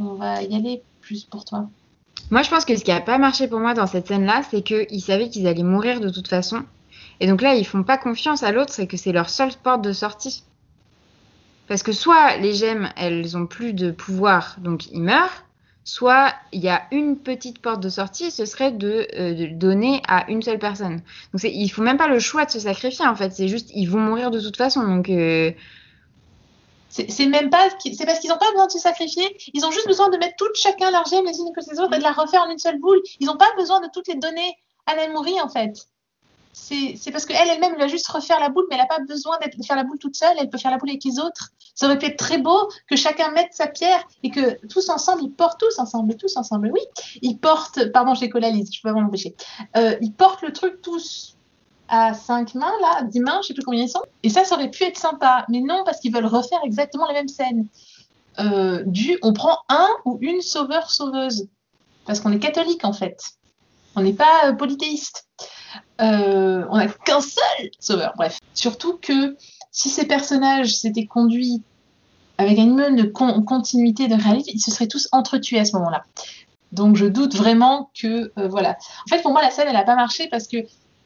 on 0.00 0.14
va 0.14 0.42
y 0.42 0.54
aller 0.54 0.82
plus 1.02 1.24
pour 1.24 1.44
toi. 1.44 1.66
Moi, 2.30 2.42
je 2.42 2.48
pense 2.48 2.64
que 2.64 2.74
ce 2.74 2.82
qui 2.82 2.90
a 2.90 3.00
pas 3.00 3.18
marché 3.18 3.48
pour 3.48 3.60
moi 3.60 3.74
dans 3.74 3.86
cette 3.86 4.08
scène-là, 4.08 4.42
c'est 4.50 4.62
qu'ils 4.62 5.02
savaient 5.02 5.28
qu'ils 5.28 5.46
allaient 5.46 5.62
mourir 5.62 6.00
de 6.00 6.08
toute 6.08 6.28
façon. 6.28 6.62
Et 7.24 7.26
donc 7.26 7.40
là, 7.40 7.54
ils 7.54 7.64
font 7.66 7.82
pas 7.84 7.96
confiance 7.96 8.42
à 8.42 8.52
l'autre, 8.52 8.70
c'est 8.74 8.86
que 8.86 8.98
c'est 8.98 9.10
leur 9.10 9.30
seule 9.30 9.54
porte 9.62 9.80
de 9.80 9.94
sortie. 9.94 10.44
Parce 11.68 11.82
que 11.82 11.90
soit 11.92 12.36
les 12.36 12.52
gemmes, 12.52 12.90
elles 12.98 13.34
ont 13.34 13.46
plus 13.46 13.72
de 13.72 13.90
pouvoir, 13.92 14.56
donc 14.58 14.88
ils 14.92 15.00
meurent, 15.00 15.44
soit 15.84 16.34
il 16.52 16.60
y 16.60 16.68
a 16.68 16.82
une 16.92 17.16
petite 17.16 17.60
porte 17.62 17.82
de 17.82 17.88
sortie, 17.88 18.30
ce 18.30 18.44
serait 18.44 18.72
de, 18.72 19.06
euh, 19.18 19.48
donner 19.52 20.02
à 20.06 20.30
une 20.30 20.42
seule 20.42 20.58
personne. 20.58 20.96
Donc 21.32 21.40
c'est- 21.40 21.50
il 21.54 21.70
faut 21.70 21.80
même 21.80 21.96
pas 21.96 22.08
le 22.08 22.18
choix 22.18 22.44
de 22.44 22.50
se 22.50 22.60
sacrifier 22.60 23.06
en 23.06 23.16
fait, 23.16 23.32
c'est 23.32 23.48
juste 23.48 23.70
ils 23.74 23.86
vont 23.86 24.00
mourir 24.00 24.30
de 24.30 24.38
toute 24.38 24.58
façon. 24.58 24.82
Donc 24.86 25.08
euh, 25.08 25.50
C'est 26.90 27.26
même 27.26 27.48
pas, 27.48 27.70
c'est 27.82 28.04
parce 28.06 28.18
qu'ils 28.20 28.30
n'ont 28.30 28.38
pas 28.38 28.50
besoin 28.50 28.66
de 28.66 28.70
se 28.72 28.78
sacrifier. 28.78 29.24
Ils 29.54 29.64
ont 29.64 29.70
juste 29.70 29.86
besoin 29.88 30.10
de 30.10 30.18
mettre 30.18 30.36
toutes 30.36 30.56
chacun 30.56 30.90
leurs 30.90 31.06
gemmes 31.06 31.24
les 31.26 31.38
unes 31.38 31.52
que 31.56 31.60
les 31.72 31.80
autres 31.80 31.94
et 31.94 31.98
de 31.98 32.02
la 32.04 32.12
refaire 32.12 32.42
en 32.42 32.50
une 32.50 32.58
seule 32.58 32.78
boule. 32.78 33.00
Ils 33.18 33.26
n'ont 33.26 33.38
pas 33.38 33.50
besoin 33.56 33.80
de 33.80 33.88
toutes 33.92 34.08
les 34.08 34.14
donner 34.16 34.54
à 34.86 34.94
Namouri 34.94 35.40
en 35.40 35.48
fait. 35.48 35.88
C'est 36.56 37.10
parce 37.10 37.26
qu'elle 37.26 37.48
elle-même, 37.48 37.72
elle 37.74 37.80
va 37.80 37.88
juste 37.88 38.06
refaire 38.06 38.38
la 38.38 38.48
boule, 38.48 38.64
mais 38.70 38.76
elle 38.76 38.82
n'a 38.82 38.86
pas 38.86 39.00
besoin 39.00 39.36
de 39.38 39.64
faire 39.64 39.76
la 39.76 39.82
boule 39.82 39.98
toute 39.98 40.14
seule. 40.14 40.36
Elle 40.38 40.48
peut 40.48 40.58
faire 40.58 40.70
la 40.70 40.78
boule 40.78 40.88
avec 40.88 41.02
les 41.02 41.18
autres. 41.18 41.50
Ça 41.74 41.86
aurait 41.86 41.98
pu 41.98 42.06
être 42.06 42.16
très 42.16 42.38
beau 42.38 42.68
que 42.88 42.94
chacun 42.94 43.32
mette 43.32 43.52
sa 43.52 43.66
pierre 43.66 44.06
et 44.22 44.30
que 44.30 44.64
tous 44.68 44.88
ensemble, 44.88 45.24
ils 45.24 45.32
portent 45.32 45.58
tous 45.58 45.78
ensemble, 45.80 46.16
tous 46.16 46.36
ensemble. 46.36 46.70
Oui, 46.72 46.80
ils 47.22 47.36
portent. 47.36 47.90
Pardon, 47.92 48.14
j'ai 48.14 48.28
collé 48.28 48.52
Lise, 48.52 48.70
je 48.72 48.80
peux 48.80 48.88
pas 48.88 48.94
m'en 48.94 49.08
empêcher. 49.08 49.34
Euh, 49.76 49.96
ils 50.00 50.12
portent 50.12 50.42
le 50.42 50.52
truc 50.52 50.80
tous 50.80 51.36
à 51.88 52.14
cinq 52.14 52.54
mains, 52.54 52.72
là, 52.80 53.02
dix 53.02 53.20
mains, 53.20 53.40
je 53.42 53.48
sais 53.48 53.54
plus 53.54 53.64
combien 53.64 53.82
ils 53.82 53.88
sont. 53.88 54.02
Et 54.22 54.28
ça, 54.28 54.44
ça 54.44 54.54
aurait 54.54 54.70
pu 54.70 54.84
être 54.84 54.96
sympa. 54.96 55.44
Mais 55.48 55.60
non, 55.60 55.82
parce 55.84 55.98
qu'ils 55.98 56.14
veulent 56.14 56.24
refaire 56.24 56.60
exactement 56.64 57.06
la 57.06 57.14
même 57.14 57.28
scène. 57.28 57.66
Euh, 58.38 58.82
du, 58.86 59.18
on 59.22 59.32
prend 59.32 59.58
un 59.68 59.88
ou 60.04 60.18
une 60.20 60.40
sauveur-sauveuse. 60.40 61.48
Parce 62.06 62.20
qu'on 62.20 62.32
est 62.32 62.38
catholique, 62.38 62.84
en 62.84 62.92
fait. 62.92 63.18
On 63.96 64.02
n'est 64.02 64.12
pas 64.12 64.46
euh, 64.46 64.52
polythéiste. 64.52 65.26
Euh, 66.00 66.64
on 66.70 66.76
n'a 66.76 66.88
qu'un 66.88 67.20
seul 67.20 67.70
sauveur. 67.78 68.12
Bref. 68.16 68.38
Surtout 68.54 68.98
que 69.00 69.36
si 69.70 69.88
ces 69.88 70.06
personnages 70.06 70.74
s'étaient 70.74 71.06
conduits 71.06 71.62
avec 72.38 72.58
un 72.58 72.66
minimum 72.66 73.12
continuité 73.44 74.08
de 74.08 74.14
réalité, 74.14 74.52
ils 74.54 74.60
se 74.60 74.70
seraient 74.70 74.88
tous 74.88 75.08
entretués 75.12 75.58
à 75.58 75.64
ce 75.64 75.76
moment-là. 75.76 76.04
Donc 76.72 76.96
je 76.96 77.06
doute 77.06 77.34
vraiment 77.36 77.90
que 77.98 78.32
euh, 78.38 78.48
voilà. 78.48 78.76
En 79.06 79.08
fait, 79.08 79.22
pour 79.22 79.32
moi, 79.32 79.42
la 79.42 79.50
scène, 79.50 79.66
elle 79.68 79.74
n'a 79.74 79.84
pas 79.84 79.94
marché 79.94 80.28
parce 80.28 80.48
que 80.48 80.58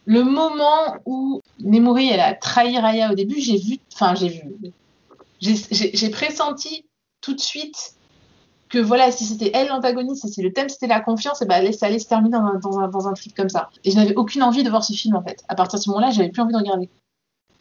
le 0.07 0.23
moment 0.25 0.97
où 1.05 1.43
Nemori, 1.61 2.09
elle 2.09 2.21
a 2.21 2.33
trahi 2.35 2.79
Raya 2.79 3.13
au 3.13 3.15
début, 3.15 3.39
j'ai 3.41 3.59
vu, 3.59 3.79
enfin 3.93 4.15
j'ai 4.15 4.29
vu, 4.29 4.73
j'ai 5.41 6.09
pressenti 6.09 6.87
tout 7.21 7.35
de 7.35 7.41
suite 7.41 7.93
que 8.69 8.79
voilà, 8.79 9.11
si 9.11 9.25
c'était 9.25 9.51
elle 9.55 9.69
l'antagoniste, 9.69 10.25
et 10.25 10.29
si 10.29 10.43
le 10.43 10.53
thème 10.53 10.69
c'était 10.69 10.87
la 10.87 11.01
confiance, 11.01 11.43
et 11.43 11.47
ben 11.47 11.73
ça 11.73 11.87
allait 11.87 11.99
se 11.99 12.09
terminer 12.09 12.37
dans 12.39 12.45
un, 12.45 12.55
dans 12.59 12.79
un, 12.79 12.89
dans 12.89 13.09
un 13.09 13.15
trip 13.15 13.35
comme 13.35 13.49
ça. 13.49 13.71
Et 13.85 13.91
je 13.91 13.97
n'avais 13.97 14.15
aucune 14.15 14.43
envie 14.43 14.63
de 14.63 14.71
voir 14.71 14.85
ce 14.85 14.93
film 14.93 15.17
en 15.17 15.23
fait. 15.23 15.45
À 15.49 15.55
partir 15.55 15.79
de 15.79 15.85
ce 15.85 15.91
moment-là, 15.91 16.11
j'avais 16.11 16.29
plus 16.29 16.43
envie 16.43 16.53
de 16.53 16.59
regarder. 16.59 16.89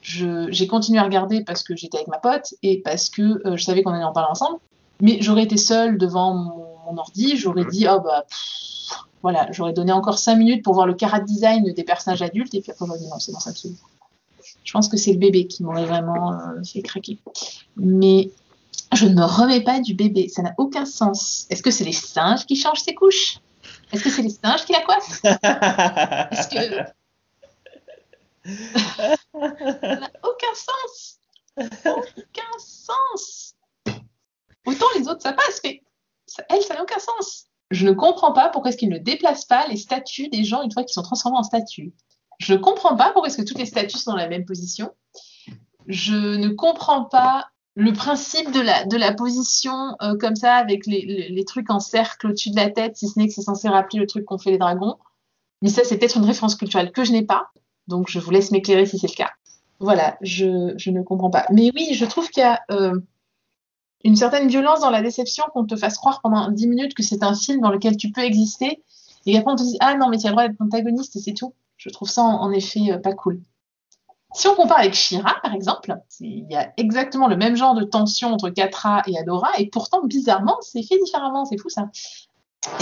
J'ai 0.02 0.68
continué 0.68 1.00
à 1.00 1.04
regarder 1.04 1.44
parce 1.44 1.64
que 1.64 1.76
j'étais 1.76 1.98
avec 1.98 2.08
ma 2.08 2.20
pote 2.20 2.54
et 2.64 2.82
parce 2.82 3.10
que 3.10 3.46
euh, 3.46 3.58
je 3.58 3.64
savais 3.64 3.84
qu'on 3.84 3.92
allait 3.92 4.04
en 4.04 4.14
parler 4.14 4.30
ensemble. 4.32 4.60
Mais 5.02 5.18
j'aurais 5.22 5.44
été 5.44 5.58
seule 5.58 5.98
devant 5.98 6.34
mon, 6.34 6.78
mon 6.88 6.98
ordi, 6.98 7.38
j'aurais 7.38 7.66
dit, 7.66 7.88
oh 7.90 8.00
bah, 8.00 8.26
pff, 8.28 8.68
voilà, 9.22 9.48
j'aurais 9.52 9.74
donné 9.74 9.92
encore 9.92 10.18
5 10.18 10.36
minutes 10.36 10.64
pour 10.64 10.74
voir 10.74 10.88
le 10.88 10.94
carat 10.94 11.20
design 11.20 11.72
des 11.74 11.84
personnages 11.84 12.22
adultes, 12.22 12.54
et 12.54 12.62
puis 12.62 12.72
après, 12.72 12.86
j'aurais 12.86 13.00
dit 13.00 13.08
non, 13.08 13.20
c'est 13.20 13.32
bon, 13.32 13.40
ça 13.40 13.50
me 13.52 13.56
saoule. 13.56 13.74
Je 14.64 14.74
pense 14.74 14.88
que 14.88 14.98
c'est 14.98 15.14
le 15.14 15.20
bébé 15.20 15.48
qui 15.48 15.64
m'aurait 15.64 15.86
vraiment 15.86 16.34
euh, 16.34 16.64
fait 16.64 16.82
craquer. 16.82 17.18
Mais 17.76 18.32
je 18.94 19.06
ne 19.06 19.14
me 19.16 19.24
remets 19.26 19.62
pas 19.64 19.80
du 19.80 19.94
bébé, 19.94 20.30
ça 20.30 20.42
n'a 20.42 20.54
aucun 20.58 20.86
sens. 20.86 21.46
Est-ce 21.50 21.62
que 21.64 21.72
c'est 21.72 21.84
les 21.86 21.92
singes 21.94 22.46
qui 22.46 22.56
changent 22.56 22.82
ses 22.82 22.96
couches? 22.96 23.40
Est-ce 23.92 24.04
que 24.04 24.10
c'est 24.10 24.22
les 24.22 24.30
singes 24.30 24.66
qui 24.66 24.74
la 24.74 24.82
coiffent? 24.82 25.22
Est-ce 26.32 26.48
que. 26.48 26.84
ça 29.34 29.96
n'a 29.96 30.10
aucun 30.24 30.54
sens 30.56 31.20
Aucun 31.58 32.60
sens 32.60 33.54
Autant 34.66 34.86
les 34.98 35.08
autres 35.08 35.22
ça 35.22 35.34
passe, 35.34 35.60
mais 35.64 35.82
ça- 36.26 36.44
elle, 36.50 36.62
ça 36.62 36.76
n'a 36.76 36.84
aucun 36.84 37.00
sens. 37.00 37.46
Je 37.72 37.86
ne 37.86 37.92
comprends 37.92 38.32
pas 38.34 38.50
pourquoi 38.50 38.70
est-ce 38.70 38.78
qu'ils 38.78 38.90
ne 38.90 38.98
déplacent 38.98 39.46
pas 39.46 39.68
les 39.68 39.78
statues 39.78 40.30
des 40.30 40.44
gens 40.44 40.62
une 40.64 40.72
fois 40.72 40.84
qu'ils 40.84 40.94
sont 40.94 41.02
transformés 41.04 41.38
en 41.38 41.44
statues. 41.44 41.94
Je 42.40 42.54
ne 42.54 42.58
comprends 42.60 42.96
pas 42.96 43.12
pourquoi 43.12 43.28
est-ce 43.30 43.38
que 43.38 43.42
toutes 43.48 43.58
les 43.58 43.66
statues 43.66 43.98
sont 43.98 44.12
dans 44.12 44.18
la 44.18 44.28
même 44.30 44.46
position. 44.46 44.94
Je 45.88 46.14
ne 46.14 46.50
comprends 46.50 47.06
pas 47.06 47.48
le 47.78 47.94
principe 47.94 48.52
de 48.52 48.98
la, 48.98 49.14
position 49.14 49.96
euh, 50.02 50.18
comme 50.18 50.36
ça, 50.36 50.56
avec 50.56 50.86
les, 50.86 51.44
trucs 51.46 51.70
en 51.70 51.80
cercle 51.80 52.28
au-dessus 52.28 52.50
de 52.50 52.56
la 52.56 52.70
tête, 52.70 52.98
si 52.98 53.08
ce 53.08 53.20
n'est 53.20 53.28
que 53.28 53.34
c'est 53.34 53.42
censé 53.42 53.70
rappeler 53.70 54.00
le 54.00 54.08
truc 54.08 54.26
qu'ont 54.26 54.38
fait 54.38 54.52
les 54.52 54.58
dragons. 54.58 54.96
Mais 55.62 55.70
ça, 55.70 55.84
c'est 55.84 55.98
peut-être 55.98 56.18
une 56.18 56.26
référence 56.26 56.56
culturelle 56.56 56.92
que 56.92 57.04
je 57.04 57.12
n'ai 57.12 57.24
pas. 57.24 57.52
Donc, 57.88 58.10
je 58.10 58.20
vous 58.20 58.32
laisse 58.32 58.52
m'éclairer 58.52 58.86
si 58.86 58.98
c'est 59.00 59.10
le 59.10 59.16
cas. 59.16 59.32
Voilà, 59.80 60.18
je, 60.22 60.74
je 60.78 60.90
ne 60.90 61.04
comprends 61.04 61.30
pas. 61.30 61.46
Mais 61.52 61.72
oui, 61.76 61.94
je 61.94 62.06
trouve 62.06 62.30
qu'il 62.30 62.42
y 62.42 62.46
a. 62.46 62.60
euh, 62.72 63.00
une 64.04 64.16
certaine 64.16 64.48
violence 64.48 64.82
dans 64.82 64.90
la 64.90 65.02
déception 65.02 65.44
qu'on 65.54 65.66
te 65.66 65.76
fasse 65.76 65.98
croire 65.98 66.22
pendant 66.22 66.50
10 66.50 66.68
minutes 66.68 66.94
que 66.94 67.04
c'est 67.04 67.24
un 67.24 67.36
film 67.36 67.62
dans 67.62 67.72
lequel 67.72 67.98
tu 67.98 68.12
peux 68.12 68.22
exister 68.22 68.82
et 69.26 69.34
qu'après 69.34 69.52
on 69.52 69.56
te 69.56 69.64
dise 69.64 69.78
ah 69.80 69.96
non 69.96 70.10
mais 70.10 70.18
tu 70.18 70.26
as 70.28 70.30
le 70.30 70.36
droit 70.36 70.48
d'être 70.48 70.62
antagoniste 70.62 71.16
et 71.16 71.20
c'est 71.20 71.34
tout. 71.34 71.54
Je 71.78 71.90
trouve 71.90 72.10
ça 72.10 72.24
en, 72.24 72.52
effet 72.52 72.92
euh, 72.92 72.98
pas 72.98 73.14
cool. 73.14 73.42
Si 74.34 74.48
on 74.48 74.56
compare 74.56 74.80
avec 74.80 74.94
Shira, 74.94 75.36
par 75.42 75.54
exemple, 75.54 75.96
il 76.20 76.46
y 76.50 76.56
a 76.56 76.74
exactement 76.78 77.28
le 77.28 77.38
même 77.38 77.56
genre 77.56 77.76
de 77.76 77.84
tension 77.84 78.34
entre 78.34 78.50
Katra 78.50 79.02
et 79.08 79.18
Adora, 79.18 79.50
et 79.58 79.68
pourtant, 79.68 80.04
bizarrement, 80.04 80.58
c'est 80.62 80.84
fait 80.84 81.00
différemment. 81.04 81.46
C'est 81.46 81.58
fou, 81.58 81.70
ça. 81.70 81.90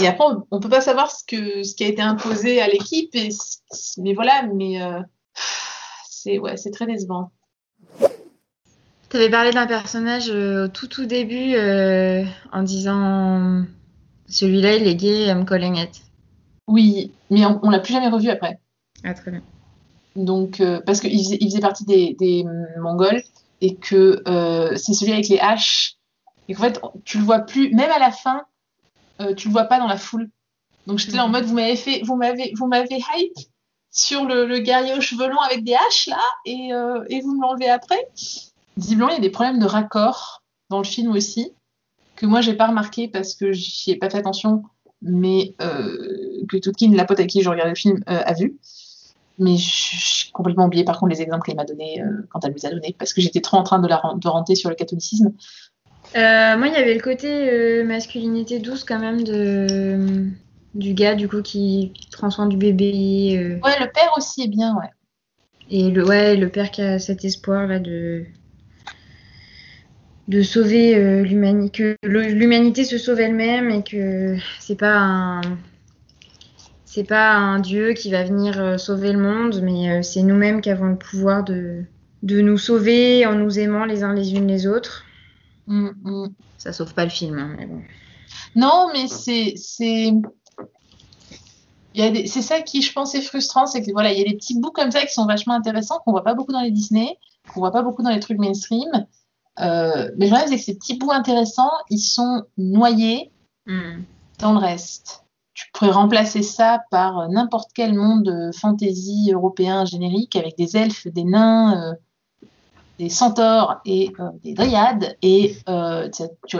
Et 0.00 0.06
après, 0.06 0.24
on, 0.50 0.56
ne 0.56 0.60
peut 0.60 0.68
pas 0.68 0.80
savoir 0.80 1.10
ce, 1.10 1.24
que, 1.24 1.62
ce 1.62 1.74
qui 1.74 1.84
a 1.84 1.88
été 1.88 2.02
imposé 2.02 2.60
à 2.60 2.66
l'équipe, 2.66 3.14
mais 3.98 4.14
voilà, 4.14 4.42
mais 4.52 4.82
euh, 4.82 5.00
c'est 6.08 6.38
ouais, 6.38 6.56
très 6.56 6.86
décevant. 6.86 7.30
Tu 9.08 9.16
avais 9.16 9.30
parlé 9.30 9.52
d'un 9.52 9.66
personnage 9.66 10.28
euh, 10.30 10.64
au 10.64 10.68
tout 10.68 10.88
tout 10.88 11.06
début 11.06 11.54
euh, 11.54 12.24
en 12.52 12.64
disant 12.64 13.64
celui-là 14.28 14.74
il 14.74 14.88
est 14.88 14.96
gay, 14.96 15.32
me 15.34 15.44
Collinget. 15.44 15.92
Oui, 16.66 17.12
mais 17.30 17.46
on, 17.46 17.60
on 17.62 17.70
l'a 17.70 17.78
plus 17.78 17.92
jamais 17.92 18.08
revu 18.08 18.28
après. 18.28 18.58
Ah 19.04 19.14
très 19.14 19.30
bien. 19.30 19.42
Donc 20.16 20.62
parce 20.86 21.00
qu'il 21.00 21.18
faisait, 21.18 21.38
il 21.40 21.48
faisait 21.50 21.60
partie 21.60 21.84
des, 21.84 22.16
des 22.18 22.44
Mongols 22.80 23.22
et 23.60 23.76
que 23.76 24.22
c'est 24.76 24.94
celui 24.94 25.12
avec 25.12 25.28
les 25.28 25.38
haches 25.38 25.96
et 26.48 26.54
qu'en 26.54 26.62
fait 26.62 26.80
tu 27.04 27.18
le 27.18 27.24
vois 27.24 27.40
plus, 27.40 27.74
même 27.74 27.90
à 27.90 27.98
la 27.98 28.10
fin 28.10 28.42
euh, 29.20 29.34
tu 29.34 29.48
le 29.48 29.52
vois 29.52 29.64
pas 29.64 29.78
dans 29.78 29.86
la 29.86 29.96
foule. 29.96 30.28
Donc 30.86 30.98
j'étais 30.98 31.16
là 31.16 31.24
en 31.24 31.28
mhm. 31.28 31.32
mode, 31.32 31.44
vous 31.44 31.54
m'avez 31.54 31.76
fait, 31.76 32.02
vous 32.04 32.16
m'avez, 32.16 32.52
vous 32.56 32.66
m'avez 32.66 32.96
hype 32.96 33.38
sur 33.90 34.24
le, 34.24 34.58
guerrier 34.58 34.94
aux 34.94 35.00
cheveux 35.00 35.28
longs 35.28 35.40
avec 35.40 35.64
des 35.64 35.74
haches 35.74 36.06
là, 36.08 36.20
et, 36.44 36.72
euh, 36.72 37.04
et 37.08 37.20
vous 37.20 37.34
me 37.34 37.42
l'enlevez 37.42 37.68
après. 37.68 38.08
Visiblement, 38.76 39.08
il 39.08 39.14
y 39.14 39.18
a 39.18 39.20
des 39.20 39.30
problèmes 39.30 39.58
de 39.58 39.64
raccord 39.64 40.42
dans 40.68 40.78
le 40.78 40.84
film 40.84 41.12
aussi, 41.12 41.50
que 42.14 42.26
moi 42.26 42.42
j'ai 42.42 42.54
pas 42.54 42.66
remarqué 42.66 43.08
parce 43.08 43.34
que 43.34 43.52
j'y 43.52 43.92
ai 43.92 43.96
pas 43.96 44.10
fait 44.10 44.18
attention, 44.18 44.64
mais 45.00 45.54
euh, 45.62 46.44
que 46.48 46.58
Toutkin, 46.58 46.92
la 46.94 47.06
pote 47.06 47.18
avec 47.18 47.30
qui 47.30 47.42
je 47.42 47.48
regardais 47.48 47.70
le 47.70 47.76
film, 47.76 48.02
a 48.06 48.34
vu. 48.34 48.58
Mais 49.38 49.56
j'ai 49.56 50.30
complètement 50.32 50.66
oublié 50.66 50.84
par 50.84 50.98
contre 50.98 51.12
les 51.12 51.22
exemples 51.22 51.44
qu'elle 51.44 51.56
m'a 51.56 51.64
donnés 51.64 52.02
quand 52.30 52.44
elle 52.44 52.52
nous 52.52 52.66
a 52.66 52.70
donné, 52.70 52.94
parce 52.98 53.12
que 53.12 53.20
j'étais 53.20 53.40
trop 53.40 53.58
en 53.58 53.62
train 53.62 53.78
de, 53.78 53.88
la, 53.88 54.00
de 54.16 54.28
renter 54.28 54.54
sur 54.54 54.70
le 54.70 54.76
catholicisme. 54.76 55.32
Euh, 56.14 56.56
moi, 56.56 56.68
il 56.68 56.72
y 56.72 56.76
avait 56.76 56.94
le 56.94 57.00
côté 57.00 57.28
euh, 57.28 57.84
masculinité 57.84 58.58
douce 58.58 58.84
quand 58.84 58.98
même 58.98 59.24
de 59.24 60.28
du 60.74 60.92
gars 60.92 61.14
du 61.14 61.26
coup 61.26 61.40
qui, 61.40 61.92
prend 62.12 62.30
soin 62.30 62.46
du 62.46 62.56
bébé. 62.56 63.36
Euh. 63.38 63.66
Ouais, 63.66 63.78
le 63.80 63.90
père 63.90 64.12
aussi 64.16 64.42
est 64.42 64.48
bien, 64.48 64.76
ouais. 64.76 64.90
Et 65.70 65.90
le 65.90 66.06
ouais, 66.06 66.36
le 66.36 66.48
père 66.48 66.70
qui 66.70 66.82
a 66.82 66.98
cet 66.98 67.24
espoir 67.24 67.66
là 67.66 67.78
de 67.78 68.24
de 70.28 70.42
sauver 70.42 71.22
l'humanité, 71.22 71.96
que 72.02 72.06
l'humanité 72.08 72.84
se 72.84 72.98
sauve 72.98 73.20
elle-même 73.20 73.70
et 73.70 73.84
que 73.84 74.36
c'est 74.58 74.74
pas 74.76 74.96
un 74.96 75.40
c'est 76.96 77.04
pas 77.04 77.34
un 77.34 77.58
dieu 77.58 77.92
qui 77.92 78.10
va 78.10 78.24
venir 78.24 78.80
sauver 78.80 79.12
le 79.12 79.18
monde, 79.18 79.60
mais 79.62 80.02
c'est 80.02 80.22
nous-mêmes 80.22 80.62
qui 80.62 80.70
avons 80.70 80.86
le 80.86 80.96
pouvoir 80.96 81.44
de 81.44 81.84
de 82.22 82.40
nous 82.40 82.56
sauver 82.56 83.26
en 83.26 83.34
nous 83.34 83.58
aimant 83.58 83.84
les 83.84 84.02
uns 84.02 84.14
les 84.14 84.32
unes 84.32 84.46
les 84.46 84.66
autres. 84.66 85.04
Mm, 85.66 85.90
mm. 86.02 86.34
Ça 86.56 86.72
sauve 86.72 86.94
pas 86.94 87.04
le 87.04 87.10
film, 87.10 87.38
hein, 87.38 87.54
mais 87.58 87.66
bon. 87.66 87.82
Non, 88.54 88.88
mais 88.94 89.08
c'est 89.08 89.52
c'est 89.56 90.10
c'est 91.94 92.42
ça 92.42 92.62
qui, 92.62 92.80
je 92.80 92.94
pense, 92.94 93.14
est 93.14 93.20
frustrant, 93.20 93.66
c'est 93.66 93.82
que 93.82 93.92
voilà, 93.92 94.10
il 94.12 94.18
y 94.18 94.22
a 94.22 94.24
des 94.30 94.36
petits 94.36 94.58
bouts 94.58 94.70
comme 94.70 94.90
ça 94.90 95.02
qui 95.02 95.12
sont 95.12 95.26
vachement 95.26 95.52
intéressants, 95.52 95.98
qu'on 96.02 96.12
voit 96.12 96.24
pas 96.24 96.34
beaucoup 96.34 96.52
dans 96.52 96.62
les 96.62 96.70
Disney, 96.70 97.18
qu'on 97.52 97.60
voit 97.60 97.72
pas 97.72 97.82
beaucoup 97.82 98.02
dans 98.02 98.10
les 98.10 98.20
trucs 98.20 98.38
mainstream. 98.38 98.88
Euh, 99.60 100.10
mais 100.16 100.28
le 100.28 100.30
problème, 100.30 100.48
c'est 100.48 100.56
que 100.56 100.64
ces 100.64 100.76
petits 100.76 100.96
bouts 100.96 101.12
intéressants, 101.12 101.72
ils 101.90 101.98
sont 101.98 102.44
noyés 102.56 103.30
mm. 103.66 104.00
dans 104.38 104.52
le 104.52 104.58
reste. 104.58 105.25
Tu 105.56 105.64
pourrais 105.72 105.90
remplacer 105.90 106.42
ça 106.42 106.82
par 106.90 107.30
n'importe 107.30 107.70
quel 107.74 107.94
monde 107.94 108.50
fantasy 108.54 109.30
européen 109.32 109.86
générique 109.86 110.36
avec 110.36 110.56
des 110.58 110.76
elfes, 110.76 111.06
des 111.06 111.24
nains, 111.24 111.92
euh, 111.92 111.94
des 112.98 113.08
centaures 113.08 113.80
et 113.84 114.12
euh, 114.20 114.30
des 114.42 114.54
dryades, 114.54 115.16
et 115.22 115.56
euh, 115.68 116.08
tu, 116.46 116.58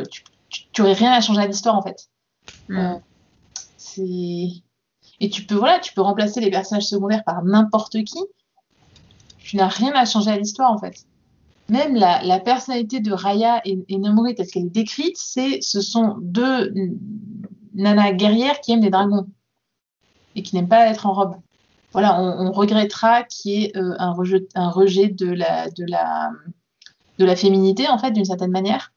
tu, 0.73 0.83
aurais 0.83 0.95
rien 0.95 1.13
à 1.13 1.21
changer 1.21 1.43
à 1.43 1.47
l'histoire 1.47 1.77
en 1.77 1.83
fait. 1.83 2.09
Mm. 2.69 2.79
Euh, 2.79 2.99
et 5.21 5.31
tu 5.31 5.45
peux 5.45 5.55
voilà, 5.55 5.79
tu 5.79 5.95
peux 5.95 6.03
remplacer 6.03 6.41
les 6.41 6.51
personnages 6.51 6.87
secondaires 6.87 7.25
par 7.25 7.43
n'importe 7.45 8.03
qui. 8.05 8.19
Tu 9.39 9.57
n'as 9.57 9.69
rien 9.69 9.93
à 9.93 10.05
changer 10.05 10.31
à 10.31 10.39
l'histoire 10.39 10.73
en 10.73 10.79
fait. 10.79 11.07
Même 11.69 11.97
la, 11.97 12.23
la, 12.23 12.39
personnalité 12.39 13.01
de 13.01 13.13
Raya 13.13 13.61
et, 13.65 13.85
et 13.89 13.99
Nomori 13.99 14.35
telle 14.35 14.47
qu'elle 14.47 14.67
est 14.67 14.71
décrite, 14.71 15.17
c'est 15.17 15.61
ce 15.63 15.81
sont 15.81 16.17
deux 16.21 16.73
nanas 17.77 18.13
guerrières 18.13 18.61
qui 18.61 18.73
aiment 18.73 18.83
les 18.83 18.91
dragons 18.91 19.27
et 20.35 20.43
qui 20.43 20.57
n'aiment 20.57 20.69
pas 20.69 20.87
être 20.89 21.07
en 21.07 21.13
robe 21.13 21.37
voilà, 21.97 22.21
on, 22.21 22.53
regrettera 22.53 23.23
qu'il 23.23 23.53
y 23.53 23.65
ait 23.65 23.73
euh, 23.75 23.95
un, 23.99 24.13
rejet, 24.13 24.47
un 24.55 24.69
rejet 24.69 25.09
de 25.09 25.33
la, 25.33 25.71
de, 25.71 25.87
la, 25.89 26.31
de 27.19 27.25
la 27.25 27.35
féminité, 27.37 27.89
en 27.89 27.97
fait, 27.97 28.11
d'une 28.11 28.27
certaine 28.27 28.51
manière. 28.51 28.93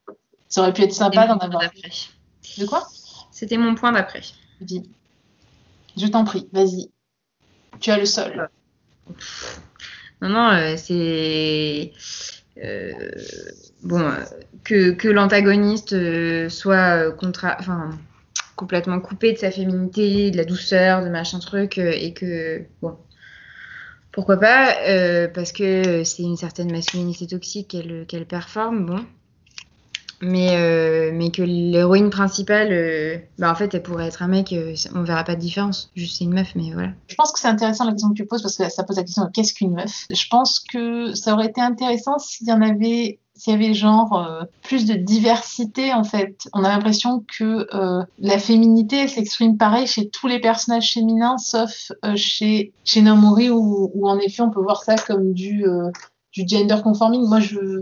Ça 0.50 0.60
aurait 0.60 0.74
pu 0.74 0.82
être 0.82 0.92
sympa 0.92 1.26
d'en 1.26 1.38
avoir. 1.38 1.62
De 1.62 2.66
quoi? 2.66 2.86
C'était 3.32 3.56
mon 3.56 3.74
point 3.74 3.94
d'après. 3.94 4.20
Je 4.68 6.08
t'en 6.08 6.26
prie, 6.26 6.50
vas-y. 6.52 6.92
Tu 7.80 7.90
as 7.90 7.98
le 7.98 8.06
sol. 8.06 8.50
Non, 10.22 10.28
non, 10.28 10.50
euh, 10.50 10.76
c'est. 10.76 11.94
Euh, 12.62 13.12
bon, 13.82 14.12
que, 14.66 14.92
que 14.92 15.08
l'antagoniste 15.08 16.50
soit 16.50 17.14
contra... 17.14 17.56
enfin, 17.62 17.92
complètement 18.60 19.00
coupée 19.00 19.32
de 19.32 19.38
sa 19.38 19.52
féminité, 19.52 20.32
de 20.32 20.38
la 20.38 20.44
douceur, 20.44 21.02
de 21.02 21.08
machin 21.08 21.40
truc, 21.40 21.78
euh, 21.78 21.94
et 21.96 22.12
que, 22.14 22.66
bon, 22.82 22.98
pourquoi 24.12 24.36
pas, 24.36 24.76
euh, 24.86 25.30
parce 25.34 25.54
que 25.54 26.04
c'est 26.04 26.24
une 26.24 26.36
certaine 26.36 26.70
masculinité 26.70 27.26
toxique 27.26 27.78
qu'elle 28.08 28.26
performe, 28.26 28.86
bon. 28.86 29.06
Mais, 30.22 30.58
euh, 30.58 31.12
mais 31.14 31.32
que 31.32 31.42
l'héroïne 31.42 32.10
principale, 32.10 33.24
bah 33.38 33.50
en 33.50 33.56
fait, 33.56 33.74
elle 33.74 33.82
pourrait 33.82 34.08
être 34.08 34.22
un 34.22 34.28
mec, 34.28 34.54
on 34.94 35.04
verra 35.04 35.24
pas 35.24 35.36
de 35.36 35.40
différence. 35.40 35.90
Juste 35.96 36.18
c'est 36.18 36.26
une 36.26 36.34
meuf, 36.34 36.54
mais 36.56 36.72
voilà. 36.74 36.92
Je 37.08 37.16
pense 37.16 37.32
que 37.32 37.40
c'est 37.40 37.48
intéressant 37.48 37.86
la 37.86 37.92
question 37.92 38.10
que 38.10 38.16
tu 38.16 38.26
poses 38.26 38.42
parce 38.42 38.58
que 38.58 38.68
ça 38.68 38.84
pose 38.84 38.98
la 38.98 39.04
question 39.04 39.30
qu'est-ce 39.34 39.54
qu'une 39.54 39.76
meuf? 39.76 40.08
Je 40.12 40.28
pense 40.30 40.60
que 40.60 41.14
ça 41.14 41.32
aurait 41.34 41.48
été 41.48 41.62
intéressant 41.62 42.20
s'il 42.20 42.50
y 42.50 42.52
en 42.52 42.62
avait 42.62 43.20
s'il 43.40 43.54
y 43.54 43.56
avait 43.56 43.74
genre 43.74 44.14
euh, 44.18 44.44
plus 44.62 44.86
de 44.86 44.94
diversité 44.94 45.94
en 45.94 46.04
fait. 46.04 46.50
On 46.54 46.64
a 46.66 46.70
l'impression 46.70 47.26
que 47.38 47.68
euh, 47.74 48.04
la 48.20 48.38
féminité 48.38 49.08
s'exprime 49.08 49.58
pareil 49.58 49.88
chez 49.88 50.10
tous 50.10 50.28
les 50.28 50.40
personnages 50.40 50.94
féminins 50.94 51.38
sauf 51.38 51.92
euh, 52.04 52.16
chez 52.18 52.74
chez 52.84 53.02
où, 53.02 53.92
où, 53.94 54.10
en 54.10 54.20
effet 54.20 54.42
on 54.42 54.52
peut 54.52 54.62
voir 54.62 54.84
ça 54.84 54.96
comme 54.96 55.34
du 55.34 55.64
du 56.34 56.48
gender 56.48 56.78
conforming. 56.84 57.26
Moi 57.28 57.40
je 57.40 57.82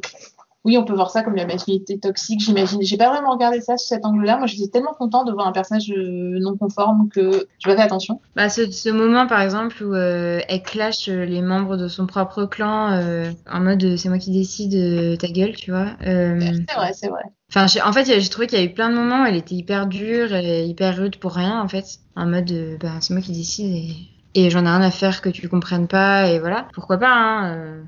oui, 0.67 0.77
on 0.77 0.83
peut 0.83 0.93
voir 0.93 1.11
ça 1.11 1.23
comme 1.23 1.35
la 1.35 1.45
masculinité 1.45 1.97
toxique, 1.97 2.41
j'imagine. 2.41 2.81
J'ai 2.81 2.97
pas 2.97 3.09
vraiment 3.09 3.31
regardé 3.31 3.61
ça 3.61 3.77
sous 3.77 3.87
cet 3.87 4.05
angle-là. 4.05 4.35
Moi, 4.37 4.47
j'étais 4.47 4.67
tellement 4.67 4.93
contente 4.93 5.25
de 5.25 5.31
voir 5.31 5.47
un 5.47 5.53
personnage 5.53 5.89
euh, 5.89 6.39
non 6.41 6.57
conforme 6.57 7.07
que 7.07 7.47
je 7.59 7.71
fait 7.71 7.81
attention. 7.81 8.19
Bah, 8.35 8.49
ce, 8.49 8.89
moment, 8.89 9.27
par 9.27 9.41
exemple, 9.41 9.81
où 9.81 9.95
euh, 9.95 10.41
elle 10.49 10.61
clash 10.61 11.07
euh, 11.07 11.23
les 11.23 11.41
membres 11.41 11.77
de 11.77 11.87
son 11.87 12.05
propre 12.05 12.43
clan 12.43 13.01
en 13.49 13.59
mode 13.61 13.95
c'est 13.95 14.09
moi 14.09 14.17
qui 14.17 14.31
décide, 14.31 15.17
ta 15.19 15.27
gueule, 15.29 15.55
tu 15.55 15.71
vois. 15.71 15.87
c'est 16.01 16.75
vrai, 16.75 16.91
c'est 16.93 17.07
vrai. 17.07 17.23
Enfin, 17.49 17.67
en 17.85 17.93
fait, 17.93 18.19
j'ai 18.19 18.29
trouvé 18.29 18.47
qu'il 18.47 18.59
y 18.59 18.61
a 18.61 18.65
eu 18.65 18.73
plein 18.73 18.89
de 18.89 18.95
moments 18.95 19.23
où 19.23 19.25
elle 19.25 19.37
était 19.37 19.55
hyper 19.55 19.87
dure 19.87 20.35
et 20.35 20.65
hyper 20.65 20.97
rude 20.97 21.15
pour 21.15 21.31
rien, 21.31 21.61
en 21.61 21.69
fait. 21.69 21.85
En 22.17 22.25
mode, 22.25 22.77
bah, 22.81 22.97
c'est 22.99 23.13
moi 23.13 23.21
qui 23.21 23.31
décide 23.31 23.73
et, 23.73 23.95
et 24.35 24.49
j'en 24.49 24.65
ai 24.65 24.69
rien 24.69 24.81
à 24.81 24.91
faire 24.91 25.21
que 25.21 25.29
tu 25.29 25.47
comprennes 25.47 25.87
pas, 25.87 26.27
et 26.27 26.39
voilà. 26.39 26.67
Pourquoi 26.73 26.97
pas, 26.97 27.13
hein 27.13 27.83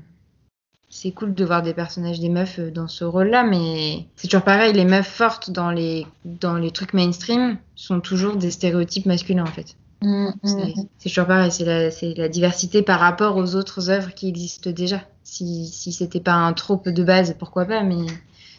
c'est 0.90 1.12
cool 1.12 1.34
de 1.34 1.44
voir 1.44 1.62
des 1.62 1.72
personnages 1.72 2.18
des 2.18 2.28
meufs 2.28 2.58
euh, 2.58 2.70
dans 2.70 2.88
ce 2.88 3.04
rôle-là, 3.04 3.44
mais 3.44 4.06
c'est 4.16 4.26
toujours 4.26 4.42
pareil, 4.42 4.72
les 4.72 4.84
meufs 4.84 5.06
fortes 5.06 5.50
dans 5.50 5.70
les, 5.70 6.04
dans 6.24 6.56
les 6.56 6.72
trucs 6.72 6.94
mainstream 6.94 7.58
sont 7.76 8.00
toujours 8.00 8.36
des 8.36 8.50
stéréotypes 8.50 9.06
masculins 9.06 9.44
en 9.44 9.46
fait. 9.46 9.76
Mm, 10.02 10.30
mm. 10.42 10.74
c'est 10.98 11.08
toujours 11.08 11.26
pareil, 11.26 11.52
c'est 11.52 11.64
la, 11.64 11.90
la, 12.16 12.28
diversité 12.28 12.82
par 12.82 12.98
rapport 12.98 13.36
aux 13.36 13.54
autres 13.54 13.88
œuvres 13.88 14.12
qui 14.14 14.28
existent 14.28 14.70
déjà. 14.70 15.00
Si, 15.22 15.66
si 15.66 15.92
c'était 15.92 16.20
pas 16.20 16.34
un 16.34 16.52
trope 16.52 16.88
de 16.88 17.04
base, 17.04 17.36
pourquoi 17.38 17.66
pas, 17.66 17.84
mais 17.84 18.06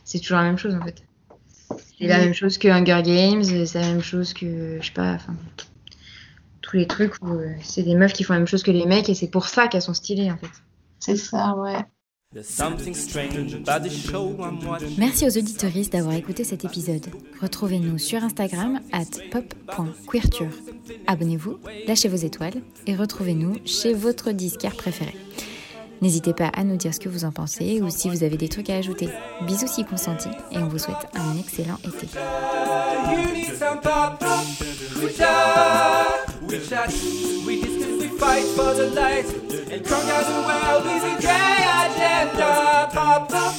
c'est 0.05 0.19
toujours 0.19 0.37
la 0.37 0.45
même 0.45 0.57
chose 0.57 0.75
en 0.75 0.81
fait. 0.81 1.03
C'est 1.99 2.07
la 2.07 2.19
même 2.19 2.33
chose 2.33 2.57
que 2.57 2.67
Hunger 2.67 3.01
Games, 3.03 3.43
c'est 3.43 3.79
la 3.79 3.87
même 3.87 4.01
chose 4.01 4.33
que, 4.33 4.77
je 4.79 4.85
sais 4.85 4.93
pas, 4.93 5.13
enfin, 5.13 5.35
tous 6.61 6.77
les 6.77 6.87
trucs 6.87 7.15
où 7.21 7.33
euh, 7.33 7.53
c'est 7.61 7.83
des 7.83 7.95
meufs 7.95 8.13
qui 8.13 8.23
font 8.23 8.33
la 8.33 8.39
même 8.39 8.47
chose 8.47 8.63
que 8.63 8.71
les 8.71 8.85
mecs 8.85 9.09
et 9.09 9.15
c'est 9.15 9.27
pour 9.27 9.47
ça 9.47 9.67
qu'elles 9.67 9.81
sont 9.81 9.93
stylées 9.93 10.31
en 10.31 10.37
fait. 10.37 10.51
C'est 10.99 11.17
ça, 11.17 11.55
ouais. 11.55 11.83
Merci 14.97 15.25
aux 15.25 15.37
auditoristes 15.37 15.91
d'avoir 15.91 16.15
écouté 16.15 16.45
cet 16.45 16.63
épisode. 16.63 17.05
Retrouvez-nous 17.41 17.97
sur 17.97 18.23
Instagram 18.23 18.79
at 18.93 19.03
pop.queerture. 19.31 20.47
Abonnez-vous, 21.07 21.57
lâchez 21.87 22.07
vos 22.07 22.15
étoiles 22.15 22.61
et 22.87 22.95
retrouvez-nous 22.95 23.55
chez 23.65 23.93
votre 23.93 24.31
disquaire 24.31 24.77
préféré. 24.77 25.13
N'hésitez 26.01 26.33
pas 26.33 26.47
à 26.47 26.63
nous 26.63 26.77
dire 26.77 26.93
ce 26.93 27.01
que 27.01 27.09
vous 27.09 27.25
en 27.25 27.33
pensez 27.33 27.81
ou 27.81 27.89
si 27.89 28.09
vous 28.09 28.23
avez 28.23 28.37
des 28.37 28.47
trucs 28.47 28.69
à 28.69 28.77
ajouter. 28.77 29.09
Bisous 29.45 29.67
si 29.67 29.83
consentis 29.83 30.29
et 30.51 30.57
on 30.57 30.69
vous 30.69 30.79
souhaite 30.79 31.07
un 31.13 31.37
excellent 31.37 31.79
été. 31.83 32.07
We 37.43 37.80
fight 38.21 38.45
for 38.55 38.71
the 38.75 38.87
light 38.91 39.25
and 39.73 39.83
conquer 39.83 40.21
the 40.29 40.39
world 40.47 40.83
with 40.85 41.03
a 41.11 41.15
gay 41.19 41.57
agenda. 41.81 42.87
Pop, 42.93 43.27
pop, 43.29 43.55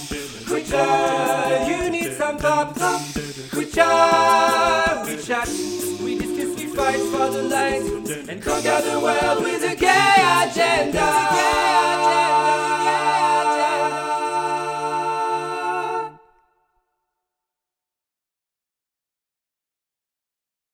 chat, 0.64 1.68
you 1.68 1.90
need 1.90 2.12
some 2.12 2.38
pop, 2.38 2.78
pop. 2.78 3.00
Chat, 3.72 5.06
we 5.06 5.16
chat, 5.16 5.48
we 6.04 6.18
discuss, 6.18 6.54
we 6.60 6.66
fight 6.76 7.00
for 7.12 7.28
the 7.36 7.42
light 7.54 7.82
and 8.28 8.40
conquer 8.40 8.80
the 8.82 9.00
world 9.00 9.42
with 9.42 9.64
a 9.64 9.74
gay 9.74 10.16
agenda. 10.44 11.06
Gay 11.32 11.62
agenda. 11.98 12.21